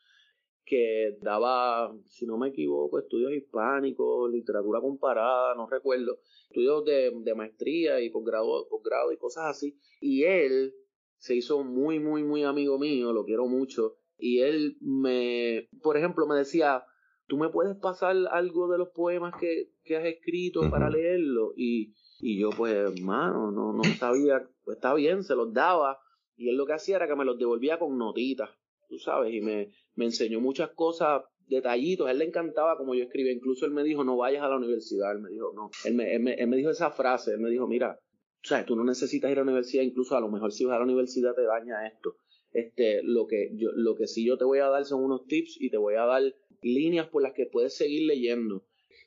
que 0.65 1.17
daba, 1.23 1.95
si 2.05 2.27
no 2.27 2.37
me 2.37 2.49
equivoco, 2.49 2.99
estudios 2.99 3.33
hispánicos, 3.33 4.31
literatura 4.31 4.81
comparada, 4.81 5.55
no 5.55 5.67
recuerdo, 5.67 6.19
estudios 6.49 6.85
de, 6.85 7.35
maestría 7.35 8.01
y 8.01 8.11
posgrado, 8.11 8.69
posgrado 8.69 9.11
y 9.11 9.17
cosas 9.17 9.47
así. 9.47 9.79
Y 10.01 10.25
él 10.25 10.75
se 11.17 11.35
hizo 11.35 11.65
muy, 11.65 11.99
muy, 11.99 12.23
muy 12.23 12.45
amigo 12.45 12.79
mío, 12.79 13.13
lo 13.13 13.25
quiero 13.25 13.47
mucho. 13.47 13.97
Y 14.19 14.41
él 14.41 14.77
me, 14.81 15.69
por 15.83 15.97
ejemplo, 15.97 16.27
me 16.27 16.37
decía, 16.37 16.85
tú 17.29 17.37
me 17.37 17.51
puedes 17.51 17.77
pasar 17.77 18.17
algo 18.33 18.69
de 18.69 18.79
los 18.79 18.89
poemas 18.89 19.35
que, 19.39 19.71
has 19.95 20.05
escrito 20.05 20.69
para 20.71 20.91
leerlo. 20.91 21.53
Y, 21.57 21.95
y 22.21 22.41
yo, 22.41 22.51
pues, 22.51 22.75
hermano, 22.75 23.53
no, 23.53 23.73
no 23.73 23.85
sabía, 23.99 24.49
pues 24.65 24.77
está 24.77 24.95
bien, 24.95 25.23
se 25.23 25.37
los 25.37 25.53
daba. 25.53 25.99
Y 26.37 26.49
él 26.49 26.57
lo 26.57 26.67
que 26.67 26.73
hacía 26.73 26.97
era 26.97 27.07
que 27.07 27.15
me 27.15 27.25
los 27.25 27.39
devolvía 27.39 27.79
con 27.79 27.97
notitas, 27.97 28.51
tú 28.89 28.99
sabes, 28.99 29.35
y 29.35 29.41
me, 29.41 29.71
me 29.95 30.07
enseñó 30.07 30.41
muchas 30.41 30.71
cosas, 30.71 31.23
detallitos. 31.49 32.07
A 32.07 32.11
él 32.11 32.19
le 32.19 32.27
encantaba 32.27 32.77
como 32.77 32.95
yo 32.95 33.05
escribía. 33.05 33.33
Incluso 33.33 33.67
él 33.67 33.73
me 33.73 33.83
dijo, 33.83 34.05
no 34.05 34.17
vayas 34.17 34.43
a 34.43 34.49
la 34.49 34.57
universidad. 34.57 35.13
Él 35.13 35.21
me 35.21 35.31
dijo, 35.31 35.53
no. 35.55 35.71
Él 35.85 35.95
me, 35.95 36.15
él 36.15 36.23
me, 36.23 36.35
él 36.35 36.49
me 36.49 36.57
dijo 36.57 36.71
esa 36.71 36.91
frase. 36.91 37.33
Él 37.33 37.41
me 37.41 37.51
dijo, 37.51 37.67
mira, 37.67 37.99
sabes, 38.43 38.67
tú 38.67 38.77
no 38.77 38.85
necesitas 38.85 39.31
ir 39.31 39.39
a 39.39 39.41
la 39.41 39.45
universidad. 39.45 39.83
Incluso 39.83 40.17
a 40.17 40.21
lo 40.21 40.29
mejor 40.29 40.53
si 40.53 40.65
vas 40.65 40.77
a 40.77 40.79
la 40.79 40.85
universidad 40.85 41.35
te 41.35 41.43
daña 41.43 41.87
esto. 41.87 42.17
Este, 42.53 43.03
lo 43.03 43.27
que 43.27 43.51
yo, 43.55 43.71
lo 43.75 43.95
que 43.95 44.07
sí 44.07 44.25
yo 44.25 44.39
te 44.39 44.45
voy 44.45 44.59
a 44.59 44.69
dar 44.69 44.85
son 44.85 45.03
unos 45.05 45.27
tips 45.27 45.61
y 45.61 45.71
te 45.71 45.77
voy 45.77 45.95
a 45.95 46.05
dar 46.05 46.23
líneas 46.63 47.07
por 47.09 47.23
las 47.23 47.35
que 47.35 47.47
puedes 47.47 47.77
seguir 47.77 48.07
leyendo. 48.07 48.65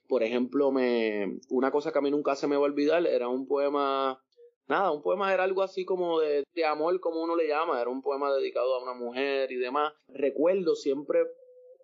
Por 0.07 0.23
ejemplo, 0.23 0.71
me, 0.71 1.39
una 1.49 1.71
cosa 1.71 1.91
que 1.91 1.99
a 1.99 2.01
mí 2.01 2.11
nunca 2.11 2.35
se 2.35 2.47
me 2.47 2.55
va 2.55 2.63
a 2.63 2.65
olvidar 2.65 3.05
era 3.07 3.29
un 3.29 3.47
poema, 3.47 4.21
nada, 4.67 4.91
un 4.91 5.01
poema 5.01 5.33
era 5.33 5.43
algo 5.43 5.63
así 5.63 5.85
como 5.85 6.19
de, 6.19 6.43
de 6.53 6.65
amor, 6.65 6.99
como 6.99 7.23
uno 7.23 7.35
le 7.35 7.47
llama, 7.47 7.79
era 7.79 7.89
un 7.89 8.01
poema 8.01 8.33
dedicado 8.33 8.75
a 8.75 8.83
una 8.83 8.93
mujer 8.93 9.51
y 9.51 9.55
demás. 9.55 9.93
Recuerdo 10.09 10.75
siempre 10.75 11.21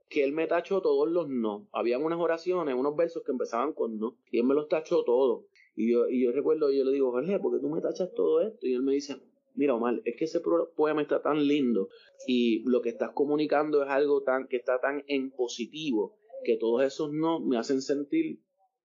que 0.09 0.23
él 0.23 0.31
me 0.31 0.47
tachó 0.47 0.81
todos 0.81 1.09
los 1.09 1.29
no. 1.29 1.67
Habían 1.71 2.03
unas 2.03 2.19
oraciones, 2.19 2.75
unos 2.75 2.95
versos 2.95 3.23
que 3.23 3.31
empezaban 3.31 3.73
con 3.73 3.97
no, 3.97 4.17
y 4.31 4.39
él 4.39 4.45
me 4.45 4.55
los 4.55 4.67
tachó 4.67 5.03
todos. 5.03 5.45
Y 5.75 5.91
yo, 5.91 6.07
y 6.09 6.23
yo 6.23 6.31
recuerdo, 6.31 6.71
yo 6.71 6.83
le 6.83 6.91
digo, 6.91 7.11
Jorge, 7.11 7.39
¿por 7.39 7.53
qué 7.53 7.61
tú 7.61 7.69
me 7.69 7.81
tachas 7.81 8.13
todo 8.13 8.41
esto? 8.41 8.65
Y 8.65 8.73
él 8.73 8.81
me 8.81 8.93
dice, 8.93 9.17
mira 9.57 9.75
Omar, 9.75 10.01
es 10.05 10.15
que 10.15 10.25
ese 10.25 10.39
poema 10.75 11.01
está 11.01 11.21
tan 11.21 11.45
lindo 11.45 11.89
y 12.25 12.63
lo 12.69 12.81
que 12.81 12.89
estás 12.89 13.11
comunicando 13.11 13.83
es 13.83 13.89
algo 13.89 14.23
tan 14.23 14.47
que 14.47 14.57
está 14.57 14.79
tan 14.79 15.03
en 15.07 15.31
positivo 15.31 16.15
que 16.43 16.57
todos 16.57 16.83
esos 16.83 17.11
no 17.11 17.39
me 17.39 17.57
hacen 17.57 17.81
sentir 17.81 18.39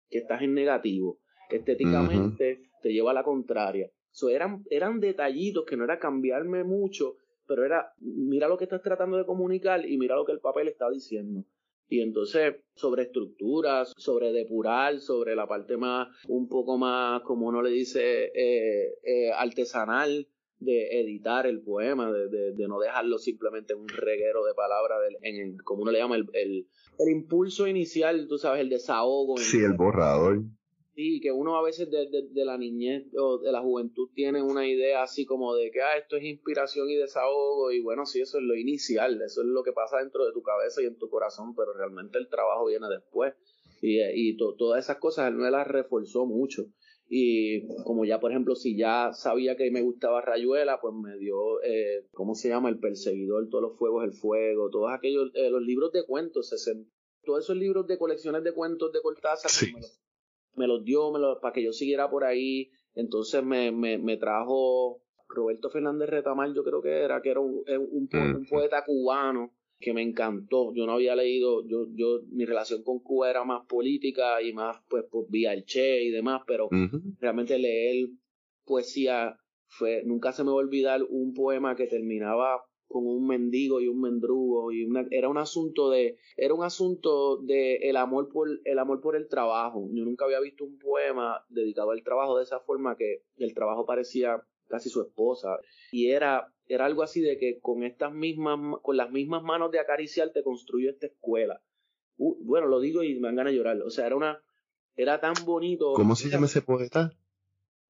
que 0.09 0.19
estás 0.19 0.43
en 0.43 0.55
negativo. 0.55 1.21
Estéticamente 1.51 2.63
te 2.83 2.93
lleva 2.93 3.11
a 3.11 3.15
la 3.15 3.23
contraria. 3.23 3.91
So, 4.11 4.31
eran, 4.31 4.65
eran 4.71 5.01
detallitos 5.01 5.65
que 5.65 5.77
no 5.77 5.85
era 5.85 5.99
cambiarme 5.99 6.65
mucho, 6.65 7.17
pero 7.47 7.65
era 7.65 7.93
mira 7.99 8.49
lo 8.49 8.59
que 8.59 8.65
estás 8.65 8.83
tratando 8.83 9.17
de 9.17 9.27
comunicar 9.27 9.87
y 9.87 9.97
mira 9.99 10.17
lo 10.17 10.25
que 10.25 10.33
el 10.33 10.41
papel 10.41 10.69
está 10.69 10.91
diciendo. 10.91 11.45
Y 11.89 12.01
entonces, 12.01 12.55
sobre 12.75 13.03
estructuras, 13.03 13.93
sobre 13.99 14.33
depurar, 14.33 14.99
sobre 15.01 15.37
la 15.37 15.47
parte 15.47 15.77
más, 15.77 16.09
un 16.27 16.49
poco 16.49 16.79
más, 16.79 17.21
como 17.23 17.49
uno 17.49 17.61
le 17.61 17.69
dice, 17.69 18.33
eh, 18.35 18.95
eh, 19.05 19.31
artesanal, 19.31 20.27
de 20.65 21.01
editar 21.01 21.47
el 21.47 21.61
poema, 21.61 22.13
de, 22.13 22.53
de, 22.53 22.69
no 22.69 22.79
dejarlo 22.79 23.19
simplemente 23.19 23.75
en 23.75 23.81
un 23.81 23.89
reguero 23.89 24.45
de 24.45 24.55
palabras, 24.55 24.99
en 25.23 25.57
como 25.59 25.83
uno 25.83 25.93
le 25.93 25.99
llama, 25.99 26.17
el, 26.17 26.29
el, 26.33 26.67
impulso 27.11 27.67
inicial, 27.67 28.27
tú 28.29 28.39
sabes, 28.39 28.61
el 28.61 28.69
desahogo. 28.69 29.37
Sí, 29.37 29.59
el 29.59 29.75
borrador. 29.75 30.43
Sí, 30.95 31.21
que 31.21 31.33
uno 31.33 31.57
a 31.57 31.63
veces 31.63 31.91
de, 31.91 32.07
de, 32.31 32.45
la 32.45 32.59
niñez 32.59 33.07
o 33.17 33.39
de 33.39 33.51
la 33.51 33.63
juventud 33.63 34.11
tiene 34.15 34.43
una 34.43 34.67
idea 34.67 35.03
así 35.03 35.25
como 35.25 35.55
de 35.55 35.71
que 35.71 35.81
ah, 35.81 35.97
esto 35.97 36.17
es 36.17 36.25
inspiración 36.25 36.91
y 36.91 36.97
desahogo 36.97 37.73
y 37.73 37.81
bueno, 37.81 38.05
sí, 38.05 38.21
eso 38.21 38.39
es 38.39 38.45
lo 38.45 38.55
inicial, 38.55 39.21
eso 39.23 39.41
es 39.41 39.47
lo 39.47 39.63
que 39.63 39.73
pasa 39.73 39.99
dentro 39.99 40.27
de 40.27 40.33
tu 40.33 40.43
cabeza 40.43 40.83
y 40.83 40.87
en 40.87 40.99
tu 40.99 41.09
corazón, 41.09 41.55
pero 41.55 41.73
realmente 41.73 42.19
el 42.19 42.29
trabajo 42.29 42.67
viene 42.67 42.89
después 42.89 43.33
y, 43.81 44.03
y 44.03 44.37
todas 44.37 44.85
esas 44.85 44.99
cosas 44.99 45.29
él 45.29 45.37
me 45.37 45.51
las 45.51 45.67
reforzó 45.67 46.27
mucho 46.27 46.67
y 47.15 47.67
como 47.85 48.07
ya, 48.07 48.21
por 48.21 48.31
ejemplo, 48.31 48.55
si 48.55 48.75
ya 48.75 49.13
sabía 49.13 49.55
que 49.55 49.71
me 49.71 49.83
gustaba 49.83 50.23
Rayuela, 50.23 50.81
pues 50.81 50.95
me 50.95 51.19
dio, 51.19 51.63
eh, 51.63 52.07
¿cómo 52.15 52.35
se 52.35 52.49
llama? 52.49 52.71
El 52.71 52.79
Perseguidor, 52.79 53.51
Todos 53.51 53.65
los 53.65 53.79
Fuegos, 53.79 54.03
El 54.03 54.15
Fuego, 54.15 54.71
todos 54.71 54.91
aquellos, 54.91 55.31
eh, 55.35 55.51
los 55.51 55.61
libros 55.61 55.93
de 55.93 56.07
cuentos, 56.07 56.49
todos 57.23 57.45
esos 57.45 57.55
libros 57.55 57.87
de 57.87 57.99
colecciones 57.99 58.43
de 58.45 58.55
cuentos 58.55 58.95
de 58.95 59.03
Cortázar, 59.03 59.51
pues 59.75 60.01
me, 60.55 60.67
los, 60.67 60.85
dio 60.85 61.13
me 61.13 61.21
para 61.43 61.53
que 61.53 61.63
yo 61.63 61.75
siguiera 61.75 62.09
por 62.09 62.25
ahí. 62.25 62.71
Entonces 62.95 63.45
me, 63.45 63.71
me, 63.73 63.99
me 63.99 64.17
trajo 64.17 65.03
Roberto 65.29 65.69
Fernández 65.69 66.09
Retamal, 66.09 66.55
yo 66.55 66.65
creo 66.65 66.81
que 66.81 67.03
era, 67.03 67.21
que 67.21 67.29
era 67.29 67.41
un, 67.41 67.63
un, 67.69 68.09
un 68.11 68.47
poeta 68.49 68.87
cubano 68.87 69.53
que 69.83 69.93
me 69.93 70.03
encantó. 70.03 70.73
Yo 70.75 70.87
no 70.87 70.93
había 70.93 71.15
leído, 71.15 71.67
yo, 71.67 71.87
yo, 71.93 72.21
mi 72.31 72.47
relación 72.47 72.83
con 72.83 73.01
Cuba 73.01 73.29
era 73.29 73.45
más 73.45 73.67
política 73.67 74.41
y 74.41 74.53
más, 74.53 74.79
pues, 74.89 75.05
pues 75.11 75.27
vía 75.29 75.53
el 75.53 75.65
Che 75.65 76.03
y 76.05 76.11
demás, 76.11 76.43
pero 76.47 76.71
realmente 77.21 77.59
leer 77.59 78.09
poesía 78.65 79.37
fue, 79.67 80.03
nunca 80.05 80.33
se 80.33 80.45
me 80.45 80.51
va 80.51 80.55
a 80.55 80.65
olvidar 80.65 81.03
un 81.09 81.35
poema 81.35 81.77
que 81.77 81.87
terminaba 81.87 82.63
con 82.93 83.07
un 83.07 83.27
mendigo 83.27 83.81
y 83.81 83.89
un 83.89 84.01
mendrugo 84.01 84.71
y 84.71 84.85
una, 84.85 85.07
era 85.11 85.29
un 85.29 85.39
asunto 85.39 85.91
de 85.91 86.19
era 86.37 86.53
un 86.53 86.63
asunto 86.63 87.39
de 87.39 87.77
el 87.77 87.97
amor 87.97 88.29
por 88.29 88.49
el 88.63 88.79
amor 88.79 89.01
por 89.01 89.17
el 89.17 89.29
trabajo 89.29 89.89
yo 89.93 90.05
nunca 90.05 90.27
había 90.27 90.41
visto 90.41 90.65
un 90.65 90.79
poema 90.79 91.43
dedicado 91.49 91.91
al 91.91 92.03
trabajo 92.03 92.37
de 92.37 92.45
esa 92.45 92.61
forma 92.61 92.97
que 92.97 93.23
el 93.39 93.55
trabajo 93.55 93.87
parecía 93.87 94.45
casi 94.73 94.89
su 94.89 95.03
esposa 95.03 95.59
y 95.93 96.09
era 96.09 96.51
era 96.67 96.87
algo 96.87 97.03
así 97.03 97.21
de 97.21 97.39
que 97.39 97.61
con 97.61 97.83
estas 97.83 98.15
mismas, 98.15 98.59
con 98.83 98.97
las 98.97 99.11
mismas 99.11 99.43
manos 99.43 99.71
de 99.71 99.79
acariciar 99.79 100.31
te 100.33 100.43
construyó 100.43 100.91
esta 100.91 101.07
escuela. 101.07 101.61
Uh, 102.17 102.35
bueno, 102.45 102.67
lo 102.67 102.81
digo 102.81 103.03
y 103.03 103.15
me 103.21 103.29
dan 103.29 103.37
ganas 103.37 103.53
de 103.53 103.59
llorar. 103.59 103.83
O 103.83 103.91
sea, 103.91 104.07
era 104.07 104.17
una, 104.17 104.43
era 104.97 105.21
tan 105.21 105.35
bonito. 105.45 105.93
¿Cómo 105.93 106.17
se 106.17 106.31
llama 106.31 106.47
ese 106.47 106.63
poeta? 106.63 107.13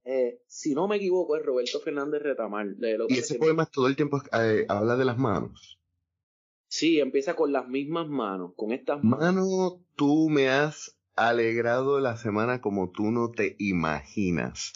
Eh, 0.04 0.40
si 0.48 0.74
no 0.74 0.88
me 0.88 0.96
equivoco, 0.96 1.36
es 1.36 1.44
Roberto 1.44 1.78
Fernández 1.78 2.22
Retamar. 2.22 2.66
y 3.08 3.18
ese 3.18 3.38
poema 3.38 3.66
todo 3.66 3.86
el 3.86 3.94
tiempo 3.94 4.20
eh, 4.32 4.66
habla 4.68 4.96
de 4.96 5.04
las 5.04 5.16
manos. 5.16 5.78
Sí, 6.66 6.98
empieza 6.98 7.36
con 7.36 7.52
las 7.52 7.68
mismas 7.68 8.08
manos, 8.08 8.54
con 8.56 8.72
estas 8.72 9.04
manos. 9.04 9.20
Mano, 9.20 9.84
tú 9.94 10.28
me 10.28 10.48
has 10.48 10.96
alegrado 11.16 12.00
la 12.00 12.16
semana 12.16 12.60
como 12.60 12.90
tú 12.90 13.10
no 13.10 13.30
te 13.30 13.56
imaginas. 13.58 14.72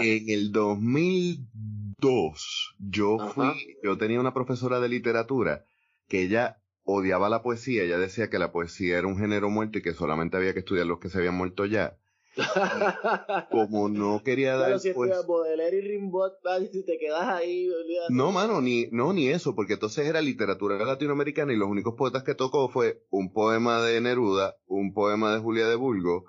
en 0.00 0.28
el 0.28 0.52
2002 0.52 2.74
yo 2.78 3.18
fui, 3.34 3.76
yo 3.82 3.98
tenía 3.98 4.20
una 4.20 4.34
profesora 4.34 4.80
de 4.80 4.88
literatura 4.88 5.64
que 6.08 6.22
ella 6.22 6.58
odiaba 6.84 7.28
la 7.28 7.42
poesía, 7.42 7.84
ella 7.84 7.98
decía 7.98 8.28
que 8.28 8.38
la 8.38 8.52
poesía 8.52 8.98
era 8.98 9.06
un 9.06 9.18
género 9.18 9.50
muerto 9.50 9.78
y 9.78 9.82
que 9.82 9.94
solamente 9.94 10.36
había 10.36 10.52
que 10.52 10.60
estudiar 10.60 10.86
los 10.86 10.98
que 10.98 11.08
se 11.08 11.18
habían 11.18 11.36
muerto 11.36 11.64
ya. 11.64 11.96
como 13.50 13.88
no 13.88 14.22
quería 14.22 14.56
dar 14.56 14.80
si 14.80 14.92
pues, 14.92 15.12
y 15.12 15.80
Rimbaud 15.80 16.32
si 16.70 16.84
te 16.84 16.98
quedas 16.98 17.28
ahí 17.28 17.68
no 18.08 18.32
mano 18.32 18.60
ni 18.60 18.86
no 18.90 19.12
ni 19.12 19.28
eso 19.28 19.54
porque 19.54 19.74
entonces 19.74 20.06
era 20.06 20.22
literatura 20.22 20.82
latinoamericana 20.84 21.52
y 21.52 21.56
los 21.56 21.68
únicos 21.68 21.94
poetas 21.94 22.22
que 22.22 22.34
tocó 22.34 22.68
fue 22.68 23.04
un 23.10 23.32
poema 23.32 23.82
de 23.82 24.00
Neruda 24.00 24.56
un 24.66 24.94
poema 24.94 25.34
de 25.34 25.40
Julia 25.40 25.68
de 25.68 25.76
Bulgo 25.76 26.24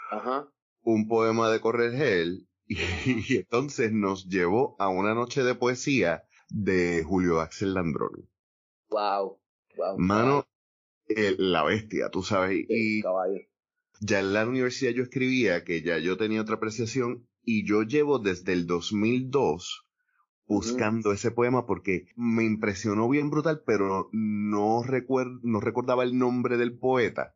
un 0.82 1.08
poema 1.08 1.50
de 1.50 1.62
Corregel 1.62 2.48
y, 2.68 2.78
y, 3.06 3.38
entonces 3.38 3.92
nos 3.92 4.28
llevó 4.28 4.76
a 4.80 4.90
una 4.90 5.14
noche 5.14 5.44
de 5.44 5.56
poesía 5.56 6.24
de 6.50 7.04
Julio 7.04 7.40
Axel 7.40 7.74
Landrón 7.74 8.30
wow 8.90 9.40
Mano, 9.98 10.46
la 11.38 11.64
bestia, 11.64 12.10
tú 12.10 12.24
sabes. 12.24 12.66
y 12.70 13.02
ya 14.00 14.20
en 14.20 14.34
la 14.34 14.48
universidad 14.48 14.92
yo 14.92 15.04
escribía 15.04 15.64
que 15.64 15.82
ya 15.82 15.98
yo 15.98 16.18
tenía 16.18 16.42
otra 16.42 16.56
apreciación 16.56 17.28
y 17.44 17.68
yo 17.68 17.84
llevo 17.84 18.20
desde 18.20 18.54
el 18.54 18.68
2002 18.68 19.86
buscando 20.46 21.12
ese 21.12 21.32
poema 21.32 21.66
porque 21.66 22.08
me 22.16 22.44
impresionó 22.44 23.10
bien 23.10 23.30
brutal, 23.30 23.64
pero 23.66 24.10
no, 24.12 24.84
recuerdo, 24.84 25.40
no 25.44 25.60
recordaba 25.60 26.04
el 26.04 26.18
nombre 26.18 26.58
del 26.58 26.78
poeta. 26.78 27.36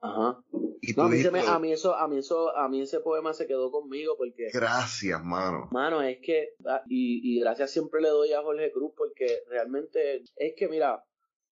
Ajá. 0.00 0.38
Y 0.82 1.00
a, 1.00 1.08
mí 1.08 1.22
a, 1.46 1.58
mí 1.58 1.72
eso, 1.72 1.94
a 1.94 2.08
mí 2.08 2.18
eso, 2.18 2.54
a 2.54 2.68
mí 2.68 2.82
ese 2.82 3.00
poema 3.00 3.32
se 3.32 3.46
quedó 3.46 3.70
conmigo 3.70 4.16
porque. 4.18 4.50
Gracias, 4.52 5.24
mano. 5.24 5.68
Mano, 5.72 6.02
es 6.02 6.18
que, 6.22 6.50
ah, 6.66 6.82
y, 6.86 7.36
y 7.36 7.40
gracias 7.40 7.70
siempre 7.70 8.02
le 8.02 8.08
doy 8.08 8.32
a 8.34 8.42
Jorge 8.42 8.70
Cruz 8.70 8.92
porque 8.94 9.26
realmente 9.48 10.24
es 10.36 10.54
que, 10.58 10.68
mira, 10.68 11.02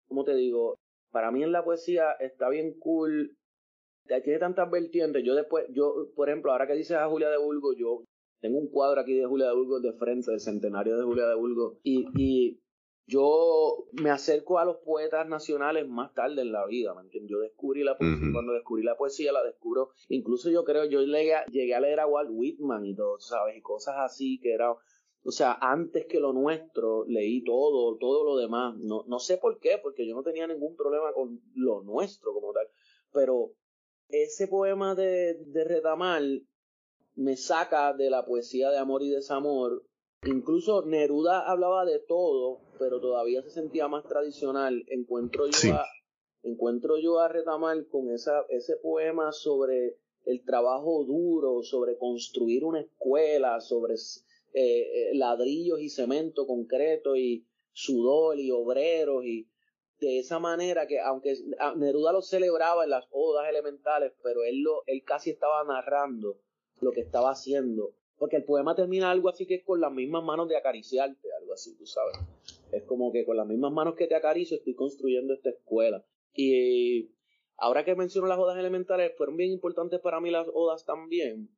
como 0.08 0.24
te 0.26 0.36
digo, 0.36 0.78
para 1.10 1.32
mí 1.32 1.42
en 1.42 1.52
la 1.52 1.64
poesía 1.64 2.12
está 2.20 2.50
bien 2.50 2.78
cool, 2.78 3.36
tiene 4.06 4.39
tantas 4.39 4.70
vertientes. 4.70 5.24
Yo 5.24 5.36
después, 5.36 5.66
yo, 5.70 6.10
por 6.16 6.30
ejemplo, 6.30 6.51
ahora 6.51 6.68
que 6.68 6.74
dices 6.74 6.97
a 6.97 7.08
Julia 7.08 7.30
de 7.30 7.38
Bulgo, 7.38 7.74
yo 7.74 8.03
tengo 8.39 8.58
un 8.58 8.70
cuadro 8.70 9.01
aquí 9.01 9.14
de 9.14 9.26
Julia 9.26 9.47
de 9.47 9.56
Bulgo 9.56 9.80
de 9.80 9.93
frente, 9.93 10.32
del 10.32 10.39
centenario 10.39 10.97
de 10.97 11.03
Julia 11.03 11.28
de 11.28 11.36
Bulgo, 11.36 11.80
y, 11.84 12.06
y 12.16 12.60
yo 13.08 13.88
me 13.93 14.10
acerco 14.10 14.60
a 14.60 14.66
los 14.66 14.78
poetas 14.78 15.28
nacionales 15.28 15.88
más 15.88 16.14
tarde 16.14 16.41
en 16.41 16.51
la 16.51 16.66
vida, 16.66 16.93
¿me 16.93 17.01
entiendes? 17.01 17.32
Yo 17.32 17.39
descubrí 17.39 17.84
la 17.84 17.97
poesía, 17.97 18.30
cuando 18.32 18.53
descubrí 18.53 18.84
la 18.84 18.97
poesía 18.97 19.32
la 19.32 19.43
descubro, 19.43 19.91
incluso 20.10 20.49
yo 20.49 20.64
creo, 20.64 20.86
yo 20.86 21.01
llegué, 21.01 21.34
llegué 21.51 21.76
a 21.76 21.80
leer 21.80 21.99
a 21.99 22.08
Walt 22.08 22.30
Whitman 22.32 22.86
y 22.86 22.95
todo, 22.95 23.20
¿sabes? 23.20 23.58
Y 23.58 23.62
cosas 23.62 23.95
así 23.97 24.39
que 24.39 24.53
era 24.53 24.76
o 25.28 25.32
sea, 25.32 25.58
antes 25.60 26.06
que 26.06 26.20
lo 26.20 26.34
nuestro, 26.34 27.03
leí 27.08 27.43
todo, 27.43 27.97
todo 27.97 28.24
lo 28.24 28.38
demás. 28.38 28.78
No, 28.78 29.03
no 29.08 29.20
sé 29.20 29.38
por 29.38 29.60
qué, 29.60 29.80
porque 29.82 30.08
yo 30.08 30.16
no 30.16 30.22
tenía 30.22 30.45
ningún 30.45 30.76
problema 30.76 31.12
con 31.14 31.41
lo 31.56 31.82
nuestro 31.82 32.32
como 32.32 32.53
tal. 32.53 32.68
Pero 33.12 33.53
ese 34.10 34.47
poema 34.47 34.95
de, 34.95 35.36
de 35.45 35.64
Retamal 35.64 36.47
me 37.16 37.38
saca 37.38 37.93
de 37.93 38.10
la 38.10 38.26
poesía 38.26 38.70
de 38.70 38.78
amor 38.78 39.03
y 39.03 39.10
desamor. 39.10 39.86
Incluso 40.26 40.86
Neruda 40.86 41.49
hablaba 41.49 41.86
de 41.86 41.99
todo, 41.99 42.62
pero 42.80 42.99
todavía 42.99 43.41
se 43.43 43.51
sentía 43.51 43.88
más 43.88 44.03
tradicional. 44.06 44.84
Encuentro 44.88 45.45
yo, 45.47 45.74
a, 45.74 45.86
encuentro 46.43 46.97
yo 46.97 47.20
a 47.20 47.28
Retamal 47.28 47.88
con 47.88 48.12
esa, 48.12 48.45
ese 48.49 48.76
poema 48.78 49.32
sobre 49.32 49.97
el 50.26 50.43
trabajo 50.43 51.03
duro, 51.06 51.62
sobre 51.64 51.97
construir 51.97 52.66
una 52.66 52.82
escuela, 52.82 53.62
sobre 53.62 53.93
eh, 53.93 53.99
eh, 54.53 55.10
ladrillos 55.14 55.80
y 55.80 55.89
cemento, 55.89 56.47
concreto 56.47 57.16
y 57.16 57.45
sudor 57.72 58.39
y 58.39 58.51
obreros 58.51 59.26
y 59.26 59.47
de 60.00 60.20
esa 60.20 60.39
manera 60.39 60.88
que 60.88 61.00
aunque 61.00 61.36
Neruda 61.78 62.12
lo 62.12 62.22
celebraba 62.22 62.84
en 62.84 62.89
las 62.89 63.06
odas 63.12 63.48
elementales, 63.50 64.14
pero 64.22 64.43
él 64.43 64.62
lo, 64.62 64.84
él 64.88 65.04
casi 65.06 65.30
estaba 65.32 65.64
narrando 65.64 66.38
lo 66.82 66.91
que 66.91 67.02
estaba 67.02 67.32
haciendo. 67.32 67.96
Porque 68.18 68.38
el 68.38 68.46
poema 68.46 68.76
termina 68.76 69.12
algo 69.12 69.30
así 69.30 69.46
que 69.46 69.64
con 69.64 69.82
las 69.82 69.91
mismas 69.91 70.24
manos 70.24 70.48
de 70.48 70.58
acariciarte, 70.58 71.28
algo 71.39 71.54
así, 71.54 71.76
tú 71.78 71.86
sabes. 71.86 72.18
Es 72.72 72.84
como 72.84 73.12
que 73.12 73.26
con 73.26 73.38
las 73.38 73.48
mismas 73.48 73.72
manos 73.72 73.96
que 73.96 74.08
te 74.08 74.16
acaricio 74.16 74.58
estoy 74.58 74.76
construyendo 74.76 75.34
esta 75.34 75.50
escuela. 75.50 76.06
Y 76.34 77.12
ahora 77.58 77.84
que 77.84 77.96
menciono 77.96 78.28
las 78.28 78.39
odas 78.39 78.58
elementales, 78.58 79.14
fueron 79.18 79.36
bien 79.36 79.52
importantes 79.52 80.00
para 80.00 80.22
mí 80.22 80.32
las 80.32 80.48
odas 80.54 80.86
también. 80.86 81.50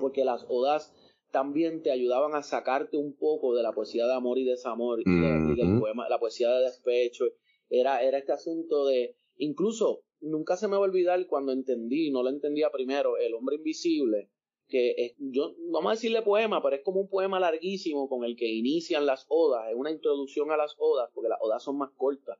Porque 0.00 0.24
las 0.24 0.44
odas 0.48 0.94
también 1.34 1.82
te 1.82 1.90
ayudaban 1.90 2.36
a 2.36 2.44
sacarte 2.44 2.96
un 2.96 3.16
poco 3.16 3.56
de 3.56 3.64
la 3.64 3.72
poesía 3.72 4.06
de 4.06 4.14
amor 4.14 4.38
y 4.38 4.44
desamor 4.44 5.00
y, 5.00 5.04
del 5.04 5.80
poema, 5.80 6.08
la 6.08 6.20
poesía 6.20 6.48
de 6.48 6.62
despecho. 6.62 7.24
Era, 7.68 8.04
era 8.04 8.18
este 8.18 8.30
asunto 8.30 8.86
de, 8.86 9.16
incluso, 9.38 10.04
nunca 10.20 10.56
se 10.56 10.68
me 10.68 10.76
va 10.76 10.84
a 10.84 10.88
olvidar 10.88 11.26
cuando 11.26 11.50
entendí, 11.50 12.12
no 12.12 12.22
lo 12.22 12.28
entendía 12.28 12.70
primero, 12.70 13.16
El 13.16 13.34
hombre 13.34 13.56
invisible, 13.56 14.30
que 14.68 14.94
es, 14.96 15.16
yo, 15.18 15.56
vamos 15.72 15.90
a 15.90 15.94
decirle 15.96 16.22
poema, 16.22 16.62
pero 16.62 16.76
es 16.76 16.82
como 16.84 17.00
un 17.00 17.08
poema 17.08 17.40
larguísimo 17.40 18.08
con 18.08 18.22
el 18.22 18.36
que 18.36 18.46
inician 18.46 19.04
las 19.04 19.26
odas, 19.28 19.68
es 19.68 19.74
una 19.74 19.90
introducción 19.90 20.52
a 20.52 20.56
las 20.56 20.76
odas, 20.78 21.10
porque 21.12 21.28
las 21.28 21.40
odas 21.42 21.64
son 21.64 21.78
más 21.78 21.90
cortas 21.96 22.38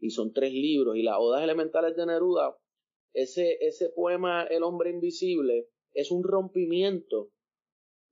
y 0.00 0.10
son 0.10 0.34
tres 0.34 0.52
libros, 0.52 0.98
y 0.98 1.02
las 1.02 1.16
odas 1.18 1.42
elementales 1.42 1.96
de 1.96 2.04
Neruda, 2.04 2.54
ese, 3.14 3.56
ese 3.62 3.88
poema 3.88 4.42
El 4.42 4.64
hombre 4.64 4.90
invisible 4.90 5.70
es 5.94 6.10
un 6.10 6.24
rompimiento 6.24 7.30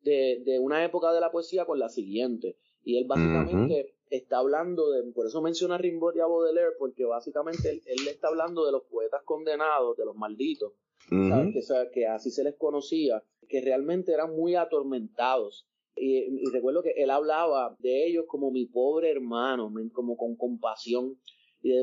de, 0.02 0.42
de, 0.44 0.58
una 0.58 0.84
época 0.84 1.12
de 1.12 1.20
la 1.20 1.30
poesía 1.30 1.64
con 1.64 1.78
la 1.78 1.88
siguiente. 1.88 2.56
Y 2.84 2.98
él 2.98 3.06
básicamente 3.06 3.94
está 4.10 4.38
hablando 4.38 4.90
de, 4.90 5.04
por 5.12 5.26
eso 5.26 5.40
menciona 5.40 5.76
a 5.76 5.78
Rimbaud 5.78 6.14
y 6.16 6.20
a 6.20 6.26
Baudelaire, 6.26 6.72
porque 6.78 7.04
básicamente 7.04 7.70
él, 7.70 7.82
él, 7.86 8.08
está 8.08 8.28
hablando 8.28 8.66
de 8.66 8.72
los 8.72 8.82
poetas 8.84 9.22
condenados, 9.24 9.96
de 9.96 10.04
los 10.04 10.16
malditos, 10.16 10.72
que, 11.08 11.60
que, 11.92 12.06
así 12.06 12.30
se 12.30 12.44
les 12.44 12.56
conocía, 12.56 13.22
que 13.48 13.60
realmente 13.60 14.12
eran 14.12 14.34
muy 14.34 14.54
atormentados. 14.56 15.68
Y, 15.94 16.50
recuerdo 16.50 16.82
que 16.82 16.94
él 16.96 17.10
hablaba 17.10 17.76
de 17.78 18.06
ellos 18.06 18.24
como 18.26 18.50
mi 18.50 18.66
pobre 18.66 19.10
hermano, 19.10 19.72
como 19.92 20.16
con 20.16 20.36
compasión, 20.36 21.18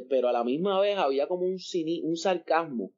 pero 0.09 0.27
a 0.27 0.33
la 0.33 0.43
misma 0.43 0.79
vez 0.81 0.97
había 0.97 1.27
como 1.27 1.45
un, 1.45 1.57
un 2.03 2.17
sarcasmo 2.17 2.91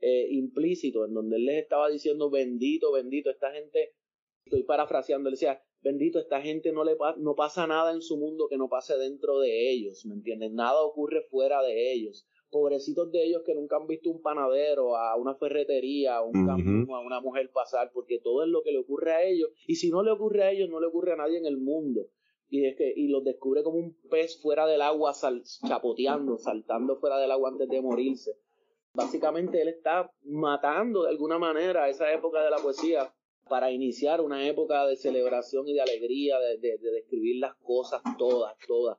eh, 0.00 0.28
implícito 0.30 1.04
en 1.04 1.14
donde 1.14 1.36
él 1.36 1.44
les 1.44 1.62
estaba 1.62 1.88
diciendo 1.88 2.30
bendito, 2.30 2.90
bendito, 2.90 3.30
esta 3.30 3.52
gente 3.52 3.92
estoy 4.44 4.62
parafraseando, 4.64 5.28
él 5.28 5.34
decía, 5.34 5.62
bendito, 5.82 6.18
esta 6.18 6.40
gente 6.40 6.72
no 6.72 6.84
le 6.84 6.96
no 7.18 7.34
pasa 7.34 7.66
nada 7.66 7.92
en 7.92 8.02
su 8.02 8.16
mundo 8.16 8.48
que 8.48 8.56
no 8.56 8.68
pase 8.68 8.96
dentro 8.96 9.38
de 9.40 9.70
ellos, 9.70 10.04
¿me 10.06 10.14
entienden? 10.14 10.54
Nada 10.54 10.82
ocurre 10.82 11.22
fuera 11.22 11.62
de 11.62 11.92
ellos. 11.92 12.26
Pobrecitos 12.50 13.10
de 13.10 13.24
ellos 13.24 13.42
que 13.46 13.54
nunca 13.54 13.76
han 13.76 13.86
visto 13.86 14.10
un 14.10 14.20
panadero, 14.20 14.94
a 14.96 15.16
una 15.16 15.34
ferretería, 15.34 16.16
a 16.16 16.22
un 16.22 16.46
camino, 16.46 16.94
a 16.94 17.00
una 17.00 17.18
mujer 17.20 17.50
pasar, 17.50 17.90
porque 17.94 18.18
todo 18.18 18.44
es 18.44 18.50
lo 18.50 18.62
que 18.62 18.72
le 18.72 18.78
ocurre 18.78 19.12
a 19.12 19.22
ellos. 19.22 19.48
Y 19.66 19.76
si 19.76 19.90
no 19.90 20.02
le 20.02 20.10
ocurre 20.10 20.42
a 20.42 20.50
ellos, 20.50 20.68
no 20.68 20.78
le 20.78 20.86
ocurre 20.86 21.12
a 21.12 21.16
nadie 21.16 21.38
en 21.38 21.46
el 21.46 21.56
mundo. 21.56 22.08
Y 22.50 22.66
es 22.66 22.76
que, 22.76 22.92
y 22.94 23.08
los 23.08 23.24
descubre 23.24 23.62
como 23.62 23.78
un 23.78 23.96
pez 24.10 24.38
fuera 24.42 24.66
del 24.66 24.82
agua, 24.82 25.14
chapoteando, 25.66 26.36
saltando 26.36 26.96
fuera 26.96 27.18
del 27.18 27.30
agua 27.30 27.48
antes 27.48 27.70
de 27.70 27.80
morirse. 27.80 28.36
Básicamente 28.92 29.62
él 29.62 29.68
está 29.68 30.12
matando 30.24 31.04
de 31.04 31.08
alguna 31.08 31.38
manera 31.38 31.88
esa 31.88 32.12
época 32.12 32.44
de 32.44 32.50
la 32.50 32.58
poesía 32.58 33.10
para 33.48 33.70
iniciar 33.70 34.20
una 34.20 34.46
época 34.46 34.86
de 34.86 34.96
celebración 34.96 35.68
y 35.68 35.74
de 35.74 35.82
alegría, 35.82 36.36
de, 36.38 36.78
describir 36.78 37.36
las 37.40 37.54
cosas 37.56 38.00
todas, 38.18 38.54
todas. 38.66 38.98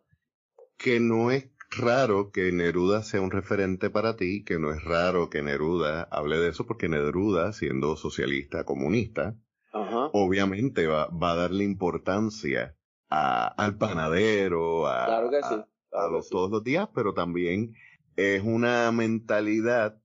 Que 0.78 1.00
no 1.00 1.32
es 1.32 1.50
raro 1.70 2.32
que 2.32 2.52
Neruda 2.52 3.04
sea 3.04 3.22
un 3.22 3.32
referente 3.32 3.90
para 3.90 4.16
ti, 4.16 4.44
que 4.44 4.60
no 4.60 4.72
es 4.72 4.84
raro 4.84 5.30
que 5.30 5.42
Neruda 5.42 6.04
hable 6.12 6.38
de 6.38 6.50
eso, 6.50 6.66
porque 6.66 6.90
Neruda, 6.90 7.54
siendo 7.54 7.96
socialista, 7.96 8.64
comunista, 8.64 9.36
obviamente 10.12 10.86
va, 10.88 11.10
a 11.10 11.36
darle 11.36 11.64
importancia 11.64 12.76
al 13.10 13.78
panadero, 13.78 14.88
a, 14.88 15.22
los, 16.12 16.30
todos 16.30 16.50
los 16.52 16.64
días, 16.64 16.90
pero 16.94 17.14
también 17.14 17.76
es 18.16 18.44
una 18.44 18.92
mentalidad 18.92 20.00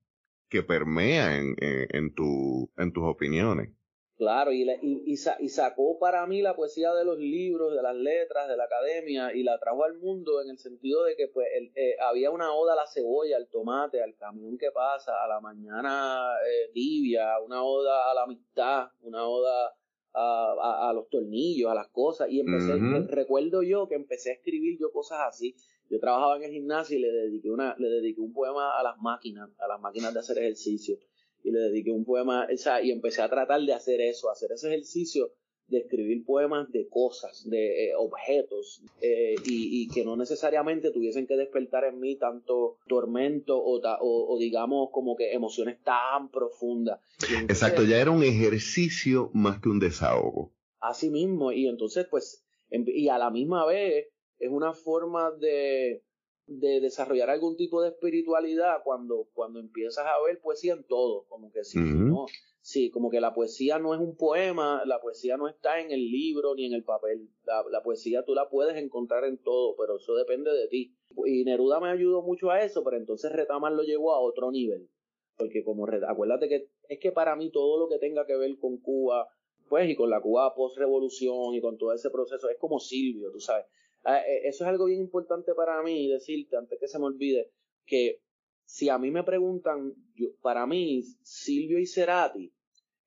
que 0.48 0.62
permea 0.62 1.38
en, 1.38 1.54
en, 1.58 2.14
tu, 2.14 2.70
en 2.76 2.92
tus 2.92 3.04
opiniones. 3.04 3.70
Claro, 4.18 4.50
y, 4.50 4.66
y, 4.82 5.16
sacó 5.16 5.96
para 6.00 6.26
mí 6.26 6.42
la 6.42 6.56
poesía 6.56 6.92
de 6.92 7.04
los 7.04 7.18
libros, 7.18 7.72
de 7.72 7.80
las 7.80 7.94
letras, 7.94 8.48
de 8.48 8.56
la 8.56 8.64
academia, 8.64 9.32
y 9.32 9.44
la 9.44 9.60
trajo 9.60 9.84
al 9.84 9.96
mundo 9.96 10.42
en 10.42 10.50
el 10.50 10.58
sentido 10.58 11.04
de 11.04 11.14
que 11.14 11.28
pues 11.28 11.46
eh, 11.76 11.94
había 12.00 12.32
una 12.32 12.52
oda 12.52 12.72
a 12.72 12.76
la 12.76 12.88
cebolla, 12.88 13.36
al 13.36 13.46
tomate, 13.48 14.02
al 14.02 14.16
camión 14.16 14.58
que 14.58 14.72
pasa, 14.72 15.22
a 15.22 15.28
la 15.28 15.40
mañana 15.40 16.32
eh, 16.44 16.68
tibia, 16.74 17.38
una 17.38 17.62
oda 17.62 18.10
a 18.10 18.14
la 18.14 18.24
amistad, 18.24 18.88
una 19.02 19.24
oda 19.24 19.72
a, 20.12 20.90
los 20.92 21.08
tornillos, 21.08 21.70
a 21.70 21.76
las 21.76 21.86
cosas, 21.86 22.28
y 22.28 22.40
empecé, 22.40 22.76
recuerdo 23.06 23.62
yo 23.62 23.86
que 23.86 23.94
empecé 23.94 24.30
a 24.30 24.34
escribir 24.34 24.80
yo 24.80 24.90
cosas 24.90 25.20
así. 25.28 25.54
Yo 25.88 26.00
trabajaba 26.00 26.38
en 26.38 26.42
el 26.42 26.50
gimnasio 26.50 26.98
y 26.98 27.02
le 27.02 27.12
dediqué, 27.12 27.52
una, 27.52 27.76
le 27.78 27.88
dediqué 27.88 28.20
un 28.20 28.32
poema 28.32 28.76
a 28.76 28.82
las 28.82 28.98
máquinas, 28.98 29.48
a 29.60 29.68
las 29.68 29.80
máquinas 29.80 30.12
de 30.12 30.18
hacer 30.18 30.38
ejercicio 30.38 30.98
y 31.42 31.50
le 31.50 31.60
dediqué 31.60 31.90
un 31.90 32.04
poema, 32.04 32.46
o 32.52 32.56
sea, 32.56 32.82
y 32.82 32.90
empecé 32.90 33.22
a 33.22 33.28
tratar 33.28 33.60
de 33.62 33.72
hacer 33.72 34.00
eso, 34.00 34.30
hacer 34.30 34.52
ese 34.52 34.68
ejercicio 34.68 35.32
de 35.68 35.78
escribir 35.78 36.24
poemas 36.24 36.70
de 36.72 36.88
cosas, 36.88 37.48
de 37.48 37.88
eh, 37.88 37.94
objetos, 37.94 38.80
eh, 39.02 39.34
y, 39.44 39.82
y, 39.82 39.88
que 39.88 40.04
no 40.04 40.16
necesariamente 40.16 40.90
tuviesen 40.90 41.26
que 41.26 41.36
despertar 41.36 41.84
en 41.84 42.00
mí 42.00 42.16
tanto 42.16 42.78
tormento 42.88 43.58
o, 43.58 43.78
o, 43.82 44.38
digamos 44.38 44.88
como 44.90 45.14
que 45.14 45.32
emociones 45.32 45.78
tan 45.84 46.30
profundas. 46.30 47.00
Exacto, 47.48 47.84
ya 47.84 47.98
era 47.98 48.10
un 48.10 48.24
ejercicio 48.24 49.30
más 49.34 49.60
que 49.60 49.68
un 49.68 49.78
desahogo. 49.78 50.52
Así 50.80 51.10
mismo, 51.10 51.52
y 51.52 51.68
entonces 51.68 52.06
pues, 52.10 52.42
em, 52.70 52.84
y 52.86 53.08
a 53.10 53.18
la 53.18 53.30
misma 53.30 53.66
vez 53.66 54.06
es 54.38 54.50
una 54.50 54.72
forma 54.72 55.32
de, 55.32 56.02
de 56.48 56.80
desarrollar 56.80 57.28
algún 57.28 57.56
tipo 57.56 57.82
de 57.82 57.90
espiritualidad 57.90 58.78
cuando, 58.82 59.28
cuando 59.34 59.60
empiezas 59.60 60.06
a 60.06 60.20
ver 60.26 60.40
poesía 60.40 60.72
en 60.72 60.84
todo, 60.84 61.26
como 61.28 61.52
que 61.52 61.62
sí, 61.62 61.78
¿no? 61.78 62.26
Sí, 62.62 62.90
como 62.90 63.10
que 63.10 63.20
la 63.20 63.34
poesía 63.34 63.78
no 63.78 63.94
es 63.94 64.00
un 64.00 64.16
poema, 64.16 64.82
la 64.86 65.00
poesía 65.00 65.36
no 65.36 65.46
está 65.46 65.80
en 65.80 65.90
el 65.90 66.10
libro 66.10 66.54
ni 66.54 66.64
en 66.64 66.72
el 66.72 66.84
papel, 66.84 67.28
la, 67.44 67.82
poesía 67.82 68.24
tú 68.24 68.34
la 68.34 68.48
puedes 68.48 68.76
encontrar 68.76 69.24
en 69.24 69.38
todo, 69.38 69.76
pero 69.76 69.96
eso 69.96 70.14
depende 70.14 70.50
de 70.50 70.68
ti. 70.68 70.96
Y 71.26 71.44
Neruda 71.44 71.80
me 71.80 71.90
ayudó 71.90 72.22
mucho 72.22 72.50
a 72.50 72.62
eso, 72.62 72.82
pero 72.82 72.96
entonces 72.96 73.30
Retamar 73.30 73.72
lo 73.72 73.82
llevó 73.82 74.14
a 74.14 74.20
otro 74.20 74.50
nivel, 74.50 74.88
porque 75.36 75.62
como, 75.62 75.86
acuérdate 75.86 76.48
que 76.48 76.70
es 76.88 76.98
que 76.98 77.12
para 77.12 77.36
mí 77.36 77.50
todo 77.50 77.78
lo 77.78 77.88
que 77.88 77.98
tenga 77.98 78.26
que 78.26 78.36
ver 78.36 78.58
con 78.58 78.78
Cuba, 78.78 79.28
pues 79.68 79.88
y 79.88 79.94
con 79.94 80.08
la 80.08 80.20
Cuba 80.22 80.54
post-revolución 80.54 81.54
y 81.54 81.60
con 81.60 81.76
todo 81.76 81.92
ese 81.92 82.10
proceso, 82.10 82.48
es 82.48 82.58
como 82.58 82.80
Silvio, 82.80 83.30
tú 83.30 83.38
sabes 83.40 83.66
eso 84.04 84.64
es 84.64 84.68
algo 84.68 84.86
bien 84.86 85.00
importante 85.00 85.54
para 85.54 85.82
mí 85.82 86.08
decirte, 86.08 86.56
antes 86.56 86.78
que 86.78 86.88
se 86.88 86.98
me 86.98 87.06
olvide, 87.06 87.50
que 87.84 88.20
si 88.64 88.88
a 88.88 88.98
mí 88.98 89.10
me 89.10 89.24
preguntan, 89.24 89.94
para 90.42 90.66
mí, 90.66 91.02
Silvio 91.22 91.78
y 91.78 91.86
Cerati 91.86 92.52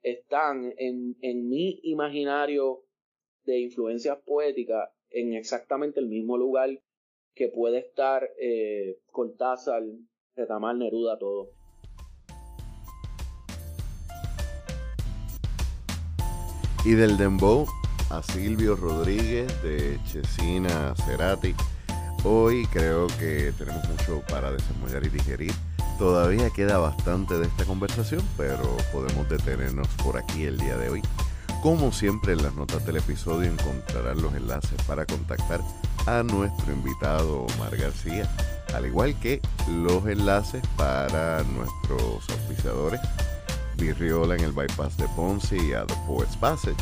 están 0.02 0.74
en, 0.78 1.16
en 1.22 1.48
mi 1.48 1.80
imaginario 1.84 2.84
de 3.46 3.60
influencias 3.60 4.18
poéticas 4.26 4.90
en 5.10 5.34
exactamente 5.34 6.00
el 6.00 6.08
mismo 6.08 6.38
lugar 6.38 6.70
que 7.36 7.48
puede 7.48 7.80
estar 7.80 8.30
eh, 8.40 9.00
Cortázar, 9.12 9.84
Retamar, 10.36 10.76
Neruda, 10.76 11.18
todo. 11.18 11.50
Y 16.84 16.94
del 16.94 17.18
Dembow 17.18 17.66
a 18.12 18.22
Silvio 18.22 18.76
Rodríguez 18.76 19.48
de 19.64 19.98
Chesina 20.06 20.94
Cerati. 21.06 21.56
Hoy 22.24 22.68
creo 22.68 23.08
que 23.08 23.54
tenemos 23.58 23.88
mucho 23.88 24.22
para 24.30 24.52
desarrollar 24.52 25.06
y 25.06 25.10
digerir. 25.10 25.54
Todavía 25.98 26.50
queda 26.50 26.78
bastante 26.78 27.36
de 27.40 27.46
esta 27.46 27.64
conversación, 27.64 28.22
pero 28.36 28.78
podemos 28.92 29.30
detenernos 29.30 29.88
por 30.04 30.18
aquí 30.18 30.44
el 30.44 30.58
día 30.58 30.78
de 30.78 30.90
hoy. 30.90 31.02
Como 31.64 31.92
siempre 31.92 32.34
en 32.34 32.44
las 32.44 32.54
notas 32.54 32.86
del 32.86 32.98
episodio 32.98 33.50
encontrarán 33.50 34.22
los 34.22 34.34
enlaces 34.34 34.82
para 34.84 35.06
contactar 35.06 35.62
a 36.06 36.24
nuestro 36.24 36.74
invitado 36.74 37.46
Omar 37.56 37.78
García, 37.78 38.30
al 38.74 38.88
igual 38.88 39.18
que 39.20 39.40
los 39.70 40.06
enlaces 40.06 40.62
para 40.76 41.44
nuestros 41.44 42.30
auspiciadores 42.30 43.00
Virriola 43.78 44.36
en 44.36 44.44
el 44.44 44.52
Bypass 44.52 44.98
de 44.98 45.08
Ponce 45.16 45.58
y 45.58 45.74
a 45.74 45.86
The 45.86 45.96
Poets 46.08 46.36
Passage 46.38 46.76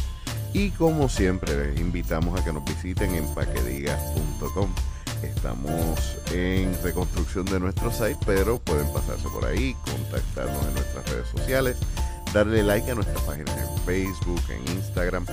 y 0.54 0.72
como 0.72 1.10
siempre, 1.10 1.72
les 1.72 1.80
invitamos 1.80 2.40
a 2.40 2.44
que 2.44 2.52
nos 2.52 2.66
visiten 2.66 3.14
en 3.16 3.26
paquedigas.com. 3.34 4.70
Estamos 5.22 6.18
en 6.32 6.76
reconstrucción 6.82 7.46
de 7.46 7.60
nuestro 7.60 7.92
site, 7.92 8.18
pero 8.26 8.58
pueden 8.60 8.92
pasarse 8.94 9.28
por 9.30 9.46
ahí, 9.46 9.76
contactarnos 9.86 10.66
en 10.66 10.74
nuestras 10.74 11.10
redes 11.10 11.28
sociales, 11.28 11.78
darle 12.34 12.64
like 12.64 12.90
a 12.90 12.96
nuestras 12.96 13.22
páginas 13.24 13.56
en 13.58 13.84
Facebook, 13.86 14.42
en 14.50 14.76
Instagram, 14.78 15.26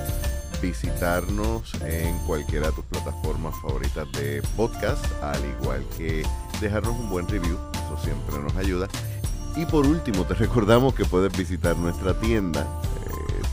visitarnos 0.61 1.75
en 1.83 2.19
cualquiera 2.27 2.69
de 2.69 2.73
tus 2.73 2.85
plataformas 2.87 3.55
favoritas 3.63 4.11
de 4.13 4.43
podcast, 4.57 5.05
al 5.23 5.41
igual 5.61 5.85
que 5.97 6.25
dejarnos 6.61 6.93
un 6.93 7.09
buen 7.09 7.29
review, 7.29 7.57
eso 7.75 7.99
siempre 8.03 8.39
nos 8.39 8.57
ayuda. 8.57 8.89
Y 9.55 9.65
por 9.67 9.87
último, 9.87 10.25
te 10.25 10.35
recordamos 10.35 10.95
que 10.95 11.05
puedes 11.05 11.37
visitar 11.37 11.77
nuestra 11.77 12.19
tienda 12.21 12.67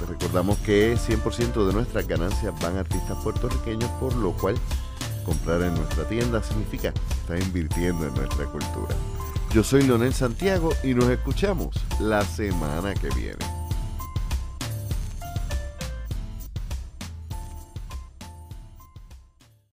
recordamos 0.06 0.58
que 0.60 0.96
100% 0.96 1.68
de 1.68 1.74
nuestras 1.74 2.08
ganancias 2.08 2.54
van 2.62 2.78
a 2.78 2.82
artistas 2.82 3.18
puertorriqueños, 3.24 3.90
por 4.00 4.16
lo 4.16 4.32
cual 4.34 4.56
comprar 5.24 5.62
en 5.62 5.74
nuestra 5.76 6.08
tienda 6.08 6.44
significa 6.44 6.94
estar 7.22 7.42
invirtiendo 7.42 8.08
en 8.08 8.14
nuestra 8.14 8.46
cultura. 8.46 8.96
Yo 9.54 9.64
soy 9.64 9.84
Leonel 9.84 10.14
Santiago 10.14 10.72
y 10.84 10.94
nos 10.94 11.10
escuchamos 11.10 11.76
la 12.00 12.24
semana 12.24 12.94
que 12.96 13.10
viene. 13.10 13.63